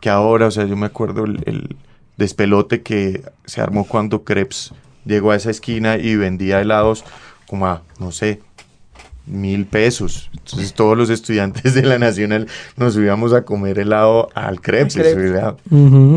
que 0.00 0.10
ahora. 0.10 0.46
O 0.46 0.50
sea, 0.50 0.64
yo 0.64 0.76
me 0.76 0.86
acuerdo 0.86 1.24
el, 1.24 1.76
despelote 2.16 2.82
que 2.82 3.22
se 3.46 3.62
armó 3.62 3.86
cuando 3.86 4.24
Krebs 4.24 4.74
llegó 5.06 5.30
a 5.30 5.36
esa 5.36 5.50
esquina 5.50 5.96
y 5.96 6.16
vendía 6.16 6.60
helados 6.60 7.02
como 7.46 7.66
a, 7.66 7.82
no 7.98 8.12
sé, 8.12 8.42
mil 9.30 9.66
pesos. 9.66 10.30
Entonces 10.36 10.74
todos 10.74 10.96
los 10.96 11.10
estudiantes 11.10 11.74
de 11.74 11.82
la 11.82 11.98
Nacional 11.98 12.46
nos 12.76 12.94
subíamos 12.94 13.32
a 13.32 13.42
comer 13.42 13.78
helado 13.78 14.28
al 14.34 14.60
crepe. 14.60 15.02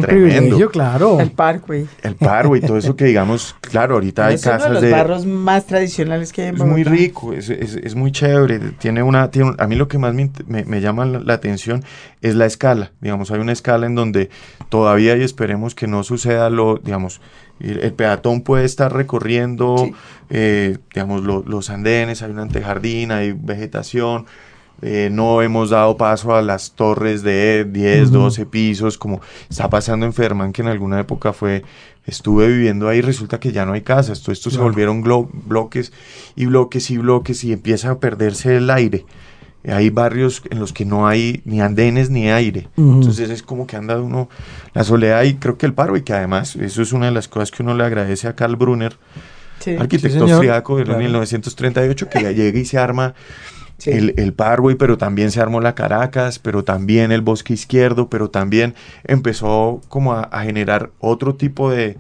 tremendo. 0.02 0.70
claro. 0.70 1.20
El 1.20 1.32
Parkway. 1.32 1.88
El 2.02 2.16
Parkway, 2.16 2.62
todo 2.62 2.78
eso 2.78 2.96
que 2.96 3.06
digamos, 3.06 3.56
claro, 3.62 3.96
ahorita 3.96 4.28
hay 4.28 4.36
casas 4.36 4.70
uno 4.70 4.82
de 4.82 4.90
los 4.90 4.98
barros 4.98 5.26
más 5.26 5.66
tradicionales 5.66 6.34
que 6.34 6.44
hay 6.44 6.48
en 6.50 6.56
Es 6.56 6.64
muy 6.64 6.84
rico, 6.84 7.34
es, 7.34 7.50
es, 7.50 7.96
muy 7.96 8.12
chévere. 8.12 8.60
Tiene 8.80 9.04
una, 9.04 9.30
tiene 9.30 9.54
a 9.58 9.68
mí 9.68 9.76
lo 9.76 9.88
que 9.88 9.98
más 9.98 10.14
me, 10.14 10.30
me, 10.48 10.82
llama 10.82 11.06
la, 11.06 11.34
atención 11.34 11.84
es 12.22 12.36
la 12.36 12.46
escala. 12.46 12.92
Digamos, 13.02 13.32
hay 13.32 13.40
una 13.40 13.52
escala 13.52 13.86
en 13.86 13.96
donde 13.96 14.30
todavía 14.70 15.16
y 15.16 15.22
esperemos 15.24 15.76
que 15.76 15.88
no 15.88 16.04
suceda 16.04 16.50
lo, 16.50 16.78
digamos, 16.78 17.22
el, 17.60 17.94
peatón 17.94 18.42
puede 18.42 18.66
estar 18.66 18.92
recorriendo, 18.94 19.90
eh, 20.36 20.80
digamos, 20.94 21.22
los 21.24 21.70
andenes, 21.70 22.24
hay 22.24 22.32
un 22.32 22.40
antejardín, 22.40 23.12
hay 23.12 23.34
vegetación. 23.34 24.26
Eh, 24.82 25.10
no 25.12 25.44
hemos 25.44 25.70
dado 25.70 25.96
paso 25.96 26.36
a 26.36 26.42
las 26.42 26.72
torres 26.72 27.22
de 27.22 27.66
10, 27.70 28.12
12 28.12 28.48
pisos, 28.48 28.98
como 28.98 29.22
está 29.48 29.70
pasando 29.70 30.08
en 30.08 30.12
Ferman, 30.12 30.52
que 30.52 30.64
en 30.64 30.68
alguna 30.68 31.00
época 31.00 31.34
fue, 31.34 31.64
estuve 32.08 32.48
viviendo 32.48 32.90
ahí, 32.90 33.00
resulta 33.00 33.40
que 33.40 33.52
ya 33.52 33.66
no 33.66 33.74
hay 33.74 33.82
casas, 33.82 34.22
todo 34.22 34.34
esto 34.34 34.50
se 34.50 34.58
volvieron 34.58 35.04
bloques 35.04 35.94
y 36.36 36.48
bloques 36.48 36.90
y 36.90 36.98
bloques 36.98 37.44
y 37.44 37.54
empieza 37.54 37.92
a 37.92 38.00
perderse 38.00 38.58
el 38.58 38.70
aire 38.72 39.06
hay 39.72 39.90
barrios 39.90 40.42
en 40.50 40.60
los 40.60 40.74
que 40.74 40.84
no 40.84 41.08
hay 41.08 41.42
ni 41.46 41.62
andenes 41.62 42.10
ni 42.10 42.30
aire. 42.30 42.68
Entonces 42.76 43.30
es 43.30 43.44
como 43.44 43.66
que 43.66 43.78
anda 43.78 43.98
uno 44.02 44.28
la 44.74 44.84
soledad 44.84 45.24
y 45.24 45.36
creo 45.36 45.58
que 45.58 45.66
el 45.66 45.74
paro 45.74 45.96
y 45.96 46.02
que 46.02 46.12
además 46.14 46.56
eso 46.58 46.82
es 46.82 46.92
una 46.92 47.06
de 47.06 47.14
las 47.14 47.30
cosas 47.30 47.52
que 47.52 47.64
uno 47.64 47.74
le 47.74 47.86
agradece 47.86 48.28
a 48.28 48.36
Carl 48.36 48.58
Brunner, 48.58 48.98
arquitecto 49.80 50.24
austriaco 50.24 50.78
de 50.78 50.96
1938, 50.96 52.10
que 52.10 52.24
ya 52.24 52.32
llega 52.32 52.60
y 52.60 52.66
se 52.66 52.78
arma 52.78 53.14
el, 53.86 54.14
el 54.18 54.34
Parway, 54.34 54.76
pero 54.76 54.98
también 54.98 55.32
se 55.32 55.42
armó 55.42 55.62
la 55.62 55.76
Caracas, 55.76 56.40
pero 56.40 56.64
también 56.64 57.12
el 57.12 57.22
Bosque 57.22 57.54
Izquierdo, 57.54 58.10
pero 58.10 58.30
también 58.30 58.76
empezó 59.04 59.82
como 59.90 60.14
a, 60.14 60.42
generar 60.44 60.92
otro 61.00 61.36
tipo 61.36 61.70
de, 61.70 61.98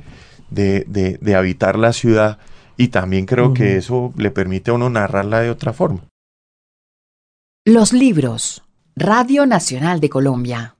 de, 0.49 1.35
habitar 1.35 1.77
la 1.77 1.93
ciudad 1.93 2.37
y 2.77 2.89
también 2.89 3.25
creo 3.25 3.53
que 3.53 3.77
eso 3.77 4.13
le 4.17 4.31
permite 4.31 4.71
a 4.71 4.75
uno 4.75 4.89
narrarla 4.89 5.41
de 5.41 5.49
otra 5.49 5.73
forma. 5.73 6.01
Los 7.65 7.93
libros. 7.93 8.63
Radio 8.95 9.45
Nacional 9.45 9.99
de 9.99 10.09
Colombia. 10.09 10.75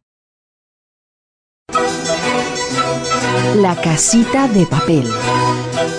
La 3.56 3.76
casita 3.82 4.48
de 4.48 4.66
papel. 4.66 5.06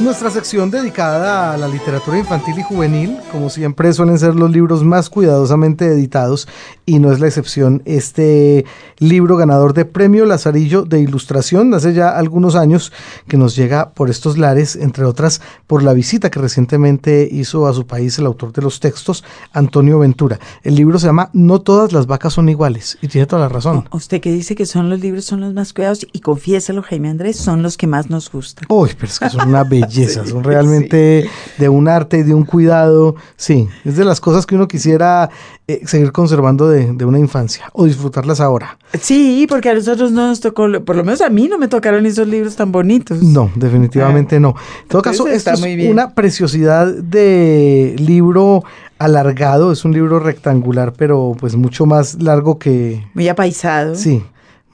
Nuestra 0.00 0.28
sección 0.30 0.70
dedicada 0.70 1.52
a 1.52 1.56
la 1.56 1.68
literatura 1.68 2.18
infantil 2.18 2.58
y 2.58 2.62
juvenil, 2.62 3.16
como 3.30 3.48
siempre 3.48 3.92
suelen 3.92 4.18
ser 4.18 4.34
los 4.34 4.50
libros 4.50 4.82
más 4.82 5.08
cuidadosamente 5.08 5.86
editados 5.86 6.48
y 6.84 6.98
no 6.98 7.12
es 7.12 7.20
la 7.20 7.28
excepción 7.28 7.80
este 7.84 8.64
libro 8.98 9.36
ganador 9.36 9.72
de 9.72 9.84
Premio 9.84 10.26
Lazarillo 10.26 10.82
de 10.82 11.00
Ilustración 11.00 11.72
hace 11.74 11.94
ya 11.94 12.10
algunos 12.10 12.54
años 12.54 12.92
que 13.28 13.36
nos 13.36 13.56
llega 13.56 13.90
por 13.90 14.10
estos 14.10 14.36
lares, 14.36 14.76
entre 14.76 15.04
otras 15.04 15.40
por 15.66 15.82
la 15.82 15.92
visita 15.92 16.30
que 16.30 16.40
recientemente 16.40 17.28
hizo 17.30 17.66
a 17.66 17.72
su 17.72 17.86
país 17.86 18.18
el 18.18 18.26
autor 18.26 18.52
de 18.52 18.62
los 18.62 18.80
textos, 18.80 19.24
Antonio 19.52 19.98
Ventura. 19.98 20.38
El 20.62 20.74
libro 20.74 20.98
se 20.98 21.06
llama 21.06 21.30
No 21.32 21.60
todas 21.60 21.92
las 21.92 22.06
vacas 22.06 22.34
son 22.34 22.48
iguales 22.48 22.98
y 23.00 23.08
tiene 23.08 23.26
toda 23.26 23.42
la 23.42 23.48
razón. 23.48 23.88
Usted 23.92 24.20
que 24.20 24.32
dice 24.32 24.54
que 24.54 24.66
son 24.66 24.90
los 24.90 25.00
libros 25.00 25.24
son 25.24 25.40
los 25.40 25.54
más 25.54 25.72
cuidados 25.72 26.06
y 26.12 26.20
confiéselo 26.20 26.82
Jaime 26.82 27.10
Andrés, 27.10 27.36
son 27.36 27.62
los 27.62 27.76
que 27.76 27.86
más 27.86 28.10
nos 28.10 28.30
gustan. 28.30 28.66
Uy, 28.68 28.90
pero 28.94 29.06
es 29.06 29.18
que 29.18 29.30
son 29.30 29.48
una 29.48 29.64
belleza, 29.80 30.26
son 30.26 30.44
realmente 30.44 31.28
de 31.58 31.68
un 31.68 31.88
arte 31.88 32.18
y 32.18 32.22
de 32.22 32.34
un 32.34 32.44
cuidado. 32.44 33.16
Sí, 33.36 33.68
es 33.84 33.96
de 33.96 34.04
las 34.04 34.20
cosas 34.20 34.46
que 34.46 34.54
uno 34.54 34.68
quisiera 34.68 35.30
eh, 35.66 35.82
seguir 35.86 36.12
conservando 36.12 36.68
de, 36.68 37.04
una 37.04 37.18
infancia 37.18 37.70
o 37.72 37.84
disfrutarlas 37.84 38.40
ahora. 38.40 38.78
Sí, 39.00 39.46
porque 39.48 39.70
a 39.70 39.74
nosotros 39.74 40.12
no 40.12 40.28
nos 40.28 40.40
tocó, 40.40 40.68
por 40.84 40.96
lo 40.96 41.04
menos 41.04 41.20
a 41.20 41.30
mí 41.30 41.48
no 41.48 41.58
me 41.58 41.68
tocaron 41.68 42.06
esos 42.06 42.28
libros 42.28 42.56
tan 42.56 42.70
bonitos. 42.72 43.22
No, 43.22 43.50
definitivamente 43.54 44.40
no. 44.40 44.54
En 44.82 44.88
todo 44.88 45.02
caso, 45.02 45.26
esto 45.26 45.52
es 45.52 45.88
una 45.88 46.14
preciosidad 46.14 46.86
de 46.86 47.96
libro 47.98 48.62
alargado, 48.98 49.72
es 49.72 49.84
un 49.84 49.92
libro 49.92 50.18
rectangular, 50.20 50.92
pero 50.96 51.34
pues 51.38 51.56
mucho 51.56 51.86
más 51.86 52.22
largo 52.22 52.58
que... 52.58 53.04
Muy 53.14 53.28
apaisado. 53.28 53.94
Sí, 53.94 54.22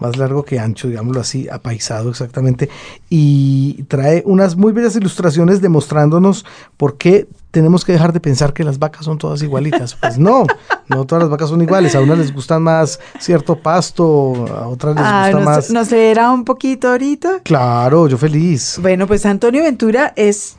más 0.01 0.17
largo 0.17 0.45
que 0.45 0.59
ancho, 0.59 0.89
digámoslo 0.89 1.21
así, 1.21 1.49
apaisado 1.49 2.11
exactamente, 2.11 2.69
y 3.09 3.85
trae 3.85 4.23
unas 4.27 4.57
muy 4.57 4.73
bellas 4.73 4.97
ilustraciones 4.97 5.61
demostrándonos 5.61 6.45
por 6.77 6.97
qué 6.97 7.29
tenemos 7.51 7.85
que 7.85 7.93
dejar 7.93 8.13
de 8.13 8.21
pensar 8.21 8.53
que 8.53 8.65
las 8.65 8.79
vacas 8.79 9.05
son 9.05 9.19
todas 9.19 9.43
igualitas. 9.43 9.95
Pues 9.95 10.19
no, 10.19 10.47
no 10.89 11.05
todas 11.05 11.25
las 11.25 11.31
vacas 11.31 11.51
son 11.51 11.63
iguales, 11.63 11.95
a 11.95 12.01
unas 12.01 12.19
les 12.19 12.33
gusta 12.33 12.59
más 12.59 13.01
cierto 13.19 13.57
pasto, 13.57 14.47
a 14.47 14.69
otras 14.69 14.95
les 14.95 15.05
ah, 15.05 15.31
gusta 15.33 15.45
más... 15.45 15.71
¿Nos 15.71 15.91
verá 15.91 16.31
un 16.31 16.45
poquito 16.45 16.89
ahorita? 16.89 17.41
Claro, 17.43 18.09
yo 18.09 18.17
feliz. 18.17 18.79
Bueno, 18.81 19.07
pues 19.07 19.27
Antonio 19.27 19.63
Ventura 19.63 20.13
es 20.17 20.57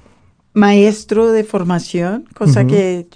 maestro 0.53 1.31
de 1.31 1.43
formación, 1.43 2.25
cosa 2.35 2.65
que 2.65 3.07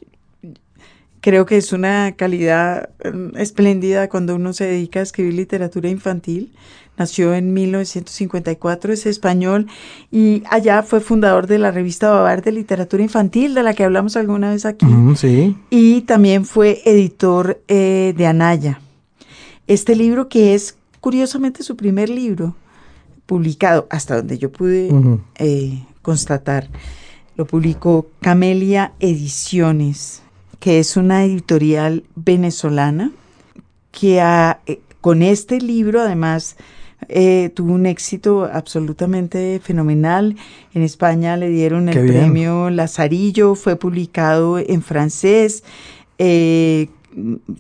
creo 1.26 1.48
que 1.48 1.58
es 1.58 1.74
una 1.74 2.12
calidad 2.16 2.90
mm, 3.04 3.38
espléndida 3.38 4.10
cuando 4.10 4.36
uno 4.36 4.54
se 4.54 4.66
dedica 4.66 5.00
a 5.00 5.04
escribir 5.04 5.34
literatura 5.34 5.90
infantil. 5.90 6.54
Nació 6.98 7.34
en 7.34 7.52
1954, 7.52 8.94
es 8.94 9.08
español 9.08 9.66
y 10.12 10.44
allá 10.52 10.84
fue 10.84 11.02
fundador 11.02 11.48
de 11.48 11.58
la 11.58 11.72
revista 11.72 12.12
Babar 12.12 12.44
de 12.44 12.52
Literatura 12.52 13.02
Infantil, 13.02 13.56
de 13.56 13.64
la 13.64 13.74
que 13.74 13.84
hablamos 13.84 14.16
alguna 14.16 14.52
vez 14.52 14.68
aquí. 14.68 14.86
sí. 15.16 15.58
Y 15.72 16.02
también 16.02 16.46
fue 16.46 16.84
editor 16.86 17.60
eh, 17.68 18.14
de 18.16 18.28
Anaya. 18.28 18.80
Este 19.66 19.96
libro 19.96 20.30
que 20.30 20.54
es 20.54 20.78
curiosamente 21.02 21.64
su 21.64 21.76
primer 21.76 22.08
libro 22.08 22.56
publicado, 23.26 23.88
hasta 23.90 24.18
donde 24.18 24.38
yo 24.38 24.52
pude 24.52 24.92
eh, 25.40 25.84
constatar, 26.04 26.70
lo 27.36 27.48
publicó 27.48 28.06
Camelia 28.22 28.94
Ediciones, 29.00 30.22
que 30.66 30.80
es 30.80 30.98
una 30.98 31.24
editorial 31.24 32.06
venezolana 32.16 33.12
que 33.92 34.18
eh, 34.18 34.80
con 35.00 35.22
este 35.22 35.62
libro 35.62 36.02
además 36.02 36.56
eh, 37.08 37.52
tuvo 37.54 37.74
un 37.74 37.86
éxito 37.86 38.50
absolutamente 38.52 39.62
fenomenal. 39.64 40.36
En 40.74 40.82
España 40.82 41.38
le 41.38 41.50
dieron 41.50 41.88
el 41.88 42.08
premio 42.08 42.72
Lazarillo, 42.72 43.54
fue 43.54 43.76
publicado 43.76 44.58
en 44.58 44.82
francés. 44.82 45.64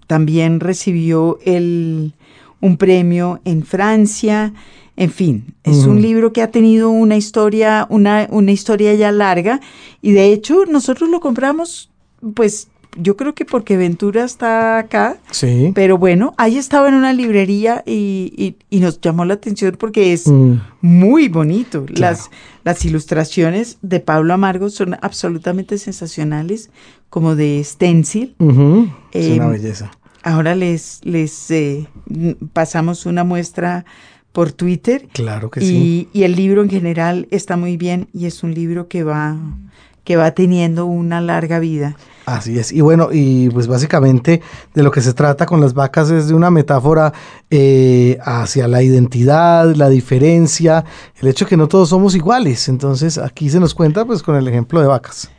también 0.07 0.59
recibió 0.59 1.37
el, 1.45 2.13
un 2.59 2.77
premio 2.77 3.39
en 3.45 3.65
Francia. 3.65 4.51
En 4.97 5.11
fin, 5.11 5.53
es 5.63 5.85
un 5.85 6.01
libro 6.01 6.33
que 6.33 6.41
ha 6.41 6.49
tenido 6.49 6.89
una 6.89 7.17
historia, 7.17 7.85
una, 7.91 8.27
una 8.31 8.51
historia 8.51 8.95
ya 8.95 9.11
larga 9.11 9.59
y 10.01 10.13
de 10.13 10.33
hecho 10.33 10.65
nosotros 10.65 11.07
lo 11.11 11.19
compramos, 11.19 11.91
pues 12.33 12.69
yo 12.95 13.17
creo 13.17 13.33
que 13.33 13.45
porque 13.45 13.77
Ventura 13.77 14.23
está 14.23 14.77
acá. 14.77 15.17
Sí. 15.31 15.71
Pero 15.75 15.97
bueno, 15.97 16.33
ahí 16.37 16.57
estaba 16.57 16.87
en 16.89 16.95
una 16.95 17.13
librería 17.13 17.83
y, 17.85 18.55
nos 18.71 18.99
llamó 19.01 19.25
la 19.25 19.35
atención 19.35 19.75
porque 19.79 20.13
es 20.13 20.27
mm. 20.27 20.55
muy 20.81 21.27
bonito. 21.27 21.85
Las, 21.89 22.29
las 22.63 22.85
ilustraciones 22.85 23.77
de 23.81 23.99
Pablo 23.99 24.33
Amargo 24.33 24.69
son 24.69 24.97
absolutamente 25.01 25.77
sensacionales, 25.77 26.69
como 27.09 27.35
de 27.35 27.63
stencil. 27.63 28.35
es 29.11 29.27
una 29.27 29.45
em, 29.45 29.51
belleza. 29.51 29.91
Ahora 30.23 30.55
les, 30.55 31.01
les 31.03 31.51
eh, 31.51 31.87
pasamos 32.53 33.05
una 33.05 33.23
muestra 33.23 33.85
por 34.35 34.51
Twitter. 34.51 35.07
Claro 35.13 35.49
que 35.49 35.61
y, 35.63 35.67
sí. 35.67 36.09
Y 36.11 36.23
el 36.23 36.35
libro 36.35 36.61
en 36.61 36.69
general 36.69 37.27
está 37.31 37.55
muy 37.55 37.77
bien 37.77 38.09
y 38.13 38.25
es 38.25 38.43
un 38.43 38.53
libro 38.53 38.89
que 38.89 39.03
va, 39.03 39.37
que 40.05 40.15
va 40.15 40.31
teniendo 40.31 40.85
una 40.85 41.19
larga 41.19 41.59
vida. 41.59 41.97
Así 42.25 42.57
es. 42.57 42.71
Y 42.71 42.81
bueno, 42.81 43.09
y 43.11 43.49
pues 43.49 43.67
básicamente 43.67 44.41
de 44.73 44.83
lo 44.83 44.91
que 44.91 45.01
se 45.01 45.13
trata 45.13 45.45
con 45.45 45.59
las 45.59 45.73
vacas 45.73 46.09
es 46.09 46.27
de 46.27 46.33
una 46.33 46.49
metáfora 46.49 47.13
eh, 47.49 48.17
hacia 48.23 48.67
la 48.67 48.81
identidad, 48.81 49.75
la 49.75 49.89
diferencia, 49.89 50.85
el 51.19 51.27
hecho 51.27 51.45
que 51.45 51.57
no 51.57 51.67
todos 51.67 51.89
somos 51.89 52.15
iguales. 52.15 52.69
Entonces 52.69 53.17
aquí 53.17 53.49
se 53.49 53.59
nos 53.59 53.75
cuenta 53.75 54.05
pues 54.05 54.23
con 54.23 54.35
el 54.35 54.47
ejemplo 54.47 54.79
de 54.79 54.87
vacas. 54.87 55.29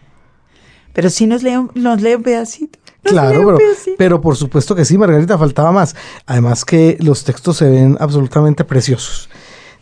Pero 0.92 1.10
si 1.10 1.26
nos 1.26 1.42
lee, 1.42 1.56
nos 1.74 2.02
lee 2.02 2.14
un 2.14 2.22
pedacito. 2.22 2.78
Claro, 3.02 3.56
pero, 3.56 3.58
pero, 3.96 4.20
por 4.20 4.34
supuesto 4.34 4.74
que 4.74 4.84
sí, 4.84 4.98
Margarita, 4.98 5.38
faltaba 5.38 5.70
más. 5.70 5.94
Además 6.26 6.64
que 6.64 6.96
los 7.00 7.22
textos 7.22 7.56
se 7.58 7.70
ven 7.70 7.96
absolutamente 8.00 8.64
preciosos. 8.64 9.28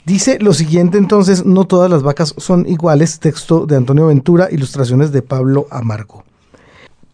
Dice 0.04 0.38
lo 0.38 0.52
siguiente 0.52 0.98
entonces, 0.98 1.46
no 1.46 1.64
todas 1.64 1.90
las 1.90 2.02
vacas 2.02 2.34
son 2.36 2.66
iguales, 2.68 3.20
texto 3.20 3.64
de 3.64 3.76
Antonio 3.76 4.08
Ventura, 4.08 4.48
ilustraciones 4.50 5.12
de 5.12 5.22
Pablo 5.22 5.66
Amargo. 5.70 6.24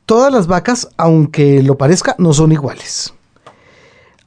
Todas 0.07 0.33
las 0.33 0.49
vacas, 0.49 0.89
aunque 0.97 1.63
lo 1.63 1.79
parezca, 1.79 2.17
no 2.19 2.33
son 2.33 2.51
iguales. 2.51 3.15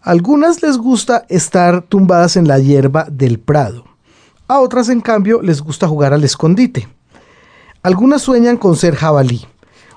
algunas 0.01 0.61
les 0.64 0.78
gusta 0.78 1.26
estar 1.28 1.82
tumbadas 1.82 2.38
en 2.38 2.47
la 2.47 2.57
hierba 2.57 3.05
del 3.11 3.38
prado. 3.38 3.84
A 4.47 4.61
otras, 4.61 4.88
en 4.88 5.01
cambio, 5.01 5.41
les 5.41 5.61
gusta 5.61 5.88
jugar 5.88 6.14
al 6.14 6.24
escondite. 6.24 6.88
Algunas 7.82 8.22
sueñan 8.22 8.55
con 8.55 8.78
ser 8.78 8.95
jabalí. 8.95 9.45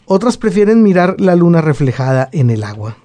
Otras 0.07 0.39
prefieren 0.39 0.83
mirar 0.83 1.21
la 1.21 1.37
luna 1.37 1.61
reflejada 1.61 2.29
en 2.33 2.51
el 2.51 2.65
agua. 2.65 2.97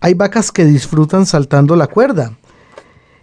Hay 0.00 0.12
vacas 0.12 0.52
que 0.52 0.66
disfrutan 0.66 1.24
saltando 1.24 1.74
la 1.74 1.86
cuerda. 1.86 2.36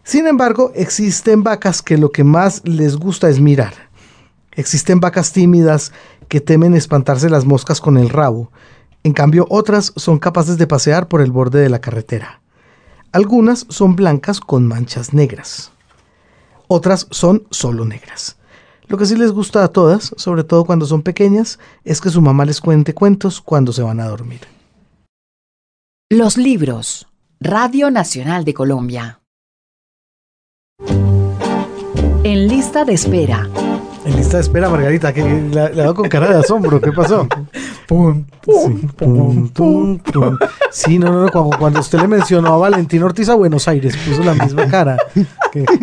Sin 0.03 0.27
embargo, 0.27 0.71
existen 0.75 1.43
vacas 1.43 1.81
que 1.81 1.97
lo 1.97 2.11
que 2.11 2.23
más 2.23 2.61
les 2.65 2.97
gusta 2.97 3.29
es 3.29 3.39
mirar. 3.39 3.73
Existen 4.53 4.99
vacas 4.99 5.31
tímidas 5.31 5.91
que 6.27 6.41
temen 6.41 6.73
espantarse 6.73 7.29
las 7.29 7.45
moscas 7.45 7.79
con 7.79 7.97
el 7.97 8.09
rabo. 8.09 8.51
En 9.03 9.13
cambio, 9.13 9.45
otras 9.49 9.93
son 9.95 10.19
capaces 10.19 10.57
de 10.57 10.67
pasear 10.67 11.07
por 11.07 11.21
el 11.21 11.31
borde 11.31 11.61
de 11.61 11.69
la 11.69 11.79
carretera. 11.79 12.41
Algunas 13.11 13.65
son 13.69 13.95
blancas 13.95 14.39
con 14.39 14.67
manchas 14.67 15.13
negras. 15.13 15.71
Otras 16.67 17.07
son 17.11 17.47
solo 17.51 17.85
negras. 17.85 18.37
Lo 18.87 18.97
que 18.97 19.05
sí 19.05 19.15
les 19.15 19.31
gusta 19.31 19.63
a 19.63 19.69
todas, 19.69 20.13
sobre 20.17 20.43
todo 20.43 20.65
cuando 20.65 20.85
son 20.85 21.01
pequeñas, 21.01 21.59
es 21.83 22.01
que 22.01 22.09
su 22.09 22.21
mamá 22.21 22.45
les 22.45 22.59
cuente 22.59 22.93
cuentos 22.93 23.41
cuando 23.41 23.71
se 23.71 23.81
van 23.81 23.99
a 23.99 24.07
dormir. 24.07 24.41
Los 26.09 26.37
libros. 26.37 27.07
Radio 27.39 27.89
Nacional 27.89 28.43
de 28.43 28.53
Colombia. 28.53 29.20
En 32.23 32.47
lista 32.47 32.86
de 32.86 32.93
espera. 32.93 33.47
En 34.05 34.15
lista 34.15 34.38
de 34.38 34.43
espera, 34.43 34.69
Margarita, 34.69 35.13
que 35.13 35.21
ha 35.21 35.69
dado 35.69 35.95
con 35.95 36.09
cara 36.09 36.29
de 36.29 36.39
asombro. 36.39 36.79
¿Qué 36.82 36.91
pasó? 36.91 37.27
pum, 37.91 38.23
pum, 38.41 39.49
pum, 39.51 39.99
pum, 39.99 40.37
Sí, 40.71 40.97
no, 40.97 41.11
no, 41.11 41.25
no. 41.25 41.49
Cuando, 41.59 41.81
usted 41.81 41.99
le 41.99 42.07
mencionó 42.07 42.53
a 42.53 42.57
Valentín 42.57 43.03
Ortiz 43.03 43.27
a 43.27 43.35
Buenos 43.35 43.67
Aires, 43.67 43.97
puso 44.07 44.23
la 44.23 44.33
misma 44.33 44.65
cara. 44.67 44.95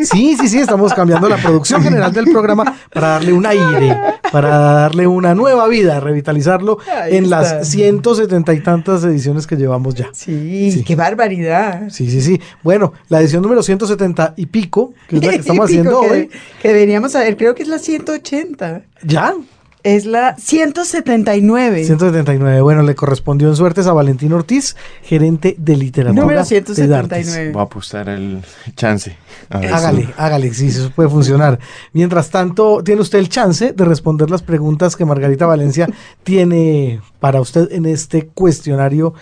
sí, 0.02 0.34
sí, 0.40 0.48
sí, 0.48 0.58
estamos 0.58 0.94
cambiando 0.94 1.28
la 1.28 1.36
producción 1.36 1.82
general 1.82 2.10
del 2.14 2.24
programa 2.24 2.78
para 2.94 3.08
darle 3.08 3.34
un 3.34 3.44
aire, 3.44 3.94
para 4.32 4.48
darle 4.48 5.06
una 5.06 5.34
nueva 5.34 5.68
vida, 5.68 6.00
revitalizarlo 6.00 6.78
en 7.08 7.28
las 7.28 7.68
ciento 7.68 8.14
setenta 8.14 8.54
y 8.54 8.60
tantas 8.60 9.04
ediciones 9.04 9.46
que 9.46 9.56
llevamos 9.56 9.94
ya. 9.94 10.08
Sí, 10.12 10.82
qué 10.86 10.96
barbaridad. 10.96 11.90
Sí, 11.90 12.10
sí, 12.10 12.22
sí. 12.22 12.40
Bueno, 12.62 12.94
la 13.10 13.20
edición 13.20 13.42
número 13.42 13.62
170 13.62 14.32
y 14.38 14.46
pico, 14.46 14.94
que 15.08 15.16
es 15.16 15.24
la 15.24 15.30
que 15.32 15.36
estamos 15.36 15.64
haciendo 15.66 16.00
hoy. 16.00 16.30
Que 16.62 16.68
deberíamos 16.68 17.12
saber, 17.12 17.36
creo 17.36 17.54
que 17.54 17.64
es 17.64 17.68
la 17.68 17.78
180. 17.78 18.82
¿Ya? 19.02 19.34
Es 19.82 20.06
la 20.06 20.36
179. 20.36 21.84
179. 21.84 22.60
Bueno, 22.62 22.82
le 22.82 22.94
correspondió 22.94 23.48
en 23.48 23.56
suertes 23.56 23.86
a 23.86 23.92
Valentín 23.92 24.32
Ortiz, 24.32 24.76
gerente 25.02 25.54
de 25.56 25.76
literatura. 25.76 26.20
Número 26.20 26.44
179. 26.44 27.52
Voy 27.52 27.60
a 27.60 27.64
apostar 27.64 28.08
el 28.08 28.42
chance. 28.74 29.16
hágale, 29.50 30.08
hágale, 30.16 30.52
sí, 30.52 30.66
eso 30.66 30.90
puede 30.90 31.08
funcionar. 31.08 31.58
Mientras 31.92 32.30
tanto, 32.30 32.82
tiene 32.82 33.02
usted 33.02 33.20
el 33.20 33.28
chance 33.28 33.72
de 33.72 33.84
responder 33.84 34.30
las 34.30 34.42
preguntas 34.42 34.96
que 34.96 35.04
Margarita 35.04 35.46
Valencia 35.46 35.88
tiene 36.24 37.00
para 37.20 37.40
usted 37.40 37.70
en 37.72 37.86
este 37.86 38.26
cuestionario 38.26 39.14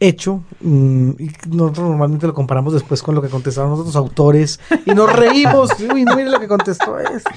hecho 0.00 0.44
mm, 0.60 1.10
y 1.18 1.30
nosotros 1.48 1.88
normalmente 1.88 2.26
lo 2.26 2.34
comparamos 2.34 2.72
después 2.72 3.02
con 3.02 3.16
lo 3.16 3.22
que 3.22 3.28
contestaron 3.28 3.72
otros 3.72 3.96
autores 3.96 4.60
y 4.86 4.92
nos 4.92 5.12
reímos 5.12 5.70
uy 5.92 6.04
no 6.04 6.14
mire 6.14 6.30
lo 6.30 6.38
que 6.38 6.46
contestó 6.46 6.98
este 7.00 7.30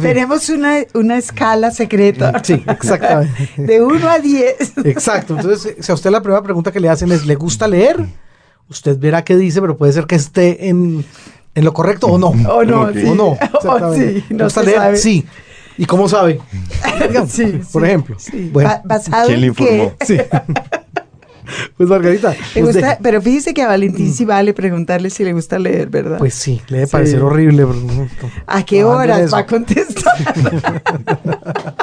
tenemos 0.00 0.50
una, 0.50 0.78
una 0.92 1.16
escala 1.16 1.70
secreta 1.70 2.42
sí 2.44 2.62
exactamente 2.66 3.50
de 3.56 3.82
1 3.82 4.08
a 4.10 4.18
10 4.18 4.78
exacto 4.84 5.36
entonces 5.36 5.76
si 5.80 5.90
a 5.90 5.94
usted 5.94 6.10
la 6.10 6.20
primera 6.20 6.42
pregunta 6.42 6.70
que 6.70 6.80
le 6.80 6.90
hacen 6.90 7.10
es 7.12 7.24
¿le 7.24 7.34
gusta 7.34 7.66
leer? 7.66 8.04
usted 8.68 8.98
verá 8.98 9.24
qué 9.24 9.36
dice 9.36 9.62
pero 9.62 9.78
puede 9.78 9.94
ser 9.94 10.06
que 10.06 10.16
esté 10.16 10.68
en, 10.68 11.02
en 11.54 11.64
lo 11.64 11.72
correcto 11.72 12.08
o 12.08 12.18
no 12.18 12.28
o 12.28 12.62
no 12.62 12.92
sí. 12.92 13.06
o 13.06 13.14
no 13.14 13.38
sí, 13.94 14.24
no 14.28 14.44
gusta 14.44 14.62
leer? 14.62 14.98
sí 14.98 15.26
¿Y 15.78 15.86
cómo 15.86 16.10
sabe? 16.10 16.38
sí, 17.28 17.58
Por 17.72 17.86
ejemplo. 17.86 18.14
Bueno, 18.52 18.70
¿Quién 19.26 19.40
le 19.40 19.46
informó? 19.46 19.94
Sí. 20.04 20.18
Pues 21.76 21.88
Margarita. 21.88 22.34
pero 23.02 23.22
fíjese 23.22 23.54
que 23.54 23.62
a 23.62 23.68
Valentín 23.68 24.12
sí 24.12 24.24
vale 24.24 24.52
preguntarle 24.54 25.10
si 25.10 25.24
le 25.24 25.32
gusta 25.32 25.58
leer, 25.58 25.88
¿verdad? 25.88 26.18
Pues 26.18 26.34
sí, 26.34 26.60
le 26.68 26.78
debe 26.78 26.90
parecer 26.90 27.22
horrible. 27.22 27.66
¿A 28.46 28.64
qué 28.64 28.84
horas 28.84 29.32
va 29.32 29.38
a 29.38 29.46
contestar? 29.46 30.12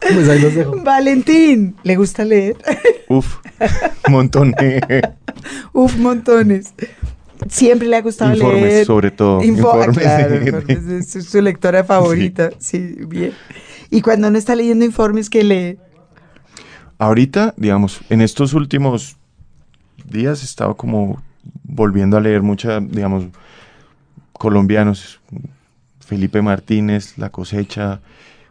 pues 0.00 0.28
ahí 0.28 0.40
los 0.40 0.54
dejo. 0.54 0.82
Valentín, 0.82 1.76
¿le 1.82 1.96
gusta 1.96 2.24
leer? 2.24 2.56
Uf, 3.08 3.36
montones. 4.08 4.82
Uf, 5.72 5.96
montones. 5.96 6.74
Siempre 7.48 7.86
le 7.86 7.96
ha 7.96 8.02
gustado 8.02 8.34
informes, 8.34 8.86
sobre 8.86 9.10
todo. 9.12 9.42
informes. 9.44 9.96
Claro, 9.96 10.62
Es 10.66 11.12
su, 11.12 11.40
lectora 11.40 11.84
favorita. 11.84 12.50
Sí. 12.58 12.96
sí, 12.96 13.04
bien. 13.06 13.32
Y 13.90 14.02
cuando 14.02 14.30
no 14.30 14.36
está 14.36 14.56
leyendo 14.56 14.84
informes, 14.84 15.30
¿qué 15.30 15.44
lee? 15.44 15.78
Ahorita, 16.98 17.54
digamos, 17.56 18.00
en 18.10 18.20
estos 18.20 18.54
últimos 18.54 19.16
días 20.04 20.42
he 20.42 20.44
estado 20.44 20.76
como 20.76 21.22
volviendo 21.64 22.16
a 22.16 22.20
leer 22.20 22.42
mucha, 22.42 22.80
digamos, 22.80 23.26
colombianos, 24.32 25.20
Felipe 26.00 26.42
Martínez, 26.42 27.18
La 27.18 27.30
cosecha, 27.30 28.00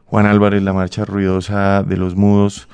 Juan 0.05 0.25
Álvarez, 0.25 0.63
La 0.63 0.73
marcha 0.73 1.05
ruidosa 1.05 1.83
de 1.83 1.97
los 1.97 2.15
mudos, 2.15 2.67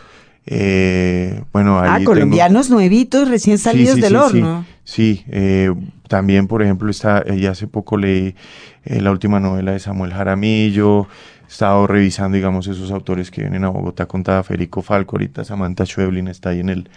Eh, 0.46 1.42
bueno, 1.54 1.80
ah, 1.80 2.00
colombianos 2.04 2.70
nuevitos, 2.70 3.30
recién 3.30 3.58
salidos 3.58 3.96
del 3.96 4.18
horno. 4.18 4.66
Sí, 4.84 5.24
eh, 5.30 5.74
también, 6.10 6.48
por 6.48 6.62
ejemplo, 6.62 6.92
está, 6.92 7.24
ya 7.34 7.52
hace 7.52 7.66
poco 7.66 7.96
leí 7.96 8.36
la 8.84 9.12
última 9.12 9.40
novela 9.40 9.72
de 9.72 9.80
Samuel 9.80 10.12
Jaramillo, 10.12 11.08
estado 11.54 11.88
revisando, 11.88 12.36
digamos, 12.36 12.68
esos 12.68 12.92
autores 12.92 13.32
que 13.32 13.42
vienen 13.42 13.64
a 13.64 13.70
Bogotá 13.70 14.06
contada, 14.06 14.44
Federico 14.44 14.82
Falco, 14.82 15.16
ahorita 15.16 15.44
Samantha 15.44 15.86
Schweblin 15.86 16.28
está 16.28 16.50
ahí 16.50 16.60
en 16.60 16.70
el, 16.70 16.90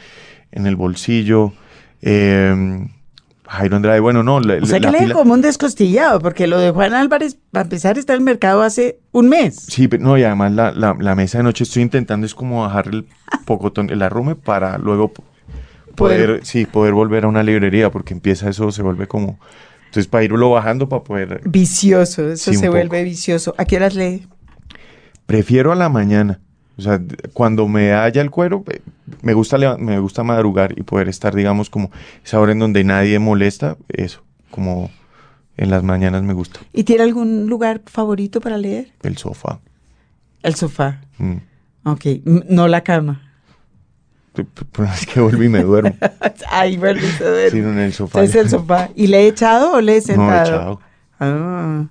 en 0.52 0.66
el 0.66 0.76
bolsillo. 0.76 1.52
Eh, 2.02 2.86
Jairo 3.48 3.76
Andrade, 3.76 4.00
bueno, 4.00 4.22
no. 4.22 4.40
La, 4.40 4.56
o 4.60 4.66
sea 4.66 4.80
que 4.80 4.90
le 4.90 5.12
como 5.12 5.34
un 5.34 5.40
descostillado, 5.40 6.20
porque 6.20 6.46
lo 6.46 6.58
de 6.58 6.70
Juan 6.70 6.94
Álvarez, 6.94 7.38
para 7.52 7.64
empezar, 7.64 7.96
está 7.98 8.14
en 8.14 8.18
el 8.18 8.24
mercado 8.24 8.62
hace 8.62 8.98
un 9.12 9.28
mes. 9.28 9.56
Sí, 9.68 9.88
pero 9.88 10.02
no, 10.02 10.18
y 10.18 10.24
además 10.24 10.52
la, 10.52 10.72
la, 10.72 11.14
mesa 11.14 11.38
de 11.38 11.44
noche 11.44 11.64
estoy 11.64 11.82
intentando 11.82 12.26
es 12.26 12.34
como 12.34 12.62
bajar 12.62 12.88
el 12.88 13.06
pocotón, 13.44 13.90
el 13.90 14.02
arrume 14.02 14.34
para 14.34 14.78
luego 14.78 15.12
poder, 15.94 16.40
sí, 16.44 16.66
poder 16.66 16.92
volver 16.92 17.24
a 17.24 17.28
una 17.28 17.42
librería, 17.42 17.90
porque 17.90 18.14
empieza 18.14 18.48
eso, 18.48 18.72
se 18.72 18.82
vuelve 18.82 19.06
como. 19.06 19.38
Entonces, 19.86 20.08
para 20.08 20.24
irlo 20.24 20.50
bajando, 20.50 20.88
para 20.88 21.04
poder. 21.04 21.40
Vicioso, 21.44 22.28
eso 22.28 22.52
se 22.52 22.68
vuelve 22.68 23.04
vicioso. 23.04 23.54
¿A 23.56 23.64
qué 23.64 23.76
horas 23.76 23.94
lee? 23.94 24.26
Prefiero 25.26 25.72
a 25.72 25.74
la 25.74 25.88
mañana. 25.88 26.40
O 26.78 26.82
sea, 26.82 27.00
cuando 27.32 27.68
me 27.68 27.92
haya 27.94 28.20
el 28.20 28.30
cuero, 28.30 28.62
eh, 28.70 28.80
me 29.22 29.32
gusta, 29.32 29.56
me 29.78 29.98
gusta 29.98 30.22
madrugar 30.22 30.78
y 30.78 30.82
poder 30.82 31.08
estar, 31.08 31.34
digamos, 31.34 31.70
como 31.70 31.90
esa 32.24 32.38
hora 32.38 32.52
en 32.52 32.58
donde 32.58 32.84
nadie 32.84 33.18
molesta, 33.18 33.76
eso, 33.88 34.22
como 34.50 34.90
en 35.56 35.70
las 35.70 35.82
mañanas 35.82 36.22
me 36.22 36.34
gusta. 36.34 36.60
¿Y 36.72 36.84
tiene 36.84 37.02
algún 37.04 37.46
lugar 37.46 37.80
favorito 37.86 38.40
para 38.40 38.58
leer? 38.58 38.92
El 39.02 39.16
sofá. 39.16 39.60
El 40.42 40.54
sofá. 40.54 41.00
Mm. 41.16 41.36
Ok, 41.84 42.04
no 42.24 42.68
la 42.68 42.82
cama. 42.82 43.22
Es 44.36 45.06
que 45.06 45.20
vuelvo 45.20 45.42
y 45.42 45.48
me 45.48 45.62
duermo. 45.62 45.96
Ay, 46.50 46.76
vuelvo 46.76 47.06
y 47.06 47.10
se 47.10 47.24
duerme. 47.24 47.50
Sí, 47.50 47.58
en 47.58 47.78
el 47.78 47.92
sofá. 47.94 48.22
Es 48.22 48.34
el 48.34 48.50
sofá. 48.50 48.90
¿Y 48.94 49.06
le 49.06 49.20
he 49.22 49.28
echado 49.28 49.72
o 49.72 49.80
le 49.80 49.96
he 49.96 50.00
sentado? 50.02 50.30
No, 50.30 50.36
he 50.36 50.42
echado. 50.42 50.80
Ah. 51.18 51.86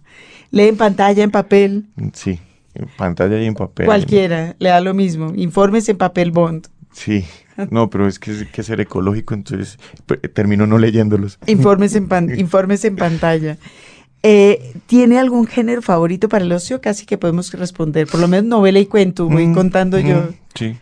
¿Lee 0.52 0.68
en 0.68 0.78
pantalla, 0.78 1.24
en 1.24 1.32
papel? 1.32 1.88
Sí. 2.14 2.40
En 2.76 2.88
pantalla 2.98 3.42
y 3.42 3.46
en 3.46 3.54
papel. 3.54 3.86
Cualquiera, 3.86 4.56
le 4.60 4.70
da 4.70 4.82
lo 4.82 4.94
mismo. 4.94 5.34
Informes 5.36 5.88
en 5.90 5.98
papel 5.98 6.32
bond. 6.32 6.68
Sí, 6.92 7.26
no, 7.72 7.90
pero 7.90 8.08
es 8.08 8.20
que 8.20 8.32
hay 8.32 8.46
que 8.46 8.64
ser 8.64 8.80
ecológico, 8.82 9.34
entonces 9.34 9.78
termino 10.34 10.68
no 10.68 10.78
leyéndolos. 10.78 11.40
Informes 11.48 11.96
en, 11.96 12.08
informes 12.38 12.86
en 12.86 12.96
pantalla. 12.96 13.58
Eh, 14.24 14.74
¿Tiene 14.88 15.20
algún 15.20 15.46
género 15.46 15.82
favorito 15.82 16.30
para 16.30 16.44
el 16.44 16.52
ocio? 16.52 16.82
Casi 16.82 17.06
que 17.06 17.18
podemos 17.18 17.52
responder. 17.54 18.08
Por 18.08 18.20
lo 18.20 18.28
menos 18.28 18.46
novela 18.46 18.80
y 18.80 18.86
cuento, 18.86 19.28
voy 19.28 19.48
mm, 19.48 19.54
contando 19.54 20.00
yo. 20.00 20.22
Mm, 20.22 20.36
sí. 20.56 20.78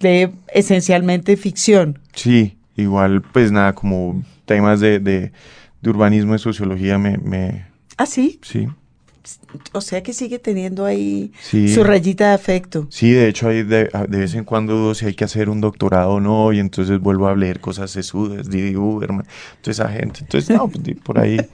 De 0.00 0.30
esencialmente 0.54 1.36
ficción. 1.36 1.98
Sí, 2.14 2.56
igual, 2.76 3.22
pues 3.22 3.52
nada, 3.52 3.74
como 3.74 4.22
temas 4.44 4.80
de, 4.80 5.00
de, 5.00 5.32
urbanismo 5.84 6.34
y 6.34 6.38
sociología 6.38 6.98
me, 6.98 7.18
me... 7.18 7.66
¿Ah, 7.96 8.06
sí? 8.06 8.38
Sí 8.42 8.68
o 9.72 9.80
sea 9.80 10.02
que 10.02 10.12
sigue 10.12 10.38
teniendo 10.38 10.84
ahí 10.84 11.32
su 11.40 11.84
rayita 11.84 12.28
de 12.28 12.34
afecto. 12.34 12.86
Sí, 12.90 13.10
de 13.10 13.28
hecho 13.28 13.48
hay 13.48 13.62
de, 13.62 13.90
vez 14.08 14.34
en 14.34 14.44
cuando 14.44 14.74
dudo 14.74 14.94
si 14.94 15.06
hay 15.06 15.14
que 15.14 15.24
hacer 15.24 15.48
un 15.48 15.60
doctorado 15.60 16.12
o 16.12 16.20
no, 16.20 16.52
y 16.52 16.58
entonces 16.58 17.00
vuelvo 17.00 17.28
a 17.28 17.34
leer 17.34 17.60
cosas 17.60 17.90
sesudas, 17.90 18.48
Didi 18.48 18.76
Uberman, 18.76 19.26
toda 19.60 19.72
esa 19.72 19.88
gente. 19.88 20.20
Entonces, 20.20 20.56
no, 20.56 20.68
pues, 20.68 20.96
por 21.02 21.18
ahí. 21.18 21.38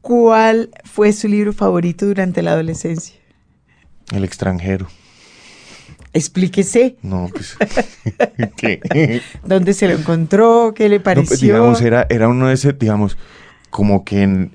¿Cuál 0.00 0.70
fue 0.84 1.12
su 1.12 1.28
libro 1.28 1.52
favorito 1.52 2.06
durante 2.06 2.42
la 2.42 2.52
adolescencia? 2.52 3.16
El 4.12 4.24
extranjero. 4.24 4.88
Explíquese. 6.12 6.96
No, 7.02 7.30
pues. 7.32 7.56
¿Dónde 9.44 9.72
se 9.72 9.88
lo 9.88 9.94
encontró? 9.94 10.74
¿Qué 10.74 10.88
le 10.88 11.00
pues, 11.00 11.16
pareció? 11.16 11.54
digamos, 11.54 11.80
era, 11.80 12.06
era 12.10 12.28
uno 12.28 12.48
de 12.48 12.54
ese, 12.54 12.72
digamos, 12.72 13.16
como 13.70 14.04
que 14.04 14.22
en, 14.22 14.52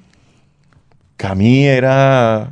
Camille 1.18 1.76
era 1.76 2.50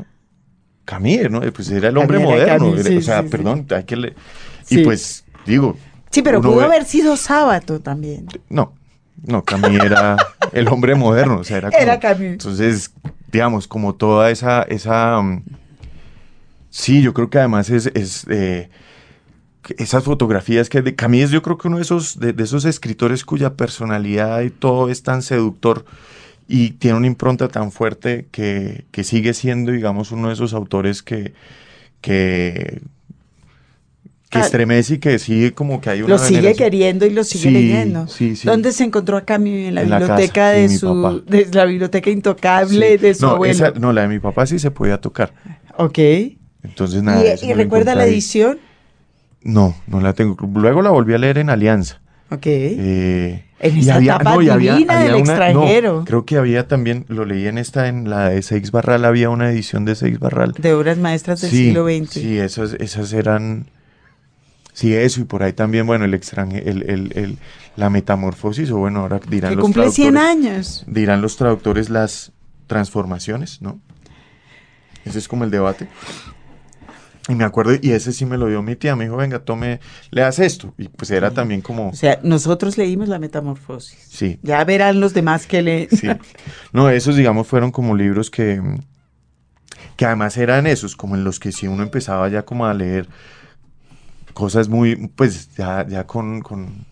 Camille, 0.83 1.29
¿no? 1.29 1.41
Pues 1.53 1.69
era 1.69 1.89
el 1.89 1.97
hombre 1.97 2.19
moderno. 2.19 2.69
o 2.69 3.01
sea, 3.01 3.23
perdón, 3.23 3.65
hay 3.69 3.83
que 3.83 3.95
le... 3.95 4.13
Y 4.69 4.83
pues, 4.83 5.23
digo... 5.45 5.77
Sí, 6.09 6.21
pero 6.21 6.41
pudo 6.41 6.61
haber 6.61 6.85
sido 6.85 7.17
sábado 7.17 7.79
también. 7.79 8.27
No, 8.49 8.73
no, 9.23 9.43
Camille 9.43 9.85
era 9.85 10.17
el 10.53 10.67
hombre 10.69 10.95
moderno. 10.95 11.39
O 11.39 11.43
sea, 11.43 11.57
era, 11.57 11.69
era 11.79 11.99
Camille. 11.99 12.33
Entonces, 12.33 12.91
digamos, 13.31 13.67
como 13.67 13.95
toda 13.95 14.31
esa... 14.31 14.63
esa 14.63 15.19
um, 15.19 15.43
sí, 16.69 17.01
yo 17.01 17.13
creo 17.13 17.29
que 17.29 17.39
además 17.39 17.69
es... 17.69 17.87
es 17.93 18.25
eh, 18.29 18.69
esas 19.77 20.03
fotografías 20.03 20.69
que 20.69 20.83
de 20.83 20.93
Camille 20.93 21.23
es 21.23 21.31
yo 21.31 21.41
creo 21.41 21.57
que 21.57 21.67
uno 21.67 21.77
de 21.77 21.81
esos, 21.81 22.19
de 22.19 22.35
esos 22.37 22.65
escritores 22.65 23.25
cuya 23.25 23.55
personalidad 23.55 24.41
y 24.41 24.51
todo 24.51 24.89
es 24.89 25.01
tan 25.01 25.23
seductor 25.23 25.85
y 26.47 26.71
tiene 26.71 26.97
una 26.97 27.07
impronta 27.07 27.47
tan 27.47 27.71
fuerte 27.71 28.27
que, 28.31 28.85
sigue 29.03 29.33
siendo, 29.33 29.71
digamos, 29.71 30.11
uno 30.11 30.27
de 30.27 30.35
esos 30.35 30.53
autores 30.53 31.01
que, 31.01 31.33
que, 32.01 32.81
que 34.29 34.37
ah. 34.37 34.41
estremece 34.41 34.95
y 34.95 34.97
que 34.99 35.17
sigue 35.17 35.53
como 35.53 35.81
que 35.81 35.89
hay 35.89 36.01
una... 36.01 36.09
Lo 36.09 36.17
sigue 36.19 36.53
queriendo 36.53 37.05
y 37.05 37.09
lo 37.09 37.23
sigue 37.23 37.51
leyendo. 37.51 38.05
¿Dónde 38.43 38.71
se 38.71 38.83
encontró 38.83 39.17
a 39.17 39.25
Camille? 39.25 39.69
En 39.69 39.75
la 39.75 39.81
biblioteca 39.81 40.49
de, 40.49 40.69
su... 40.69 41.23
De 41.25 41.47
la 41.51 41.65
biblioteca 41.65 42.09
intocable 42.11 42.97
de 42.97 43.15
su 43.15 43.25
no, 43.25 43.31
abuelo. 43.31 43.73
no, 43.79 43.91
la 43.91 44.03
de 44.03 44.07
mi 44.07 44.19
papá 44.19 44.45
sí 44.45 44.59
se 44.59 44.69
podía 44.69 44.99
tocar. 44.99 45.33
Ok. 45.77 45.99
Entonces 46.63 47.01
nada. 47.01 47.23
¿Y, 47.41 47.53
recuerda 47.53 47.95
la 47.95 48.05
edición? 48.05 48.59
No, 49.41 49.75
no 49.87 50.01
la 50.01 50.13
tengo. 50.13 50.37
Luego 50.53 50.81
la 50.81 50.89
volví 50.89 51.13
a 51.13 51.17
leer 51.17 51.37
en 51.37 51.49
Alianza. 51.49 52.01
Ok. 52.31 52.45
Eh, 52.45 53.44
en 53.59 53.77
esa 53.77 53.95
había, 53.95 54.15
etapa 54.15 54.37
divina 54.37 54.99
del 54.99 55.15
extranjero. 55.15 56.03
creo 56.05 56.25
que 56.25 56.37
había 56.37 56.67
también, 56.67 57.05
lo 57.07 57.25
leí 57.25 57.47
en 57.47 57.57
esta, 57.57 57.87
en 57.87 58.09
la 58.09 58.29
de 58.29 58.41
Seix 58.41 58.71
Barral, 58.71 59.05
había 59.05 59.29
una 59.29 59.49
edición 59.49 59.85
de 59.85 59.95
Seix 59.95 60.19
Barral. 60.19 60.53
De 60.57 60.73
obras 60.73 60.97
maestras 60.97 61.41
del 61.41 61.51
siglo 61.51 61.85
XX. 61.85 62.09
Sí, 62.09 62.37
esas, 62.37 62.73
esas 62.73 63.13
eran... 63.13 63.67
Sí, 64.73 64.93
eso, 64.93 65.21
y 65.21 65.23
por 65.23 65.41
ahí 65.41 65.53
también, 65.53 65.87
bueno, 65.87 66.03
el 66.03 66.13
extranjero, 66.13 66.69
el, 66.69 66.83
el, 67.15 67.37
la 67.77 67.89
metamorfosis, 67.89 68.69
o 68.71 68.77
bueno, 68.77 69.01
ahora 69.01 69.21
dirán 69.29 69.51
que 69.51 69.55
los 69.55 69.63
cumple 69.63 69.89
100 69.89 70.17
años. 70.17 70.83
Dirán 70.85 71.21
los 71.21 71.37
traductores 71.37 71.89
las 71.89 72.33
transformaciones, 72.67 73.61
¿no? 73.61 73.79
Ese 75.05 75.19
es 75.19 75.29
como 75.29 75.45
el 75.45 75.51
debate. 75.51 75.87
Y 77.27 77.33
me 77.33 77.43
acuerdo, 77.43 77.73
y 77.81 77.91
ese 77.91 78.13
sí 78.13 78.23
me 78.25 78.37
lo 78.37 78.47
dio 78.47 78.61
mi 78.61 78.75
tía, 78.75 78.95
me 78.95 79.05
dijo, 79.05 79.17
venga, 79.17 79.39
tome, 79.39 79.79
leas 80.11 80.37
esto. 80.37 80.75
Y 80.77 80.89
pues 80.89 81.09
era 81.09 81.31
también 81.31 81.61
como... 81.61 81.89
O 81.89 81.95
sea, 81.95 82.19
nosotros 82.21 82.77
leímos 82.77 83.09
La 83.09 83.17
Metamorfosis. 83.17 83.97
Sí. 84.09 84.39
Ya 84.43 84.63
verán 84.63 84.99
los 84.99 85.15
demás 85.15 85.47
que 85.47 85.63
leen. 85.63 85.89
Sí. 85.89 86.07
No, 86.71 86.89
esos, 86.89 87.15
digamos, 87.15 87.47
fueron 87.47 87.71
como 87.71 87.95
libros 87.95 88.29
que, 88.29 88.61
que 89.95 90.05
además 90.05 90.37
eran 90.37 90.67
esos, 90.67 90.95
como 90.95 91.15
en 91.15 91.23
los 91.23 91.39
que 91.39 91.51
si 91.51 91.67
uno 91.67 91.81
empezaba 91.81 92.29
ya 92.29 92.43
como 92.43 92.67
a 92.67 92.73
leer 92.75 93.07
cosas 94.35 94.69
muy, 94.69 95.07
pues 95.15 95.55
ya, 95.55 95.87
ya 95.87 96.05
con, 96.05 96.41
con, 96.41 96.85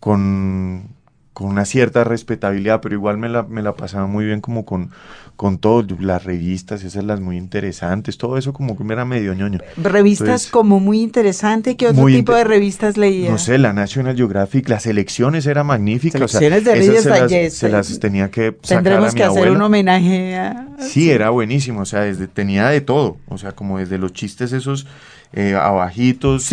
con 0.00 0.88
con 1.32 1.48
una 1.48 1.64
cierta 1.64 2.04
respetabilidad, 2.04 2.80
pero 2.80 2.94
igual 2.94 3.16
me 3.16 3.28
la, 3.28 3.42
me 3.42 3.62
la 3.62 3.74
pasaba 3.74 4.06
muy 4.06 4.24
bien 4.26 4.40
como 4.40 4.66
con, 4.66 4.90
con 5.36 5.58
todo, 5.58 5.84
las 5.98 6.24
revistas, 6.24 6.84
esas 6.84 7.04
las 7.04 7.20
muy 7.20 7.38
interesantes, 7.38 8.18
todo 8.18 8.36
eso 8.36 8.52
como 8.52 8.76
que 8.76 8.84
me 8.84 8.92
era 8.92 9.04
medio 9.04 9.32
ñoño. 9.32 9.58
Revistas 9.76 10.46
como 10.48 10.78
muy 10.78 11.00
interesante, 11.00 11.76
¿qué 11.76 11.88
otro 11.88 12.06
tipo 12.06 12.34
de 12.34 12.44
revistas 12.44 12.98
leía? 12.98 13.30
No 13.30 13.38
sé, 13.38 13.56
la 13.56 13.72
National 13.72 14.14
Geographic, 14.14 14.68
las 14.68 14.86
elecciones 14.86 15.46
era 15.46 15.64
magnífica. 15.64 16.18
Selecciones 16.18 16.64
de 16.64 16.74
Reader's 16.74 17.28
Digest. 17.28 17.56
Se 17.56 17.68
las 17.70 17.98
tenía 17.98 18.30
que 18.30 18.56
sacar 18.62 18.82
Tendremos 18.82 19.14
que 19.14 19.24
hacer 19.24 19.50
un 19.50 19.62
homenaje 19.62 20.36
a... 20.36 20.68
Sí, 20.80 21.10
era 21.10 21.30
buenísimo, 21.30 21.80
o 21.80 21.86
sea, 21.86 22.00
desde, 22.00 22.28
tenía 22.28 22.68
de 22.68 22.82
todo, 22.82 23.16
o 23.28 23.38
sea, 23.38 23.52
como 23.52 23.78
desde 23.78 23.96
los 23.96 24.12
chistes 24.12 24.52
esos 24.52 24.86
eh, 25.32 25.54
abajitos, 25.54 26.50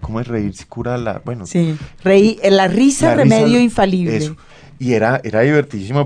¿cómo 0.00 0.20
es 0.20 0.28
reír? 0.28 0.54
Si 0.54 0.64
cura 0.64 0.96
la, 0.96 1.20
bueno. 1.24 1.46
Sí, 1.46 1.76
reí, 2.02 2.38
la 2.42 2.68
risa, 2.68 3.14
remedio 3.14 3.60
infalible. 3.60 4.34
Y 4.78 4.94
era, 4.94 5.20
era 5.22 5.42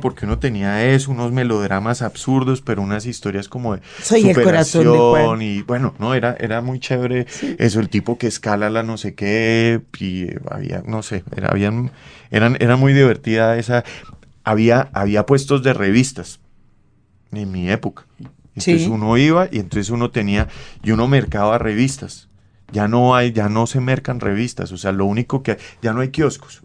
porque 0.02 0.26
uno 0.26 0.38
tenía 0.38 0.84
eso, 0.84 1.10
unos 1.10 1.32
melodramas 1.32 2.02
absurdos, 2.02 2.60
pero 2.60 2.82
unas 2.82 3.06
historias 3.06 3.48
como 3.48 3.74
de 3.74 3.80
Soy 4.02 4.20
superación 4.22 5.40
y 5.40 5.62
bueno, 5.62 5.94
no, 5.98 6.12
era, 6.12 6.36
era 6.38 6.60
muy 6.60 6.78
chévere 6.78 7.26
eso, 7.58 7.80
el 7.80 7.88
tipo 7.88 8.18
que 8.18 8.26
escala 8.26 8.68
la 8.68 8.82
no 8.82 8.98
sé 8.98 9.14
qué, 9.14 9.80
y 9.98 10.26
había, 10.50 10.82
no 10.86 11.02
sé, 11.02 11.24
era, 11.34 11.48
habían, 11.48 11.90
eran, 12.30 12.58
era 12.60 12.76
muy 12.76 12.92
divertida 12.92 13.56
esa, 13.56 13.82
había, 14.44 14.90
había 14.92 15.24
puestos 15.24 15.62
de 15.62 15.72
revistas 15.72 16.40
en 17.32 17.50
mi 17.50 17.70
época. 17.70 18.04
Entonces 18.56 18.88
uno 18.88 19.16
iba 19.18 19.48
y 19.50 19.58
entonces 19.58 19.90
uno 19.90 20.10
tenía, 20.10 20.48
y 20.82 20.90
uno 20.90 21.06
mercaba 21.08 21.58
revistas. 21.58 22.28
Ya 22.72 22.88
no 22.88 23.14
hay, 23.14 23.32
ya 23.32 23.48
no 23.48 23.66
se 23.66 23.80
mercan 23.80 24.18
revistas, 24.18 24.72
o 24.72 24.76
sea, 24.76 24.90
lo 24.92 25.04
único 25.04 25.42
que, 25.42 25.58
ya 25.82 25.92
no 25.92 26.00
hay 26.00 26.08
kioscos. 26.08 26.62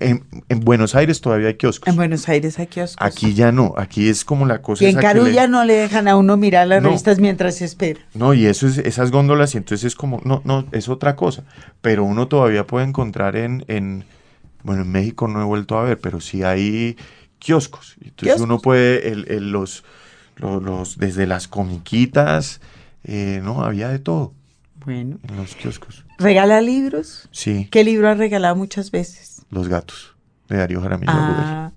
en, 0.00 0.24
Buenos 0.60 0.96
Aires 0.96 1.20
todavía 1.20 1.48
hay 1.48 1.54
kioscos. 1.54 1.86
En 1.86 1.94
Buenos 1.94 2.28
Aires 2.28 2.58
hay 2.58 2.66
kioscos. 2.66 2.96
Aquí 3.06 3.34
ya 3.34 3.52
no, 3.52 3.74
aquí 3.76 4.08
es 4.08 4.24
como 4.24 4.46
la 4.46 4.62
cosa. 4.62 4.82
Y 4.84 4.88
en 4.88 4.96
Carulla 4.96 5.46
no 5.46 5.64
le 5.64 5.74
dejan 5.74 6.08
a 6.08 6.16
uno 6.16 6.36
mirar 6.36 6.66
las 6.66 6.82
revistas 6.82 7.20
mientras 7.20 7.56
se 7.56 7.66
espera. 7.66 8.00
No, 8.14 8.34
y 8.34 8.46
eso 8.46 8.66
es 8.66 8.78
esas 8.78 9.12
góndolas 9.12 9.54
y 9.54 9.58
entonces 9.58 9.84
es 9.84 9.94
como, 9.94 10.20
no, 10.24 10.42
no, 10.44 10.66
es 10.72 10.88
otra 10.88 11.14
cosa. 11.14 11.44
Pero 11.80 12.04
uno 12.04 12.26
todavía 12.26 12.66
puede 12.66 12.86
encontrar 12.86 13.36
en, 13.36 13.64
en 13.68 14.04
bueno, 14.64 14.82
en 14.82 14.90
México 14.90 15.28
no 15.28 15.40
he 15.40 15.44
vuelto 15.44 15.78
a 15.78 15.84
ver, 15.84 16.00
pero 16.00 16.20
sí 16.20 16.42
hay 16.42 16.96
kioscos. 17.38 17.96
Entonces 18.02 18.40
uno 18.40 18.58
puede, 18.58 19.08
el, 19.08 19.52
los, 19.52 19.84
los, 20.36 20.98
desde 20.98 21.26
las 21.26 21.48
comiquitas, 21.48 22.60
eh, 23.04 23.40
no, 23.42 23.64
había 23.64 23.88
de 23.88 23.98
todo. 23.98 24.32
Bueno. 24.84 25.18
En 25.28 25.36
los 25.36 25.54
kioscos. 25.54 26.04
¿Regala 26.18 26.60
libros? 26.60 27.28
Sí. 27.32 27.68
¿Qué 27.70 27.84
libro 27.84 28.08
ha 28.08 28.14
regalado 28.14 28.56
muchas 28.56 28.90
veces? 28.90 29.42
Los 29.50 29.68
gatos, 29.68 30.14
de 30.48 30.58
Darío 30.58 30.80
Jaramillo. 30.80 31.12
Ah, 31.14 31.72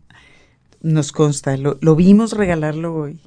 nos 0.82 1.12
consta, 1.12 1.56
lo, 1.58 1.96
vimos 1.96 2.34
regalarlo 2.34 2.96
hoy. 2.96 3.22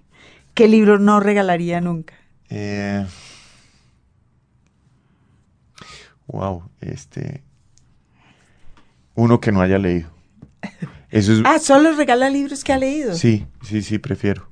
¿Qué 0.54 0.68
libro 0.68 0.98
no 0.98 1.20
regalaría 1.20 1.80
nunca? 1.80 2.14
Eh, 2.48 3.06
wow, 6.26 6.64
este... 6.80 7.42
Uno 9.14 9.40
que 9.40 9.52
no 9.52 9.60
haya 9.60 9.78
leído. 9.78 10.10
Eso 11.10 11.32
es, 11.32 11.42
ah, 11.44 11.58
solo 11.58 11.92
regala 11.92 12.30
libros 12.30 12.64
que 12.64 12.72
ha 12.72 12.78
leído. 12.78 13.14
Sí, 13.14 13.46
sí, 13.62 13.82
sí, 13.82 13.98
prefiero. 13.98 14.49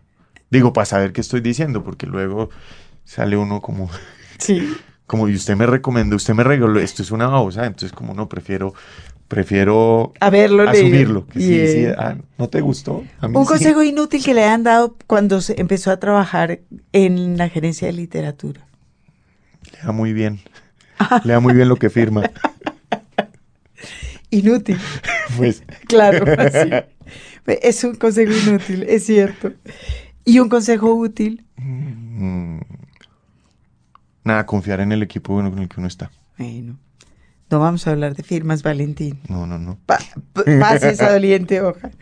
Digo, 0.51 0.73
para 0.73 0.87
saber 0.87 1.13
qué 1.13 1.21
estoy 1.21 1.41
diciendo, 1.41 1.85
porque 1.85 2.07
luego 2.07 2.51
sale 3.05 3.37
uno 3.37 3.61
como... 3.61 3.91
Sí. 4.39 4.73
Como, 5.09 5.29
y 5.29 5.35
usted 5.35 5.57
me 5.57 5.67
recomendó, 5.67 6.15
usted 6.15 6.33
me 6.33 6.45
regaló, 6.45 6.79
esto 6.79 7.03
es 7.03 7.11
una 7.11 7.27
babosa, 7.27 7.67
entonces 7.67 7.91
como 7.91 8.15
no, 8.15 8.29
prefiero 8.29 8.73
prefiero 9.29 10.15
Haberlo 10.21 10.69
asumirlo. 10.69 11.27
Que 11.27 11.41
sí, 11.41 11.69
sí, 11.69 11.87
ah, 11.97 12.17
¿No 12.39 12.49
te 12.49 12.61
gustó? 12.61 13.05
Un 13.23 13.45
consejo 13.45 13.83
inútil 13.83 14.25
que 14.25 14.35
le 14.35 14.45
han 14.45 14.65
dado 14.65 14.97
cuando 15.07 15.41
se 15.41 15.61
empezó 15.61 15.91
a 15.91 16.01
trabajar 16.01 16.61
en 16.93 17.37
la 17.37 17.49
gerencia 17.49 17.87
de 17.87 17.93
literatura. 17.93 18.67
Le 19.73 19.87
da 19.87 19.93
muy 19.93 20.13
bien. 20.13 20.41
le 21.25 21.33
da 21.33 21.41
muy 21.41 21.55
bien 21.55 21.69
lo 21.69 21.77
que 21.77 21.91
firma. 21.91 22.23
Inútil. 24.31 24.79
pues. 25.37 25.63
Claro, 25.87 26.25
así. 26.39 26.71
Es 27.63 27.83
un 27.83 27.95
consejo 27.95 28.31
inútil, 28.31 28.83
es 28.83 29.07
cierto. 29.07 29.55
¿Y 30.29 30.41
un 30.41 30.51
consejo 30.51 30.93
útil? 30.93 31.47
Mm, 31.57 32.59
nada, 34.25 34.45
confiar 34.45 34.81
en 34.81 34.93
el 34.93 35.03
equipo 35.03 35.35
con 35.35 35.59
el 35.59 35.69
que 35.71 35.81
uno 35.81 35.89
está. 35.89 36.11
Bueno. 36.37 36.79
No 37.49 37.61
vamos 37.61 37.87
a 37.87 37.93
hablar 37.93 38.15
de 38.15 38.23
firmas, 38.23 38.63
Valentín. 38.63 39.21
No, 39.27 39.47
no, 39.47 39.59
no. 39.59 39.79
pase 40.35 40.91
esa 40.91 41.11
doliente 41.11 41.63
hoja. 41.63 41.93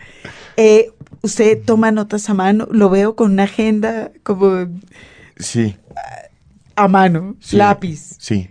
Eh, 0.57 0.91
¿Usted 1.22 1.62
toma 1.64 1.93
notas 1.93 2.29
a 2.29 2.35
mano? 2.35 2.66
Lo 2.72 2.91
veo 2.91 3.14
con 3.14 3.31
una 3.31 3.45
agenda 3.45 4.11
como... 4.24 4.66
Sí. 5.37 5.77
A 6.74 6.89
mano, 6.89 7.37
lápiz. 7.53 8.16
Sí. 8.18 8.49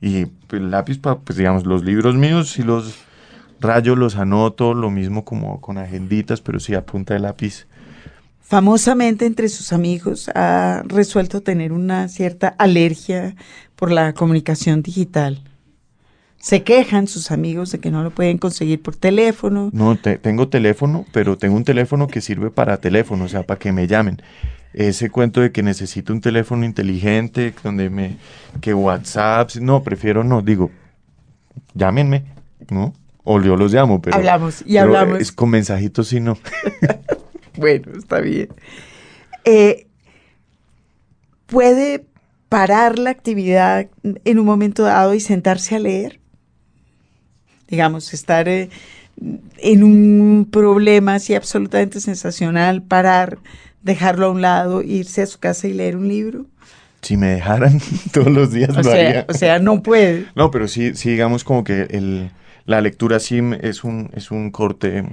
Y 0.00 0.26
pues, 0.26 0.62
lápiz 0.62 0.98
para, 0.98 1.18
pues 1.18 1.36
digamos, 1.36 1.66
los 1.66 1.82
libros 1.82 2.14
míos 2.14 2.60
y 2.60 2.62
los 2.62 2.94
rayo, 3.60 3.96
los 3.96 4.14
anoto, 4.14 4.72
lo 4.72 4.88
mismo 4.88 5.24
como 5.24 5.60
con 5.60 5.78
agenditas, 5.78 6.40
pero 6.40 6.60
sí 6.60 6.74
a 6.74 6.86
punta 6.86 7.14
de 7.14 7.20
lápiz. 7.20 7.66
Famosamente 8.48 9.26
entre 9.26 9.48
sus 9.48 9.72
amigos 9.72 10.30
ha 10.36 10.84
resuelto 10.86 11.40
tener 11.40 11.72
una 11.72 12.06
cierta 12.06 12.54
alergia 12.58 13.34
por 13.74 13.90
la 13.90 14.12
comunicación 14.12 14.82
digital. 14.82 15.42
Se 16.38 16.62
quejan 16.62 17.08
sus 17.08 17.32
amigos 17.32 17.72
de 17.72 17.80
que 17.80 17.90
no 17.90 18.04
lo 18.04 18.12
pueden 18.12 18.38
conseguir 18.38 18.80
por 18.80 18.94
teléfono. 18.94 19.70
No, 19.72 19.98
tengo 19.98 20.46
teléfono, 20.46 21.04
pero 21.12 21.36
tengo 21.36 21.56
un 21.56 21.64
teléfono 21.64 22.06
que 22.06 22.20
sirve 22.20 22.52
para 22.52 22.76
teléfono, 22.76 23.24
o 23.24 23.28
sea, 23.28 23.42
para 23.42 23.58
que 23.58 23.72
me 23.72 23.88
llamen. 23.88 24.22
Ese 24.72 25.10
cuento 25.10 25.40
de 25.40 25.50
que 25.50 25.64
necesito 25.64 26.12
un 26.12 26.20
teléfono 26.20 26.64
inteligente, 26.64 27.52
donde 27.64 27.90
me, 27.90 28.16
que 28.60 28.74
WhatsApp, 28.74 29.56
no, 29.56 29.82
prefiero 29.82 30.22
no, 30.22 30.40
digo, 30.40 30.70
llámenme, 31.74 32.26
¿no? 32.70 32.94
O 33.24 33.40
yo 33.40 33.56
los 33.56 33.72
llamo, 33.72 34.00
pero... 34.00 34.14
Hablamos 34.16 34.62
y 34.64 34.76
hablamos. 34.76 35.18
Es 35.18 35.32
con 35.32 35.50
mensajitos 35.50 36.12
y 36.12 36.20
no. 36.20 36.38
bueno, 37.56 37.92
está 37.96 38.20
bien. 38.20 38.48
Eh, 39.44 39.86
¿Puede 41.46 42.04
parar 42.48 42.98
la 42.98 43.10
actividad 43.10 43.88
en 44.02 44.38
un 44.38 44.44
momento 44.46 44.82
dado 44.82 45.14
y 45.14 45.20
sentarse 45.20 45.76
a 45.76 45.78
leer? 45.78 46.20
Digamos, 47.68 48.12
estar 48.14 48.48
eh, 48.48 48.70
en 49.58 49.82
un 49.82 50.48
problema 50.50 51.14
así 51.14 51.34
absolutamente 51.34 52.00
sensacional, 52.00 52.82
parar, 52.82 53.38
dejarlo 53.82 54.26
a 54.26 54.30
un 54.30 54.42
lado, 54.42 54.82
irse 54.82 55.22
a 55.22 55.26
su 55.26 55.38
casa 55.38 55.68
y 55.68 55.72
leer 55.72 55.96
un 55.96 56.08
libro. 56.08 56.46
Si 57.02 57.16
me 57.16 57.28
dejaran 57.28 57.80
todos 58.12 58.28
los 58.28 58.52
días 58.52 58.76
o 58.76 58.82
sea, 58.82 59.26
O 59.28 59.34
sea, 59.34 59.58
no 59.58 59.82
puede. 59.82 60.26
No, 60.34 60.50
pero 60.50 60.68
sí, 60.68 60.94
sí 60.94 61.10
digamos 61.10 61.44
como 61.44 61.62
que 61.62 61.82
el 61.90 62.30
la 62.66 62.80
lectura 62.80 63.20
sí 63.20 63.40
es 63.62 63.84
un, 63.84 64.10
es 64.12 64.30
un 64.30 64.50
corte. 64.50 65.04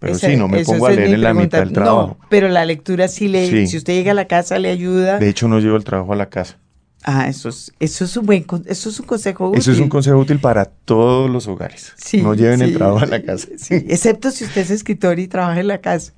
Pero 0.00 0.14
sí, 0.14 0.36
no 0.36 0.48
me 0.48 0.64
pongo 0.64 0.86
a 0.86 0.90
leer 0.90 1.14
en 1.14 1.22
la 1.22 1.34
mitad 1.34 1.58
del 1.58 1.72
trabajo. 1.72 2.16
No, 2.18 2.26
pero 2.28 2.48
la 2.48 2.64
lectura 2.64 3.06
sí 3.06 3.28
le. 3.28 3.66
Si 3.66 3.76
usted 3.76 3.92
llega 3.92 4.12
a 4.12 4.14
la 4.14 4.26
casa, 4.26 4.58
le 4.58 4.70
ayuda. 4.70 5.18
De 5.18 5.28
hecho, 5.28 5.46
no 5.46 5.60
llevo 5.60 5.76
el 5.76 5.84
trabajo 5.84 6.12
a 6.12 6.16
la 6.16 6.28
casa. 6.30 6.58
Ah, 7.02 7.28
eso 7.28 7.48
es, 7.48 7.72
eso 7.80 8.04
es 8.04 8.14
un 8.18 8.26
buen 8.26 8.44
eso 8.66 8.90
es 8.90 9.00
un 9.00 9.06
consejo 9.06 9.48
útil. 9.48 9.60
Eso 9.60 9.72
es 9.72 9.78
un 9.78 9.88
consejo 9.88 10.18
útil 10.18 10.38
para 10.38 10.66
todos 10.66 11.30
los 11.30 11.46
hogares. 11.48 11.94
Sí, 11.96 12.20
no 12.20 12.34
lleven 12.34 12.60
el 12.60 12.74
trabajo 12.74 13.04
a 13.04 13.06
la 13.06 13.22
casa. 13.22 13.48
Sí, 13.56 13.74
excepto 13.88 14.30
si 14.30 14.44
usted 14.44 14.60
es 14.62 14.70
escritor 14.70 15.18
y 15.18 15.26
trabaja 15.26 15.60
en 15.60 15.68
la 15.68 15.78
casa. 15.78 16.12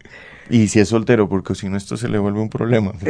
Y 0.51 0.67
si 0.69 0.81
es 0.81 0.89
soltero, 0.89 1.29
porque 1.29 1.55
si 1.55 1.69
no 1.69 1.77
esto 1.77 1.97
se 1.97 2.09
le 2.09 2.19
vuelve 2.19 2.41
un 2.41 2.49
problema. 2.49 2.93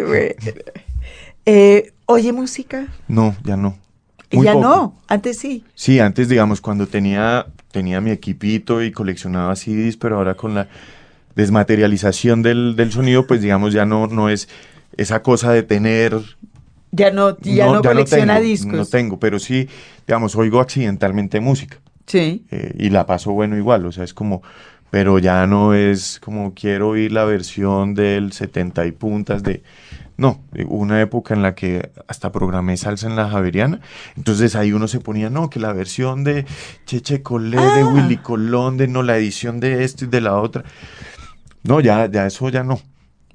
Eh, 1.44 1.92
¿Oye 2.06 2.32
música? 2.32 2.86
No, 3.08 3.34
ya 3.42 3.56
no. 3.56 3.76
Ya 4.30 4.54
no, 4.54 4.96
antes 5.08 5.38
sí. 5.38 5.64
Sí, 5.74 5.98
antes, 5.98 6.28
digamos, 6.28 6.60
cuando 6.60 6.86
tenía, 6.86 7.46
tenía 7.72 8.00
mi 8.00 8.12
equipito 8.12 8.82
y 8.82 8.92
coleccionaba 8.92 9.56
CDs, 9.56 9.96
pero 9.96 10.18
ahora 10.18 10.34
con 10.34 10.54
la 10.54 10.68
desmaterialización 11.34 12.42
del, 12.42 12.76
del 12.76 12.92
sonido, 12.92 13.26
pues 13.26 13.42
digamos, 13.42 13.72
ya 13.72 13.84
no, 13.84 14.06
no 14.06 14.28
es 14.28 14.48
esa 14.96 15.22
cosa 15.22 15.50
de 15.52 15.62
tener 15.64 16.12
ya 16.94 17.10
no, 17.10 17.38
ya 17.40 17.66
no, 17.66 17.82
colecciona 17.82 18.38
discos. 18.38 18.72
No 18.72 18.84
tengo, 18.84 19.18
pero 19.18 19.38
sí, 19.38 19.66
digamos, 20.06 20.36
oigo 20.36 20.60
accidentalmente 20.60 21.40
música. 21.40 21.78
Sí. 22.06 22.44
Eh, 22.50 22.74
y 22.78 22.90
la 22.90 23.06
paso 23.06 23.32
bueno 23.32 23.56
igual, 23.56 23.86
o 23.86 23.92
sea, 23.92 24.04
es 24.04 24.12
como, 24.12 24.42
pero 24.90 25.18
ya 25.18 25.46
no 25.46 25.72
es 25.72 26.20
como 26.20 26.52
quiero 26.52 26.90
oír 26.90 27.12
la 27.12 27.24
versión 27.24 27.94
del 27.94 28.32
70 28.32 28.84
y 28.84 28.92
puntas 28.92 29.42
de, 29.42 29.62
no, 30.22 30.40
una 30.68 31.00
época 31.00 31.34
en 31.34 31.42
la 31.42 31.56
que 31.56 31.90
hasta 32.06 32.30
programé 32.30 32.76
salsa 32.76 33.08
en 33.08 33.16
la 33.16 33.28
Javeriana. 33.28 33.80
Entonces 34.16 34.54
ahí 34.54 34.72
uno 34.72 34.86
se 34.86 35.00
ponía, 35.00 35.30
no, 35.30 35.50
que 35.50 35.58
la 35.58 35.72
versión 35.72 36.22
de 36.22 36.46
Cheche 36.86 37.22
Colé, 37.22 37.56
de 37.56 37.80
ah. 37.80 37.92
Willy 37.92 38.18
Colón, 38.18 38.76
de 38.76 38.86
no, 38.86 39.02
la 39.02 39.16
edición 39.16 39.58
de 39.58 39.82
esto 39.82 40.04
y 40.04 40.08
de 40.08 40.20
la 40.20 40.36
otra. 40.40 40.62
No, 41.64 41.80
ya, 41.80 42.08
ya 42.08 42.24
eso 42.24 42.48
ya 42.50 42.62
no. 42.62 42.80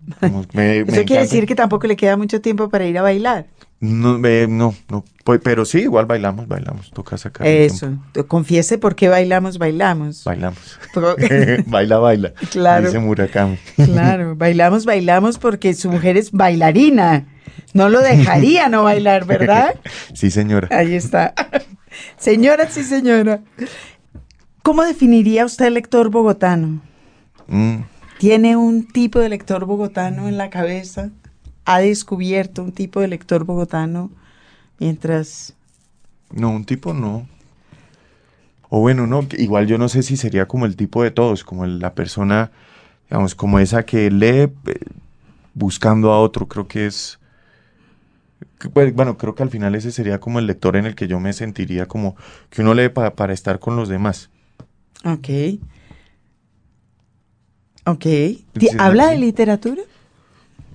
eso 0.21 1.03
quiere 1.03 1.23
decir 1.23 1.45
que 1.45 1.55
tampoco 1.55 1.87
le 1.87 1.97
queda 1.97 2.15
mucho 2.15 2.39
tiempo 2.39 2.69
para 2.69 2.85
ir 2.85 2.97
a 2.97 3.01
bailar. 3.01 3.47
No, 3.79 4.17
no, 4.17 4.73
no, 4.89 5.05
pues, 5.23 5.39
pero 5.43 5.63
sí, 5.63 5.81
igual 5.81 6.07
bailamos, 6.07 6.47
bailamos, 6.47 6.89
toca 6.91 7.15
sacar. 7.17 7.45
Eso, 7.45 7.93
confiese 8.27 8.79
por 8.79 8.95
qué 8.95 9.07
bailamos, 9.07 9.59
bailamos. 9.59 10.23
Bailamos. 10.23 10.79
baila, 11.67 11.99
baila. 11.99 12.33
Claro. 12.51 12.87
Dice 12.87 12.97
Murakami. 12.97 13.59
claro, 13.75 14.35
bailamos, 14.37 14.85
bailamos 14.85 15.37
porque 15.37 15.75
su 15.75 15.91
mujer 15.91 16.17
es 16.17 16.31
bailarina. 16.31 17.27
No 17.73 17.89
lo 17.89 18.01
dejaría 18.01 18.67
no 18.69 18.83
bailar, 18.83 19.25
¿verdad? 19.25 19.75
sí, 20.13 20.31
señora. 20.31 20.69
Ahí 20.71 20.95
está. 20.95 21.35
señora, 22.17 22.69
sí, 22.69 22.83
señora. 22.83 23.41
¿Cómo 24.63 24.83
definiría 24.83 25.45
usted 25.45 25.67
el 25.67 25.75
lector 25.75 26.09
bogotano? 26.09 26.81
Mm. 27.47 27.81
¿Tiene 28.17 28.55
un 28.57 28.87
tipo 28.87 29.19
de 29.19 29.29
lector 29.29 29.65
bogotano 29.65 30.27
en 30.27 30.37
la 30.37 30.49
cabeza? 30.49 31.11
Ha 31.67 31.79
descubierto 31.79 32.63
un 32.63 32.71
tipo 32.71 33.01
de 33.01 33.09
lector 33.09 33.43
bogotano 33.43 34.09
mientras... 34.79 35.53
No, 36.31 36.49
un 36.49 36.63
tipo 36.63 36.93
no. 36.93 37.27
O 38.69 38.79
bueno, 38.79 39.05
no, 39.05 39.27
igual 39.37 39.67
yo 39.67 39.77
no 39.77 39.89
sé 39.89 40.01
si 40.01 40.15
sería 40.15 40.47
como 40.47 40.65
el 40.65 40.77
tipo 40.77 41.03
de 41.03 41.11
todos, 41.11 41.43
como 41.43 41.65
la 41.65 41.93
persona, 41.93 42.51
digamos, 43.09 43.35
como 43.35 43.59
esa 43.59 43.85
que 43.85 44.09
lee 44.09 44.27
eh, 44.37 44.79
buscando 45.53 46.13
a 46.13 46.21
otro, 46.21 46.47
creo 46.47 46.69
que 46.69 46.85
es... 46.85 47.19
Bueno, 48.73 49.17
creo 49.17 49.35
que 49.35 49.43
al 49.43 49.49
final 49.49 49.75
ese 49.75 49.91
sería 49.91 50.21
como 50.21 50.39
el 50.39 50.47
lector 50.47 50.77
en 50.77 50.85
el 50.85 50.95
que 50.95 51.09
yo 51.09 51.19
me 51.19 51.33
sentiría 51.33 51.85
como 51.85 52.15
que 52.49 52.61
uno 52.61 52.73
lee 52.75 52.87
para 52.89 53.33
estar 53.33 53.59
con 53.59 53.75
los 53.75 53.89
demás. 53.89 54.29
Ok. 55.03 55.59
Ok. 57.85 58.05
¿Habla 58.79 59.09
de 59.09 59.17
literatura? 59.17 59.81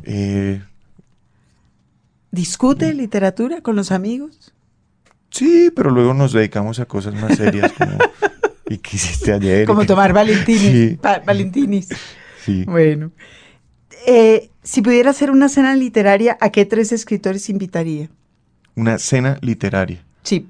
Eh, 0.02 0.60
¿Discute 2.32 2.94
literatura 2.94 3.60
con 3.60 3.76
los 3.76 3.92
amigos? 3.92 4.52
Sí, 5.30 5.70
pero 5.74 5.90
luego 5.90 6.14
nos 6.14 6.32
dedicamos 6.32 6.80
a 6.80 6.86
cosas 6.86 7.14
más 7.14 7.36
serias 7.36 7.72
como 7.72 7.96
¿Y 8.68 8.78
qué 8.78 8.96
hiciste 8.96 9.32
ayer? 9.32 9.66
Como 9.66 9.84
tomar 9.84 10.12
Valentinis. 10.14 10.98
Valentinis. 11.26 11.88
Sí. 12.42 12.64
Bueno. 12.64 13.12
Eh, 14.06 14.50
si 14.62 14.80
pudiera 14.80 15.10
hacer 15.10 15.30
una 15.30 15.50
cena 15.50 15.76
literaria, 15.76 16.38
¿a 16.40 16.50
qué 16.50 16.64
tres 16.64 16.90
escritores 16.90 17.50
invitaría? 17.50 18.08
Una 18.74 18.98
cena 18.98 19.38
literaria. 19.42 20.02
Sí. 20.22 20.48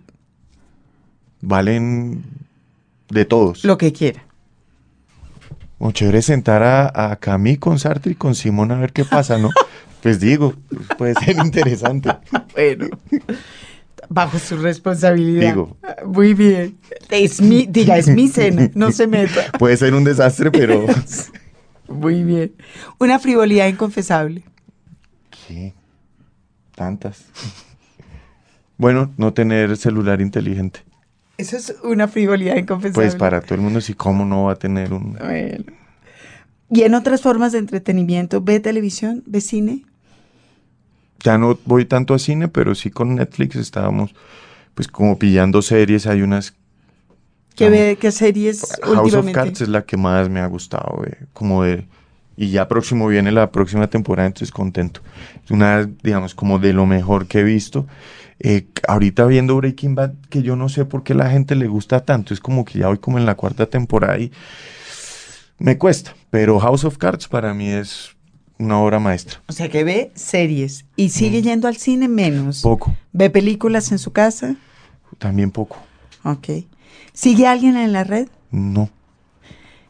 Valen 1.41 2.23
de 3.09 3.25
todos. 3.25 3.65
Lo 3.65 3.77
que 3.77 3.93
quiera. 3.93 4.25
O 5.79 5.91
chévere 5.91 6.23
sentar 6.23 6.63
a, 6.63 7.11
a 7.11 7.17
Camille 7.17 7.59
con 7.59 7.81
Sartre 7.81 8.13
y 8.13 8.15
con 8.15 8.37
Simón 8.37 8.71
a 8.71 8.79
ver 8.79 8.93
qué 8.93 9.05
pasa, 9.05 9.37
¿no? 9.39 9.51
pues 10.03 10.19
digo, 10.21 10.55
puede 10.99 11.15
ser 11.15 11.37
interesante. 11.45 12.11
bueno. 12.55 12.89
Bajo 14.09 14.39
su 14.39 14.57
responsabilidad. 14.57 15.53
Digo. 15.53 15.77
Muy 16.05 16.35
bien. 16.35 16.77
Es 17.09 17.41
mi, 17.41 17.67
diga, 17.67 17.97
es 17.97 18.09
mi 18.15 18.29
cena, 18.29 18.71
no 18.75 18.91
se 18.91 19.07
meta. 19.07 19.53
Puede 19.59 19.77
ser 19.77 19.95
un 19.95 20.05
desastre, 20.05 20.51
pero. 20.51 20.87
Muy 21.89 22.25
bien. 22.25 22.53
Una 22.99 23.19
frivolidad 23.19 23.69
inconfesable. 23.69 24.43
¿Qué? 25.31 25.75
Tantas. 26.75 27.25
Bueno, 28.77 29.13
no 29.17 29.33
tener 29.33 29.77
celular 29.77 30.21
inteligente. 30.21 30.81
Eso 31.39 31.57
es 31.57 31.75
una 31.85 32.09
frivolidad 32.09 32.57
inconfesable. 32.57 32.95
Pues 32.95 33.17
para 33.17 33.41
todo 33.41 33.55
el 33.55 33.61
mundo, 33.61 33.81
sí, 33.81 33.95
¿cómo 33.95 34.25
no 34.25 34.45
va 34.45 34.53
a 34.53 34.57
tener 34.57 34.93
un...? 34.93 35.15
Bueno. 35.15 35.65
¿Y 36.71 36.83
en 36.83 36.95
otras 36.95 37.21
formas 37.21 37.53
de 37.53 37.59
entretenimiento? 37.59 38.41
¿Ve 38.41 38.59
televisión? 38.59 39.23
¿Ve 39.27 39.41
cine? 39.41 39.85
Ya 41.23 41.39
no 41.39 41.59
voy 41.65 41.85
tanto 41.85 42.15
a 42.15 42.19
cine, 42.19 42.49
pero 42.49 42.75
sí 42.75 42.91
con 42.91 43.15
Netflix 43.17 43.57
estábamos 43.57 44.15
pues 44.75 44.89
como 44.89 45.19
pillando 45.19 45.63
series. 45.63 46.07
Hay 46.07 46.23
unas 46.23 46.55
¿Qué, 47.55 47.69
ve, 47.69 47.99
qué 48.01 48.11
series 48.11 48.79
House 48.83 49.15
of 49.15 49.31
Cards 49.31 49.61
es 49.61 49.69
la 49.69 49.85
que 49.85 49.97
más 49.97 50.29
me 50.29 50.41
ha 50.41 50.47
gustado, 50.47 51.05
como 51.33 51.65
de... 51.65 51.87
Y 52.35 52.49
ya 52.49 52.67
próximo 52.67 53.07
viene 53.09 53.31
la 53.31 53.53
próxima 53.53 53.89
temporada, 53.89 54.27
entonces 54.27 54.51
contento. 54.51 55.03
Es 55.45 55.51
una, 55.51 55.85
digamos, 56.03 56.35
como 56.35 56.59
de 56.59 56.73
lo 56.73 56.87
mejor 56.87 57.27
que 57.27 57.41
he 57.41 57.43
visto. 57.45 57.87
Eh, 58.41 58.67
ahorita 58.89 59.27
viendo 59.27 59.55
Breaking 59.57 59.95
Bad, 59.95 60.15
que 60.31 60.43
yo 60.43 60.57
no 60.57 60.71
sé 60.71 60.87
por 60.87 61.05
qué 61.05 61.15
la 61.15 61.31
gente 61.31 61.55
le 61.55 61.69
gusta 61.69 62.05
tanto, 62.05 62.33
es 62.33 62.41
como 62.41 62.65
que 62.65 62.81
ya 62.81 62.89
voy 62.89 62.99
como 62.99 63.19
en 63.19 63.27
la 63.27 63.37
cuarta 63.37 63.67
temporada 63.67 64.19
y 64.19 64.33
me 65.59 65.79
cuesta, 65.79 66.17
pero 66.31 66.59
House 66.59 66.85
of 66.85 66.99
Cards 66.99 67.29
para 67.29 67.55
mí 67.55 67.69
es 67.69 68.17
una 68.63 68.79
obra 68.79 68.99
maestra. 68.99 69.43
O 69.49 69.53
sea 69.53 69.69
que 69.69 69.85
ve 69.85 70.13
series 70.15 70.85
y 70.97 71.09
sigue 71.11 71.41
mm. 71.41 71.43
yendo 71.43 71.69
al 71.69 71.77
cine 71.77 72.09
menos. 72.09 72.63
Poco. 72.63 72.95
¿Ve 73.13 73.29
películas 73.29 73.91
en 73.93 73.99
su 73.99 74.13
casa? 74.13 74.57
También 75.19 75.51
poco. 75.51 75.79
Ok. 76.25 76.49
¿Sigue 77.13 77.47
alguien 77.47 77.77
en 77.77 77.93
la 77.93 78.05
red? 78.05 78.29
No. 78.51 78.89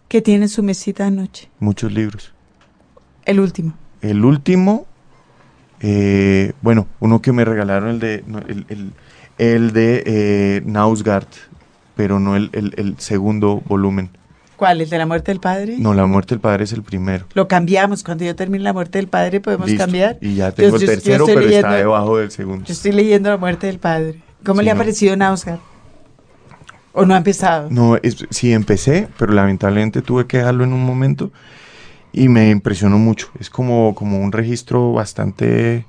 ¿Qué 0.09 0.23
tiene 0.23 0.49
su 0.49 0.63
mesita 0.63 1.07
anoche? 1.07 1.49
Muchos 1.59 1.93
libros. 1.93 2.33
El 3.25 3.41
último. 3.41 3.75
El 4.01 4.25
último, 4.25 4.87
eh, 5.81 6.53
bueno, 6.61 6.87
uno 7.01 7.23
que 7.23 7.33
me 7.33 7.45
regalaron, 7.45 7.91
el 7.91 7.99
de, 8.01 8.25
el, 9.39 9.73
de 9.73 10.03
eh, 10.07 10.63
Nausgard, 10.65 11.29
pero 11.95 12.19
no 12.19 12.37
el, 12.37 12.51
el, 12.53 12.95
segundo 12.99 13.63
volumen. 13.67 14.11
¿Cuál? 14.63 14.81
¿El 14.81 14.89
de 14.89 14.97
la 14.97 15.07
muerte 15.07 15.33
del 15.33 15.41
padre? 15.41 15.75
No, 15.77 15.93
la 15.93 16.07
muerte 16.07 16.37
del 16.37 16.41
padre 16.41 16.63
es 16.63 16.73
el 16.73 16.85
primero. 16.85 17.27
Lo 17.35 17.49
cambiamos. 17.49 18.05
Cuando 18.05 18.25
yo 18.25 18.37
termine 18.37 18.63
la 18.63 18.73
muerte 18.73 18.99
del 18.99 19.09
padre, 19.09 19.41
podemos 19.41 19.69
cambiar. 19.73 20.19
Y 20.21 20.37
ya 20.37 20.53
tengo 20.53 20.77
el 20.77 20.87
tercero, 20.87 21.27
pero 21.27 21.41
está 21.41 21.73
debajo 21.73 22.19
del 22.19 22.31
segundo. 22.31 22.65
Yo 22.65 22.73
estoy 22.73 22.93
leyendo 22.93 23.29
la 23.29 23.39
muerte 23.39 23.67
del 23.67 23.81
padre. 23.81 24.23
¿Cómo 24.45 24.63
le 24.63 24.71
ha 24.71 24.77
parecido 24.77 25.17
Nausgard? 25.17 25.59
¿O 26.93 27.05
no 27.05 27.15
ha 27.15 27.17
empezado? 27.17 27.71
No, 27.71 27.99
sí 28.31 28.53
empecé, 28.53 29.09
pero 29.19 29.33
lamentablemente 29.33 30.01
tuve 30.01 30.29
que 30.29 30.37
dejarlo 30.37 30.63
en 30.63 30.73
un 30.73 30.87
momento 30.87 31.33
y 32.13 32.29
me 32.29 32.51
impresionó 32.51 32.99
mucho. 32.99 33.31
Es 33.41 33.51
como, 33.51 33.97
como 33.97 34.21
un 34.21 34.31
registro 34.31 34.93
bastante... 34.93 35.87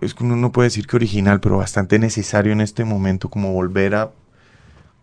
Es 0.00 0.14
que 0.14 0.24
uno 0.24 0.36
no 0.36 0.52
puede 0.52 0.68
decir 0.68 0.86
que 0.86 0.96
original, 0.96 1.40
pero 1.40 1.58
bastante 1.58 1.98
necesario 1.98 2.54
en 2.54 2.62
este 2.62 2.86
momento, 2.86 3.28
como 3.28 3.52
volver 3.52 3.94
a 3.94 4.10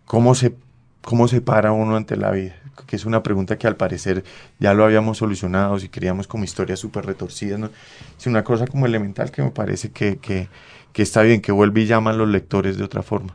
cómo 0.04 0.34
se, 0.34 0.56
cómo 1.04 1.28
se 1.28 1.40
para 1.40 1.72
uno 1.72 1.96
ante 1.96 2.16
la 2.16 2.30
vida, 2.30 2.54
que 2.86 2.96
es 2.96 3.04
una 3.04 3.22
pregunta 3.22 3.58
que 3.58 3.66
al 3.66 3.76
parecer 3.76 4.24
ya 4.58 4.74
lo 4.74 4.84
habíamos 4.84 5.18
solucionado, 5.18 5.78
si 5.78 5.88
queríamos 5.88 6.26
como 6.26 6.44
historias 6.44 6.78
súper 6.78 7.06
retorcidas, 7.06 7.58
¿no? 7.58 7.70
es 8.18 8.26
una 8.26 8.44
cosa 8.44 8.66
como 8.66 8.86
elemental 8.86 9.30
que 9.30 9.42
me 9.42 9.50
parece 9.50 9.90
que, 9.90 10.16
que, 10.16 10.48
que 10.92 11.02
está 11.02 11.22
bien, 11.22 11.40
que 11.40 11.52
vuelve 11.52 11.82
y 11.82 11.86
llama 11.86 12.10
a 12.10 12.14
los 12.14 12.28
lectores 12.28 12.76
de 12.76 12.84
otra 12.84 13.02
forma. 13.02 13.34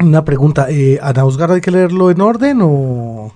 Una 0.00 0.24
pregunta, 0.24 0.66
eh, 0.70 0.98
¿a 1.02 1.12
Nausgard 1.12 1.52
hay 1.52 1.60
que 1.60 1.70
leerlo 1.70 2.10
en 2.10 2.20
orden 2.20 2.60
o...? 2.62 3.32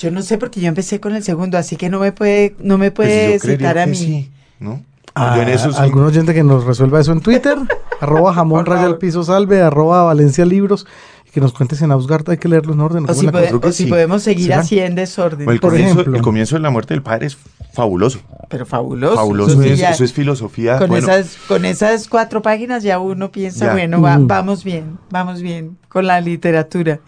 Yo 0.00 0.10
no 0.10 0.22
sé 0.22 0.38
porque 0.38 0.60
yo 0.60 0.68
empecé 0.68 1.00
con 1.00 1.14
el 1.14 1.22
segundo, 1.22 1.56
así 1.56 1.76
que 1.76 1.88
no 1.88 2.00
me 2.00 2.12
puede, 2.12 2.56
no 2.58 2.78
me 2.78 2.90
puede 2.90 3.38
pues 3.38 3.42
citar 3.42 3.78
a 3.78 3.86
mí. 3.86 3.94
Sí, 3.94 4.30
¿no? 4.58 4.82
Ah, 5.14 5.40
¿Algún 5.78 6.02
oyente 6.02 6.34
que 6.34 6.42
nos 6.42 6.64
resuelva 6.64 7.00
eso 7.00 7.12
en 7.12 7.20
Twitter? 7.20 7.56
arroba 8.00 8.34
jamón 8.34 8.66
raya 8.66 8.86
al 8.86 8.98
piso 8.98 9.22
salve, 9.22 9.62
arroba 9.62 10.02
valencia 10.02 10.44
libros 10.44 10.86
que 11.34 11.40
nos 11.40 11.52
cuentes 11.52 11.82
en 11.82 11.90
Ausgard, 11.90 12.30
hay 12.30 12.36
que 12.36 12.48
leerlo 12.48 12.74
en 12.74 12.80
orden. 12.80 13.10
O 13.10 13.72
si, 13.72 13.86
podemos 13.86 14.22
seguir 14.22 14.54
así 14.54 14.78
en 14.78 14.94
desorden. 14.94 15.50
el, 15.50 15.58
Por 15.58 15.72
comienzo, 15.72 15.94
ejemplo. 15.94 16.16
el 16.16 16.22
comienzo 16.22 16.54
de 16.54 16.60
la 16.60 16.70
muerte 16.70 16.94
del 16.94 17.02
padre 17.02 17.26
es 17.26 17.36
fabuloso. 17.72 18.20
Pero 18.48 18.64
fabuloso. 18.64 19.16
Fabuloso, 19.16 19.60
eso, 19.60 20.04
es 20.04 20.12
filosofía. 20.12 20.78
Con, 20.78 20.94
esas, 20.94 21.36
con 21.48 21.64
esas 21.64 22.08
cuatro 22.08 22.40
páginas 22.40 22.84
ya 22.84 23.00
uno 23.00 23.32
piensa, 23.32 23.72
bueno, 23.72 24.00
vamos 24.00 24.62
bien, 24.62 24.96
vamos 25.10 25.42
bien 25.42 25.76
con 25.88 26.06
la 26.06 26.20
literatura. 26.20 27.00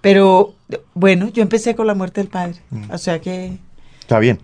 Pero 0.00 0.54
bueno, 0.94 1.30
yo 1.30 1.42
empecé 1.42 1.74
con 1.74 1.88
la 1.88 1.94
muerte 1.94 2.20
del 2.20 2.30
padre, 2.30 2.60
o 2.92 2.98
sea 2.98 3.20
que... 3.20 3.58
Está 3.98 4.20
bien. 4.20 4.38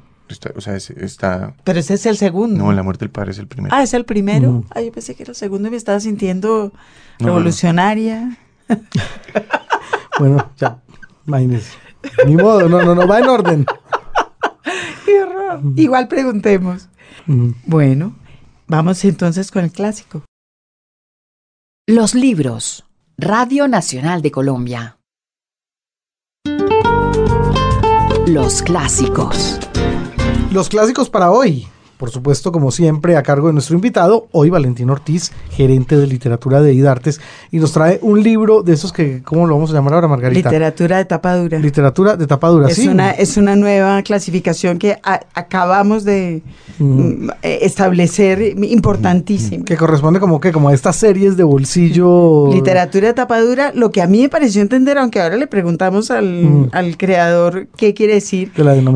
o 0.57 0.61
sea, 0.61 0.74
está... 0.74 1.55
Pero 1.62 1.78
ese 1.78 1.95
es 1.95 2.05
el 2.07 2.16
segundo. 2.16 2.64
No, 2.64 2.72
la 2.72 2.83
muerte 2.83 3.05
del 3.05 3.11
padre 3.11 3.31
es 3.31 3.39
el 3.39 3.47
primero. 3.47 3.72
Ah, 3.72 3.85
es 3.85 3.95
el 3.95 4.05
primero. 4.05 4.64
Ah, 4.70 4.81
yo 4.81 4.91
pensé 4.91 5.14
que 5.14 5.22
era 5.22 5.31
el 5.31 5.37
segundo 5.37 5.68
y 5.68 5.70
me 5.70 5.76
estaba 5.76 6.01
sintiendo 6.01 6.72
revolucionaria. 7.20 8.37
bueno, 10.18 10.51
ya, 10.57 10.81
imagínese. 11.27 11.73
Ni 12.27 12.37
modo, 12.37 12.68
no, 12.68 12.83
no, 12.83 12.95
no, 12.95 13.07
va 13.07 13.18
en 13.18 13.29
orden. 13.29 13.66
Qué 15.05 15.23
horror. 15.23 15.61
Igual 15.77 16.09
preguntemos. 16.09 16.89
Bueno, 17.66 18.16
vamos 18.66 19.05
entonces 19.05 19.51
con 19.51 19.64
el 19.64 19.73
clásico. 19.73 20.25
Los 21.87 22.14
libros. 22.14 22.85
Radio 23.18 23.68
Nacional 23.68 24.23
de 24.23 24.31
Colombia. 24.31 24.99
Los 28.27 28.62
clásicos. 28.62 29.59
Los 30.51 30.68
clásicos 30.68 31.11
para 31.11 31.31
hoy 31.31 31.68
por 32.01 32.11
supuesto, 32.11 32.51
como 32.51 32.70
siempre, 32.70 33.14
a 33.18 33.22
cargo 33.22 33.48
de 33.48 33.53
nuestro 33.53 33.76
invitado, 33.76 34.26
hoy 34.32 34.48
Valentín 34.48 34.88
Ortiz, 34.88 35.32
gerente 35.51 35.98
de 35.98 36.07
literatura 36.07 36.62
de 36.62 36.72
IDARTES, 36.72 37.20
y 37.51 37.59
nos 37.59 37.72
trae 37.72 37.98
un 38.01 38.22
libro 38.22 38.62
de 38.62 38.72
esos 38.72 38.90
que, 38.90 39.22
¿cómo 39.22 39.46
lo 39.46 39.53
vamos 39.53 39.70
a 39.70 39.74
llamar 39.74 39.92
ahora, 39.92 40.09
Margarita? 40.09 40.48
Literatura 40.48 40.96
de 40.96 41.05
tapa 41.05 41.36
dura. 41.36 41.59
Literatura 41.59 42.16
de 42.16 42.26
tapa 42.26 42.48
dura, 42.48 42.68
es 42.68 42.76
sí. 42.76 42.88
Una, 42.88 43.11
es 43.11 43.36
una 43.36 43.55
nueva 43.55 44.03
clasificación 44.03 44.78
que 44.78 44.96
acabamos 45.03 46.05
de 46.05 46.42
mm, 46.78 47.28
eh, 47.42 47.59
establecer, 47.64 48.40
importantísima. 48.40 49.66
Que 49.66 49.76
corresponde 49.76 50.20
como 50.20 50.40
que, 50.40 50.53
como 50.53 50.70
a 50.70 50.72
estas 50.72 50.96
series 50.96 51.36
de 51.36 51.44
bolsillo. 51.44 52.48
Literatura 52.51 53.09
de 53.09 53.12
tapa 53.12 53.38
dura, 53.42 53.72
lo 53.74 53.90
que 53.90 54.01
a 54.01 54.07
mí 54.07 54.22
me 54.22 54.30
pareció 54.30 54.62
entender, 54.62 54.96
aunque 54.96 55.20
ahora 55.20 55.36
le 55.36 55.46
preguntamos 55.46 56.11
al, 56.11 56.44
mm. 56.44 56.68
al 56.72 56.96
creador 56.96 57.66
qué 57.76 57.92
quiere 57.92 58.14
decir, 58.14 58.53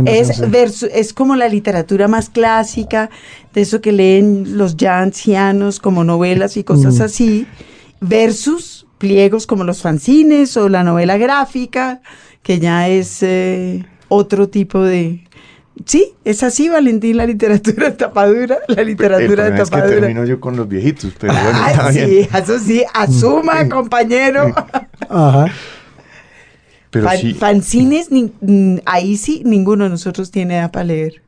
es, 0.07 0.82
es 0.84 1.12
como 1.12 1.36
la 1.36 1.48
literatura 1.48 2.09
más 2.09 2.30
clásica, 2.30 2.93
de 3.53 3.61
eso 3.61 3.80
que 3.80 3.92
leen 3.92 4.57
los 4.57 4.76
ya 4.76 5.01
ancianos 5.01 5.80
como 5.80 6.05
novelas 6.05 6.57
y 6.57 6.64
cosas 6.64 6.99
mm. 6.99 7.03
así, 7.03 7.47
versus 8.01 8.86
pliegos 8.99 9.47
como 9.47 9.64
los 9.64 9.82
fanzines 9.82 10.57
o 10.57 10.68
la 10.68 10.82
novela 10.82 11.16
gráfica, 11.18 12.01
que 12.42 12.59
ya 12.59 12.88
es 12.88 13.22
eh, 13.22 13.84
otro 14.09 14.49
tipo 14.49 14.82
de... 14.82 15.24
Sí, 15.84 16.12
es 16.24 16.45
así, 16.45 16.68
Valentín, 16.68 17.16
la 17.16 17.26
literatura 17.26 17.90
de 17.90 17.92
tapadura, 17.97 18.59
la 18.68 18.82
literatura 18.84 19.51
de 19.51 19.59
tapadura. 19.59 19.86
Es 19.86 19.95
que 19.95 20.01
termino 20.01 20.24
yo 20.24 20.40
con 20.40 20.57
los 20.57 20.68
viejitos, 20.68 21.12
pero 21.18 21.34
bueno, 21.34 21.66
está 21.68 21.92
sí, 21.92 22.28
eso 22.32 22.59
sí, 22.61 22.84
asuma, 22.95 23.68
compañero. 23.68 24.55
Ajá. 25.09 25.47
Pero 26.90 27.11
sí. 27.11 27.34
Fanzines, 27.34 28.09
ahí 28.86 29.16
sí, 29.16 29.42
ninguno 29.45 29.84
de 29.84 29.90
nosotros 29.90 30.30
tiene 30.30 30.59
edad 30.59 30.70
para 30.70 30.84
leer. 30.84 31.24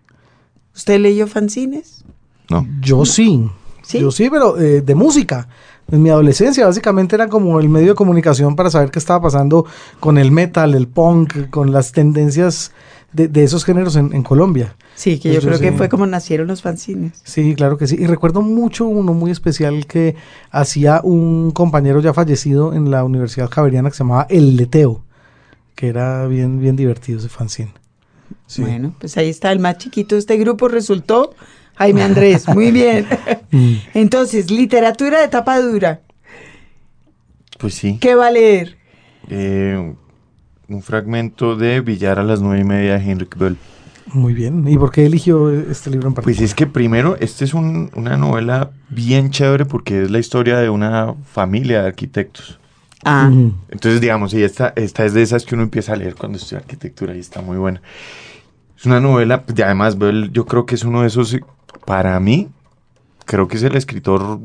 ¿Usted 0.77 1.01
leyó 1.01 1.27
fanzines? 1.27 2.05
No. 2.51 2.67
Yo 2.81 3.05
sí. 3.07 3.51
¿Sí? 3.83 3.99
Yo 3.99 4.11
sí, 4.11 4.29
pero 4.31 4.59
eh, 4.59 4.83
de 4.83 4.95
música. 4.95 5.49
En 5.91 6.03
mi 6.03 6.11
adolescencia 6.11 6.67
básicamente 6.67 7.15
era 7.15 7.29
como 7.29 7.61
el 7.61 7.69
medio 7.69 7.91
de 7.91 7.95
comunicación 7.95 8.57
para 8.57 8.71
saber 8.71 8.91
qué 8.91 8.99
estaba 8.99 9.23
pasando 9.23 9.65
con 10.01 10.19
el 10.19 10.33
metal, 10.33 10.75
el 10.75 10.89
punk, 10.89 11.49
con 11.51 11.73
las 11.73 11.93
tendencias 11.93 12.73
de, 13.13 13.45
esos 13.45 13.65
géneros 13.65 13.97
en, 13.97 14.23
Colombia. 14.23 14.77
Sí, 14.95 15.19
que 15.19 15.33
yo 15.33 15.41
creo 15.41 15.59
que 15.59 15.73
fue 15.73 15.89
como 15.89 16.05
nacieron 16.07 16.49
los 16.49 16.61
fanzines. 16.61 17.21
Sí, 17.25 17.55
claro 17.55 17.79
que 17.79 17.87
sí. 17.87 17.97
Y 17.99 18.07
recuerdo 18.07 18.43
mucho 18.43 18.87
uno 18.87 19.15
muy 19.15 19.31
especial 19.31 19.87
que 19.87 20.17
hacía 20.51 21.01
un 21.03 21.53
compañero 21.53 22.01
ya 22.01 22.13
fallecido 22.13 22.75
en 22.75 22.91
la 22.91 23.05
Universidad 23.05 23.49
Javeriana 23.49 23.89
que 23.89 23.97
se 23.97 24.03
llamaba 24.03 24.27
El 24.29 24.57
Leteo, 24.57 25.03
que 25.75 25.89
era 25.89 26.27
bien, 26.27 26.61
bien 26.61 26.77
divertido 26.77 27.21
ese 27.21 27.29
fanzine. 27.29 27.73
Bueno, 28.59 28.95
pues 28.99 29.17
ahí 29.17 29.29
está 29.29 29.53
el 29.53 29.59
más 29.59 29.79
chiquito 29.79 30.15
de 30.15 30.21
este 30.21 30.37
grupo, 30.37 30.69
resultó 30.69 31.35
Jaime 31.77 32.03
Andrés, 32.03 32.49
muy 32.49 32.71
bien. 32.71 33.07
Mm. 33.53 33.77
Entonces, 33.95 34.51
literatura 34.51 35.21
de 35.21 35.29
tapa 35.29 35.61
dura. 35.61 36.01
Pues 37.59 37.75
sí. 37.75 37.97
¿Qué 38.01 38.17
va 38.17 38.27
a 38.27 38.31
leer? 38.33 38.77
Eh, 39.31 39.95
un 40.69 40.83
fragmento 40.83 41.55
de 41.55 41.81
Villar 41.81 42.19
a 42.19 42.25
las 42.25 42.41
nueve 42.41 42.61
y 42.61 42.65
media 42.65 42.99
de 42.99 43.09
Henrik 43.09 43.39
Bell. 43.39 43.57
Muy 44.07 44.35
bien. 44.35 44.67
¿Y 44.67 44.77
por 44.77 44.91
qué 44.91 45.07
eligió 45.07 45.49
este 45.51 45.91
libro 45.91 46.09
en 46.09 46.15
particular? 46.15 46.39
Pues 46.39 46.51
es 46.51 46.57
que 46.57 46.67
primero, 46.67 47.17
esta 47.21 47.45
es 47.45 47.55
una 47.55 48.17
novela 48.17 48.73
bien 48.89 49.31
chévere 49.31 49.65
porque 49.65 50.03
es 50.03 50.11
la 50.11 50.19
historia 50.19 50.59
de 50.59 50.69
una 50.69 51.15
familia 51.25 51.83
de 51.83 51.89
arquitectos. 51.89 52.59
Ah. 53.05 53.31
Entonces, 53.69 54.01
digamos, 54.01 54.35
y 54.35 54.43
esta, 54.43 54.73
esta 54.77 55.05
es 55.05 55.15
de 55.15 55.23
esas 55.23 55.45
que 55.45 55.55
uno 55.55 55.65
empieza 55.65 55.93
a 55.93 55.97
leer 55.97 56.15
cuando 56.15 56.39
estudia 56.39 56.59
arquitectura 56.59 57.15
y 57.15 57.21
está 57.21 57.41
muy 57.43 57.57
buena. 57.57 57.83
Es 58.77 58.85
una 58.87 59.01
novela, 59.01 59.45
y 59.55 59.63
además 59.63 59.97
yo 60.33 60.47
creo 60.47 60.67
que 60.67 60.75
es 60.75 60.85
uno 60.85 61.03
de 61.03 61.09
esos, 61.09 61.37
para 61.85 62.19
mí, 62.21 62.49
creo 63.25 63.49
que 63.49 63.57
es 63.57 63.63
el 63.63 63.77
escritor 63.77 64.39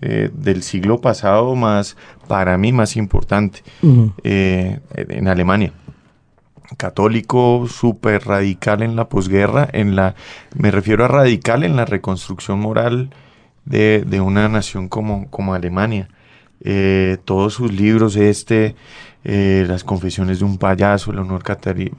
eh, 0.00 0.30
del 0.32 0.62
siglo 0.62 1.00
pasado 1.00 1.54
más, 1.54 1.96
para 2.28 2.56
mí, 2.56 2.72
más 2.72 2.96
importante 2.96 3.62
eh, 4.22 4.80
en 4.92 5.28
Alemania. 5.28 5.72
Católico, 6.76 7.66
súper 7.66 8.26
radical 8.26 8.82
en 8.82 8.94
la 8.94 9.08
posguerra, 9.08 9.68
en 9.72 9.96
la, 9.96 10.14
me 10.54 10.70
refiero 10.70 11.04
a 11.04 11.08
radical 11.08 11.64
en 11.64 11.76
la 11.76 11.86
reconstrucción 11.86 12.60
moral 12.60 13.10
de, 13.64 14.20
una 14.20 14.48
nación 14.48 14.88
como, 14.88 15.28
como 15.30 15.54
Alemania. 15.54 16.08
Eh, 16.60 17.18
todos 17.24 17.54
sus 17.54 17.72
libros, 17.72 18.16
este, 18.16 18.74
Las 19.24 19.84
confesiones 19.84 20.38
de 20.38 20.44
un 20.44 20.58
payaso, 20.58 21.10
El 21.10 21.18
honor 21.18 21.42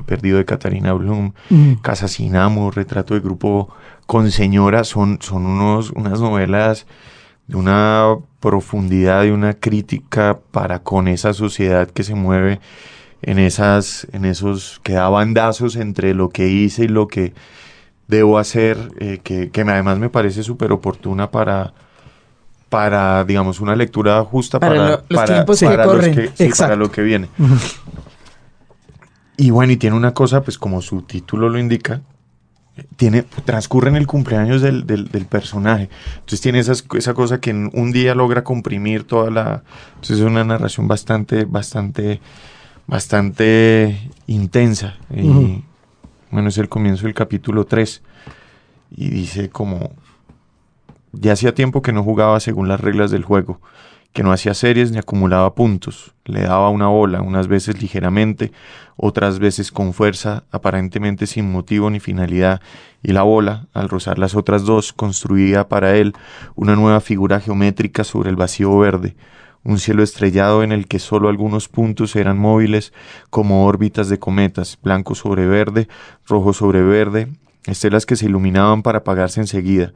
perdido 0.05 0.37
de 0.37 0.45
Catarina 0.45 0.93
Blum, 0.93 1.33
Casa 1.81 2.07
sin 2.07 2.35
amo, 2.35 2.71
Retrato 2.71 3.13
de 3.13 3.19
grupo 3.19 3.69
con 4.05 4.31
señora, 4.31 4.83
son, 4.83 5.19
son 5.21 5.45
unos, 5.45 5.91
unas 5.91 6.19
novelas 6.19 6.87
de 7.49 7.57
una 7.57 8.15
profundidad 8.39 9.23
y 9.23 9.31
una 9.31 9.53
crítica 9.53 10.39
para 10.51 10.79
con 10.79 11.07
esa 11.07 11.33
sociedad 11.33 11.89
que 11.89 12.03
se 12.03 12.15
mueve 12.15 12.59
en 13.21 13.39
esas, 13.39 14.07
en 14.13 14.25
esos, 14.25 14.79
que 14.83 14.93
da 14.93 15.09
bandazos 15.09 15.75
entre 15.75 16.13
lo 16.13 16.29
que 16.29 16.47
hice 16.47 16.85
y 16.85 16.87
lo 16.87 17.07
que 17.07 17.33
debo 18.07 18.37
hacer, 18.37 18.77
eh, 18.99 19.19
que, 19.23 19.49
que, 19.49 19.61
además 19.61 19.97
me 19.99 20.09
parece 20.09 20.43
súper 20.43 20.71
oportuna 20.71 21.31
para, 21.31 21.73
para, 22.69 23.23
digamos, 23.25 23.59
una 23.59 23.75
lectura 23.75 24.23
justa 24.23 24.59
para, 24.59 25.03
los 25.09 25.25
tiempos 25.25 25.59
que 25.59 25.65
corren. 25.65 26.31
para 26.57 26.75
lo 26.75 26.91
que 26.91 27.01
viene. 27.01 27.27
Y 29.37 29.49
bueno, 29.51 29.73
y 29.73 29.77
tiene 29.77 29.95
una 29.95 30.13
cosa, 30.13 30.43
pues 30.43 30.57
como 30.57 30.81
su 30.81 31.01
título 31.01 31.49
lo 31.49 31.57
indica, 31.57 32.01
tiene, 32.95 33.23
transcurre 33.45 33.89
en 33.89 33.95
el 33.95 34.05
cumpleaños 34.05 34.61
del, 34.61 34.85
personaje. 35.29 35.89
Entonces 36.15 36.41
tiene 36.41 36.59
esa 36.59 37.13
cosa 37.13 37.39
que 37.39 37.49
en 37.49 37.71
un 37.73 37.91
día 37.91 38.15
logra 38.15 38.43
comprimir 38.43 39.05
toda 39.05 39.31
la... 39.31 39.63
Entonces 39.95 40.19
es 40.19 40.25
una 40.25 40.43
narración 40.43 40.87
bastante, 40.87 41.45
bastante, 41.45 42.19
bastante 42.85 44.11
intensa. 44.27 44.97
Y 45.09 45.63
bueno, 46.31 46.49
es 46.49 46.57
el 46.57 46.69
comienzo 46.69 47.05
del 47.05 47.13
capítulo 47.13 47.65
3. 47.65 48.01
Y 48.91 49.09
dice 49.09 49.49
como... 49.49 49.91
Ya 51.11 51.33
hacía 51.33 51.53
tiempo 51.53 51.81
que 51.81 51.93
no 51.93 52.03
jugaba 52.03 52.39
según 52.39 52.67
las 52.67 52.79
reglas 52.79 53.11
del 53.11 53.23
juego 53.23 53.59
que 54.13 54.23
no 54.23 54.31
hacía 54.31 54.53
series 54.53 54.91
ni 54.91 54.97
acumulaba 54.97 55.53
puntos. 55.53 56.13
Le 56.25 56.41
daba 56.41 56.69
una 56.69 56.87
bola, 56.87 57.21
unas 57.21 57.47
veces 57.47 57.81
ligeramente, 57.81 58.51
otras 58.95 59.39
veces 59.39 59.71
con 59.71 59.93
fuerza, 59.93 60.43
aparentemente 60.51 61.27
sin 61.27 61.51
motivo 61.51 61.89
ni 61.89 61.99
finalidad, 61.99 62.61
y 63.03 63.11
la 63.11 63.23
bola, 63.23 63.67
al 63.73 63.89
rozar 63.89 64.19
las 64.19 64.35
otras 64.35 64.65
dos, 64.65 64.93
construía 64.93 65.69
para 65.69 65.95
él 65.95 66.13
una 66.55 66.75
nueva 66.75 67.01
figura 67.01 67.39
geométrica 67.39 68.03
sobre 68.03 68.29
el 68.29 68.35
vacío 68.35 68.77
verde, 68.77 69.15
un 69.63 69.77
cielo 69.77 70.03
estrellado 70.03 70.63
en 70.63 70.71
el 70.71 70.87
que 70.87 70.99
sólo 70.99 71.29
algunos 71.29 71.67
puntos 71.67 72.15
eran 72.15 72.37
móviles, 72.37 72.93
como 73.29 73.65
órbitas 73.65 74.09
de 74.09 74.17
cometas, 74.17 74.79
blanco 74.81 75.15
sobre 75.15 75.45
verde, 75.45 75.87
rojo 76.25 76.53
sobre 76.53 76.81
verde, 76.81 77.27
estelas 77.65 78.05
que 78.05 78.15
se 78.15 78.25
iluminaban 78.25 78.83
para 78.83 78.99
apagarse 78.99 79.39
enseguida. 79.39 79.93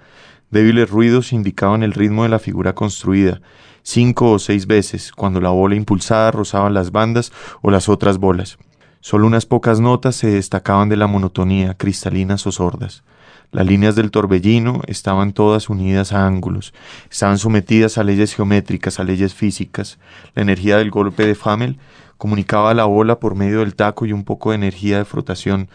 Débiles 0.52 0.90
ruidos 0.90 1.34
indicaban 1.34 1.84
el 1.84 1.94
ritmo 1.94 2.24
de 2.24 2.30
la 2.30 2.40
figura 2.40 2.76
construida, 2.76 3.42
cinco 3.82 4.32
o 4.32 4.40
seis 4.40 4.68
veces, 4.68 5.12
cuando 5.12 5.42
la 5.42 5.50
bola 5.50 5.76
impulsada 5.76 6.32
rozaba 6.32 6.70
las 6.70 6.92
bandas 6.92 7.32
o 7.62 7.72
las 7.72 7.90
otras 7.90 8.18
bolas. 8.18 8.58
Solo 9.02 9.28
unas 9.28 9.46
pocas 9.46 9.80
notas 9.80 10.16
se 10.16 10.28
destacaban 10.28 10.90
de 10.90 10.98
la 10.98 11.08
monotonía, 11.08 11.74
cristalinas 11.74 12.48
o 12.48 12.52
sordas. 12.52 13.04
Las 13.52 13.68
líneas 13.68 13.96
del 13.96 14.10
torbellino 14.10 14.82
estaban 14.88 15.34
todas 15.34 15.70
unidas 15.70 16.12
a 16.14 16.26
ángulos, 16.26 16.74
estaban 17.12 17.38
sometidas 17.38 17.98
a 17.98 18.04
leyes 18.04 18.34
geométricas, 18.34 19.00
a 19.00 19.04
leyes 19.04 19.36
físicas. 19.36 20.00
La 20.34 20.42
energía 20.42 20.78
del 20.78 20.90
golpe 20.90 21.28
de 21.28 21.36
Famel 21.36 21.78
comunicaba 22.18 22.72
a 22.72 22.74
la 22.74 22.86
bola 22.86 23.20
por 23.20 23.36
medio 23.36 23.60
del 23.60 23.76
taco 23.76 24.06
y 24.06 24.14
un 24.14 24.24
poco 24.24 24.50
de 24.50 24.56
energía 24.56 24.98
de 24.98 25.06
frotación, 25.06 25.70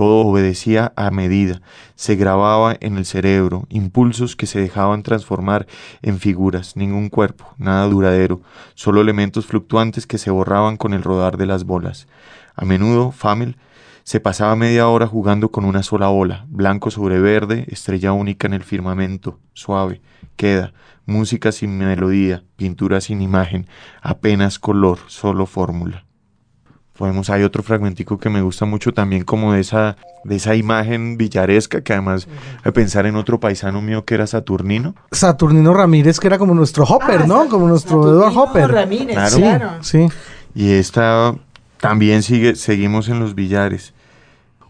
todo 0.00 0.26
obedecía 0.26 0.94
a 0.96 1.10
medida, 1.10 1.60
se 1.94 2.16
grababa 2.16 2.74
en 2.80 2.96
el 2.96 3.04
cerebro, 3.04 3.66
impulsos 3.68 4.34
que 4.34 4.46
se 4.46 4.58
dejaban 4.58 5.02
transformar 5.02 5.66
en 6.00 6.18
figuras, 6.18 6.74
ningún 6.74 7.10
cuerpo, 7.10 7.52
nada 7.58 7.84
duradero, 7.84 8.40
solo 8.72 9.02
elementos 9.02 9.44
fluctuantes 9.44 10.06
que 10.06 10.16
se 10.16 10.30
borraban 10.30 10.78
con 10.78 10.94
el 10.94 11.02
rodar 11.02 11.36
de 11.36 11.44
las 11.44 11.64
bolas. 11.64 12.08
A 12.56 12.64
menudo, 12.64 13.10
Famel 13.10 13.58
se 14.02 14.20
pasaba 14.20 14.56
media 14.56 14.88
hora 14.88 15.06
jugando 15.06 15.50
con 15.50 15.66
una 15.66 15.82
sola 15.82 16.08
bola, 16.08 16.46
blanco 16.48 16.90
sobre 16.90 17.20
verde, 17.20 17.66
estrella 17.68 18.12
única 18.12 18.46
en 18.46 18.54
el 18.54 18.62
firmamento, 18.62 19.38
suave, 19.52 20.00
queda, 20.36 20.72
música 21.04 21.52
sin 21.52 21.76
melodía, 21.76 22.42
pintura 22.56 23.02
sin 23.02 23.20
imagen, 23.20 23.66
apenas 24.00 24.58
color, 24.58 24.98
solo 25.08 25.44
fórmula 25.44 26.06
podemos 27.00 27.30
hay 27.30 27.44
otro 27.44 27.62
fragmentico 27.62 28.18
que 28.18 28.28
me 28.28 28.42
gusta 28.42 28.66
mucho 28.66 28.92
también 28.92 29.24
como 29.24 29.54
de 29.54 29.60
esa 29.60 29.96
de 30.22 30.36
esa 30.36 30.54
imagen 30.54 31.16
villaresca 31.16 31.80
que 31.80 31.94
además 31.94 32.28
de 32.62 32.72
pensar 32.72 33.06
en 33.06 33.16
otro 33.16 33.40
paisano 33.40 33.80
mío 33.80 34.04
que 34.04 34.16
era 34.16 34.26
Saturnino. 34.26 34.94
Saturnino 35.10 35.72
Ramírez 35.72 36.20
que 36.20 36.26
era 36.26 36.36
como 36.36 36.54
nuestro 36.54 36.84
Hopper 36.84 37.22
ah, 37.22 37.26
no 37.26 37.48
como 37.48 37.68
nuestro 37.68 38.02
Edward 38.02 38.36
Hopper. 38.36 38.70
Ramírez 38.70 39.16
claro. 39.34 39.78
sí. 39.80 40.08
Y 40.54 40.72
esta 40.72 41.34
también 41.80 42.22
sigue 42.22 42.54
seguimos 42.54 43.08
en 43.08 43.18
los 43.18 43.34
billares. 43.34 43.94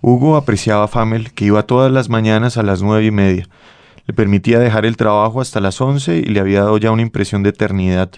Hugo 0.01 0.37
apreciaba 0.37 0.85
a 0.85 0.89
Famel 0.89 1.33
que 1.33 1.47
iba 1.47 1.65
todas 1.65 1.91
las 1.91 2.11
mañanas 2.11 2.57
a 2.57 2.63
las 2.63 2.81
nueve 2.81 3.07
y 3.07 3.11
media. 3.11 3.49
Le 4.07 4.15
permitía 4.15 4.61
dejar 4.61 4.87
el 4.87 4.97
trabajo 4.97 5.41
hasta 5.41 5.59
las 5.59 5.81
once 5.81 6.19
y 6.19 6.27
le 6.27 6.39
había 6.39 6.61
dado 6.61 6.79
ya 6.79 6.93
una 6.93 7.03
impresión 7.03 7.43
de 7.43 7.51
eternidad 7.51 8.13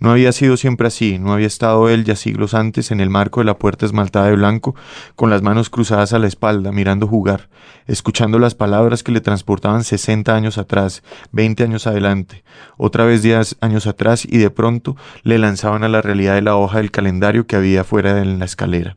no 0.00 0.10
había 0.10 0.32
sido 0.32 0.56
siempre 0.56 0.88
así, 0.88 1.18
no 1.18 1.32
había 1.32 1.46
estado 1.46 1.88
él 1.88 2.04
ya 2.04 2.16
siglos 2.16 2.54
antes 2.54 2.90
en 2.90 3.00
el 3.00 3.10
marco 3.10 3.40
de 3.40 3.44
la 3.44 3.58
puerta 3.58 3.86
esmaltada 3.86 4.26
de 4.26 4.36
blanco, 4.36 4.74
con 5.14 5.30
las 5.30 5.42
manos 5.42 5.70
cruzadas 5.70 6.12
a 6.12 6.18
la 6.18 6.26
espalda, 6.26 6.72
mirando 6.72 7.06
jugar, 7.06 7.48
escuchando 7.86 8.38
las 8.38 8.54
palabras 8.54 9.02
que 9.02 9.12
le 9.12 9.20
transportaban 9.20 9.84
sesenta 9.84 10.34
años 10.34 10.58
atrás, 10.58 11.02
veinte 11.30 11.62
años 11.62 11.86
adelante, 11.86 12.42
otra 12.78 13.04
vez 13.04 13.22
diez 13.22 13.56
años 13.60 13.86
atrás, 13.86 14.24
y 14.24 14.38
de 14.38 14.50
pronto 14.50 14.96
le 15.22 15.38
lanzaban 15.38 15.84
a 15.84 15.88
la 15.88 16.02
realidad 16.02 16.34
de 16.34 16.42
la 16.42 16.56
hoja 16.56 16.78
del 16.78 16.90
calendario 16.90 17.46
que 17.46 17.56
había 17.56 17.84
fuera 17.84 18.14
de 18.14 18.24
la 18.24 18.44
escalera 18.44 18.96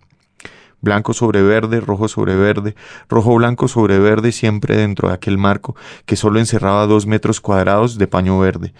blanco 0.84 1.14
sobre 1.14 1.42
verde, 1.42 1.80
rojo 1.80 2.10
sobre 2.10 2.36
verde, 2.36 2.76
rojo 3.08 3.34
blanco 3.36 3.70
sobre 3.70 4.00
verde, 4.00 4.34
siempre 4.34 4.76
dentro 4.76 5.08
de 5.08 5.16
aquel 5.16 5.38
marco 5.38 5.78
que 6.06 6.18
solo 6.18 6.40
encerraba 6.40 6.86
dos 6.88 7.08
metros 7.08 7.40
cuadrados 7.40 7.98
de 7.98 8.06
paño 8.08 8.38
verde. 8.38 8.74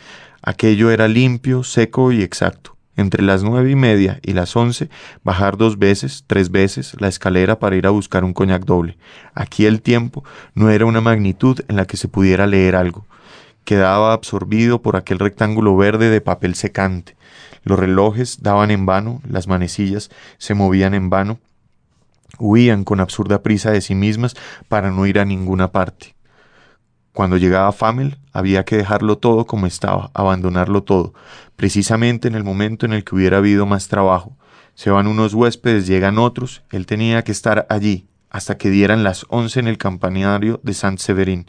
Aquello 0.46 0.92
era 0.92 1.08
limpio, 1.08 1.64
seco 1.64 2.12
y 2.12 2.22
exacto. 2.22 2.76
Entre 2.98 3.24
las 3.24 3.44
nueve 3.44 3.72
y 3.72 3.76
media 3.76 4.20
y 4.22 4.34
las 4.34 4.56
once, 4.58 4.90
bajar 5.24 5.56
dos 5.56 5.80
veces, 5.80 6.26
tres 6.28 6.52
veces, 6.52 6.96
la 7.00 7.08
escalera 7.08 7.58
para 7.60 7.78
ir 7.78 7.88
a 7.88 7.92
buscar 7.92 8.26
un 8.26 8.34
coñac 8.34 8.66
doble. 8.66 8.98
Aquí 9.34 9.66
el 9.66 9.82
tiempo 9.82 10.26
no 10.54 10.70
era 10.70 10.86
una 10.86 11.00
magnitud 11.00 11.62
en 11.70 11.78
la 11.78 11.86
que 11.86 11.96
se 11.96 12.10
pudiera 12.10 12.46
leer 12.46 12.76
algo. 12.76 13.06
Quedaba 13.64 14.12
absorbido 14.12 14.82
por 14.82 14.98
aquel 14.98 15.20
rectángulo 15.20 15.78
verde 15.78 16.10
de 16.10 16.20
papel 16.20 16.56
secante. 16.56 17.16
Los 17.64 17.80
relojes 17.80 18.44
daban 18.44 18.70
en 18.70 18.86
vano, 18.86 19.22
las 19.28 19.48
manecillas 19.48 20.12
se 20.38 20.54
movían 20.54 20.94
en 20.94 21.10
vano, 21.10 21.40
huían 22.38 22.84
con 22.84 23.00
absurda 23.00 23.42
prisa 23.42 23.72
de 23.72 23.80
sí 23.80 23.96
mismas 23.96 24.36
para 24.68 24.92
no 24.92 25.06
ir 25.06 25.20
a 25.20 25.26
ninguna 25.26 25.72
parte. 25.72 26.16
Cuando 27.14 27.38
llegaba 27.38 27.72
Famel, 27.72 28.18
había 28.32 28.66
que 28.66 28.76
dejarlo 28.76 29.20
todo 29.20 29.46
como 29.46 29.68
estaba, 29.68 30.10
abandonarlo 30.16 30.82
todo, 30.82 31.14
precisamente 31.56 32.28
en 32.28 32.34
el 32.34 32.44
momento 32.44 32.88
en 32.88 32.94
el 32.94 33.04
que 33.04 33.14
hubiera 33.14 33.38
habido 33.38 33.68
más 33.68 33.88
trabajo. 33.88 34.36
Se 34.74 34.90
van 34.90 35.06
unos 35.06 35.36
huéspedes, 35.36 35.86
llegan 35.86 36.18
otros, 36.18 36.64
él 36.72 36.88
tenía 36.88 37.24
que 37.24 37.32
estar 37.32 37.68
allí, 37.70 38.08
hasta 38.32 38.58
que 38.58 38.72
dieran 38.72 39.04
las 39.04 39.28
once 39.30 39.60
en 39.60 39.68
el 39.68 39.78
campanario 39.78 40.60
de 40.64 40.74
Saint 40.74 40.98
Severin. 40.98 41.46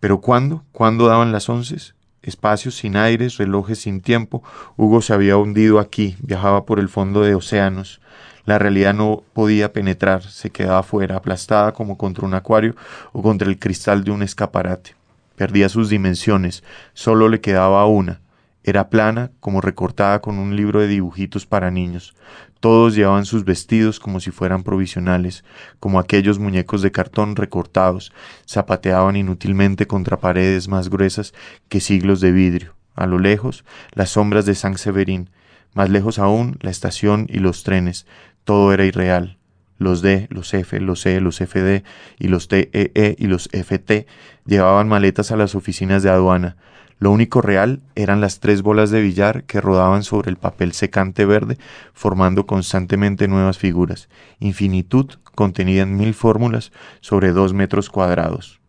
Pero 0.00 0.22
¿cuándo? 0.22 0.64
¿Cuándo 0.72 1.06
daban 1.06 1.32
las 1.32 1.50
once? 1.50 1.76
Espacios 2.22 2.76
sin 2.76 2.96
aires, 2.96 3.36
relojes 3.36 3.80
sin 3.80 4.00
tiempo. 4.00 4.42
Hugo 4.78 5.02
se 5.02 5.12
había 5.12 5.36
hundido 5.36 5.80
aquí, 5.80 6.16
viajaba 6.20 6.64
por 6.64 6.80
el 6.80 6.88
fondo 6.88 7.20
de 7.20 7.34
océanos. 7.34 8.00
La 8.44 8.58
realidad 8.58 8.94
no 8.94 9.22
podía 9.32 9.72
penetrar, 9.72 10.22
se 10.22 10.50
quedaba 10.50 10.82
fuera, 10.82 11.16
aplastada 11.16 11.72
como 11.72 11.96
contra 11.96 12.26
un 12.26 12.34
acuario 12.34 12.74
o 13.12 13.22
contra 13.22 13.48
el 13.48 13.58
cristal 13.58 14.02
de 14.04 14.10
un 14.10 14.22
escaparate. 14.22 14.96
Perdía 15.36 15.68
sus 15.68 15.88
dimensiones, 15.88 16.64
solo 16.92 17.28
le 17.28 17.40
quedaba 17.40 17.86
una. 17.86 18.20
Era 18.64 18.90
plana, 18.90 19.30
como 19.40 19.60
recortada 19.60 20.20
con 20.20 20.38
un 20.38 20.54
libro 20.56 20.80
de 20.80 20.88
dibujitos 20.88 21.46
para 21.46 21.70
niños. 21.70 22.14
Todos 22.60 22.94
llevaban 22.94 23.24
sus 23.24 23.44
vestidos 23.44 23.98
como 23.98 24.20
si 24.20 24.30
fueran 24.30 24.62
provisionales, 24.62 25.42
como 25.80 25.98
aquellos 25.98 26.38
muñecos 26.38 26.80
de 26.82 26.92
cartón 26.92 27.34
recortados, 27.34 28.12
zapateaban 28.48 29.16
inútilmente 29.16 29.88
contra 29.88 30.20
paredes 30.20 30.68
más 30.68 30.88
gruesas 30.88 31.34
que 31.68 31.80
siglos 31.80 32.20
de 32.20 32.30
vidrio. 32.30 32.76
A 32.94 33.06
lo 33.06 33.18
lejos, 33.18 33.64
las 33.92 34.10
sombras 34.10 34.46
de 34.46 34.54
San 34.54 34.78
Severín, 34.78 35.30
más 35.74 35.90
lejos 35.90 36.20
aún, 36.20 36.56
la 36.60 36.70
estación 36.70 37.26
y 37.28 37.38
los 37.38 37.64
trenes, 37.64 38.06
todo 38.44 38.72
era 38.72 38.84
irreal. 38.84 39.38
Los 39.78 40.00
D, 40.00 40.28
los 40.30 40.54
F, 40.54 40.78
los 40.80 41.04
E, 41.06 41.20
los 41.20 41.38
FD 41.38 41.82
y 42.18 42.28
los 42.28 42.48
TEE 42.48 42.70
e 42.72 43.16
y 43.18 43.26
los 43.26 43.48
FT 43.52 44.06
llevaban 44.46 44.88
maletas 44.88 45.32
a 45.32 45.36
las 45.36 45.54
oficinas 45.54 46.02
de 46.02 46.10
aduana. 46.10 46.56
Lo 46.98 47.10
único 47.10 47.40
real 47.40 47.82
eran 47.96 48.20
las 48.20 48.38
tres 48.38 48.62
bolas 48.62 48.92
de 48.92 49.00
billar 49.00 49.42
que 49.42 49.60
rodaban 49.60 50.04
sobre 50.04 50.30
el 50.30 50.36
papel 50.36 50.72
secante 50.72 51.24
verde, 51.24 51.58
formando 51.92 52.46
constantemente 52.46 53.26
nuevas 53.26 53.58
figuras. 53.58 54.08
Infinitud 54.38 55.10
contenida 55.34 55.82
en 55.82 55.96
mil 55.96 56.14
fórmulas 56.14 56.70
sobre 57.00 57.32
dos 57.32 57.54
metros 57.54 57.90
cuadrados. 57.90 58.60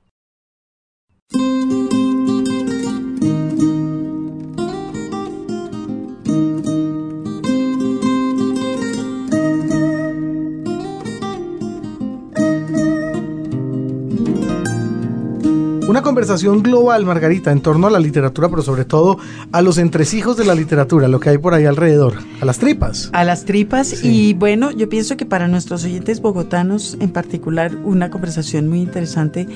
Conversación 16.13 16.61
global, 16.61 17.05
Margarita, 17.05 17.51
en 17.51 17.59
torno 17.59 17.87
a 17.87 17.89
la 17.89 17.99
literatura, 17.99 18.47
pero 18.47 18.61
sobre 18.61 18.85
todo 18.85 19.17
a 19.51 19.63
los 19.63 19.79
entresijos 19.79 20.37
de 20.37 20.45
la 20.45 20.53
literatura, 20.53 21.07
lo 21.07 21.19
que 21.19 21.31
hay 21.31 21.39
por 21.39 21.55
ahí 21.55 21.65
alrededor, 21.65 22.19
a 22.39 22.45
las 22.45 22.59
tripas. 22.59 23.09
A 23.13 23.23
las 23.23 23.45
tripas 23.45 24.03
y 24.03 24.35
bueno, 24.35 24.69
yo 24.69 24.87
pienso 24.89 25.17
que 25.17 25.25
para 25.25 25.47
nuestros 25.47 25.83
oyentes 25.85 26.21
bogotanos 26.21 26.97
en 26.99 27.09
particular, 27.09 27.75
una 27.83 28.11
conversación 28.11 28.67
muy 28.67 28.81
interesante, 28.81 29.47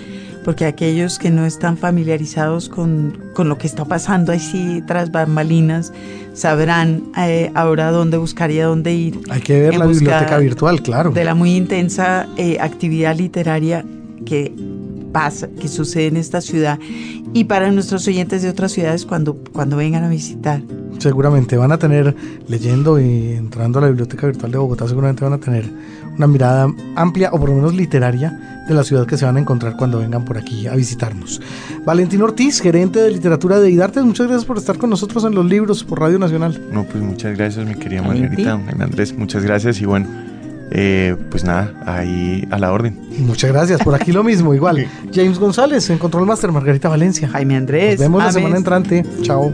porque 0.44 0.66
aquellos 0.66 1.20
que 1.20 1.30
no 1.30 1.46
están 1.46 1.78
familiarizados 1.78 2.70
con, 2.70 3.20
lo 3.38 3.58
que 3.60 3.68
está 3.68 3.86
pasando 3.86 4.32
así 4.32 4.82
tras 4.88 5.12
bambalinas, 5.12 5.94
sabrán 6.34 7.04
eh, 7.20 7.52
ahora 7.54 7.92
dónde 7.92 8.18
buscar 8.18 8.50
y 8.50 8.60
a 8.62 8.66
dónde 8.66 8.96
ir. 8.96 9.20
Hay 9.30 9.42
que 9.42 9.62
ver 9.62 9.76
la 9.76 9.86
biblioteca 9.86 10.40
virtual, 10.40 10.82
claro. 10.82 11.12
De 11.12 11.24
la 11.24 11.36
muy 11.36 11.56
intensa 11.56 12.28
eh, 12.36 12.58
actividad 12.60 13.16
literaria 13.16 13.86
que 14.26 14.52
pasa, 15.12 15.48
que 15.48 15.68
sucede 15.68 16.08
en 16.08 16.18
esta 16.18 16.42
ciudad 16.42 16.80
y 17.34 17.46
para 17.46 17.72
nuestros 17.72 18.08
oyentes 18.08 18.42
de 18.42 18.50
otras 18.50 18.72
ciudades 18.72 19.06
cuando, 19.06 19.36
cuando 19.54 19.78
vengan 19.78 20.04
a 20.04 20.10
visitar. 20.10 20.62
Seguramente 21.00 21.58
van 21.58 21.72
a 21.72 21.78
tener, 21.78 22.16
leyendo 22.48 23.00
y 23.00 23.34
entrando 23.34 23.80
a 23.80 23.84
la 23.84 23.88
Biblioteca 23.90 24.28
Virtual 24.28 24.52
de 24.52 24.58
Bogotá, 24.58 24.88
seguramente 24.88 25.24
van 25.24 25.34
a 25.34 25.38
tener 25.38 25.66
una 26.18 26.26
mirada 26.26 26.74
amplia 26.96 27.30
o 27.32 27.40
por 27.40 27.50
lo 27.50 27.56
menos 27.56 27.76
literaria 27.76 28.66
de 28.68 28.74
la 28.74 28.84
ciudad 28.84 29.06
que 29.06 29.18
se 29.18 29.26
van 29.26 29.38
a 29.38 29.40
encontrar 29.40 29.78
cuando 29.78 30.00
vengan 30.00 30.26
por 30.26 30.38
aquí 30.38 30.68
a 30.68 30.76
visitarnos. 30.76 31.40
Valentín 31.86 32.22
Ortiz, 32.24 32.60
gerente 32.60 33.00
de 33.00 33.12
literatura 33.12 33.60
de 33.60 33.70
IDARTES, 33.70 34.04
muchas 34.04 34.28
gracias 34.28 34.46
por 34.46 34.58
estar 34.58 34.78
con 34.78 34.90
nosotros 34.90 35.24
en 35.24 35.36
los 35.36 35.46
libros 35.46 35.84
por 35.84 36.00
Radio 36.00 36.18
Nacional. 36.18 36.60
No, 36.72 36.84
pues 36.84 37.04
muchas 37.04 37.38
gracias 37.38 37.66
mi 37.66 37.76
querida 37.76 38.02
Margarita, 38.02 38.54
Andrés, 38.54 39.16
muchas 39.16 39.44
gracias 39.44 39.80
y 39.80 39.86
bueno 39.86 40.27
eh, 40.72 41.16
pues 41.30 41.44
nada, 41.44 41.74
ahí 41.86 42.48
a 42.52 42.60
la 42.60 42.72
orden. 42.72 43.00
Muchas 43.20 43.52
gracias, 43.52 43.82
por 43.82 43.96
aquí 43.96 44.12
lo 44.12 44.24
mismo, 44.24 44.54
igual. 44.54 44.88
James 45.14 45.40
González, 45.40 45.90
en 45.90 45.98
Control 45.98 46.26
Master, 46.26 46.52
Margarita 46.52 46.90
Valencia. 46.90 47.28
Jaime 47.30 47.56
Andrés. 47.56 47.94
Nos 47.94 48.00
vemos 48.00 48.24
la 48.24 48.32
semana 48.32 48.58
entrante. 48.58 49.06
Chao. 49.22 49.54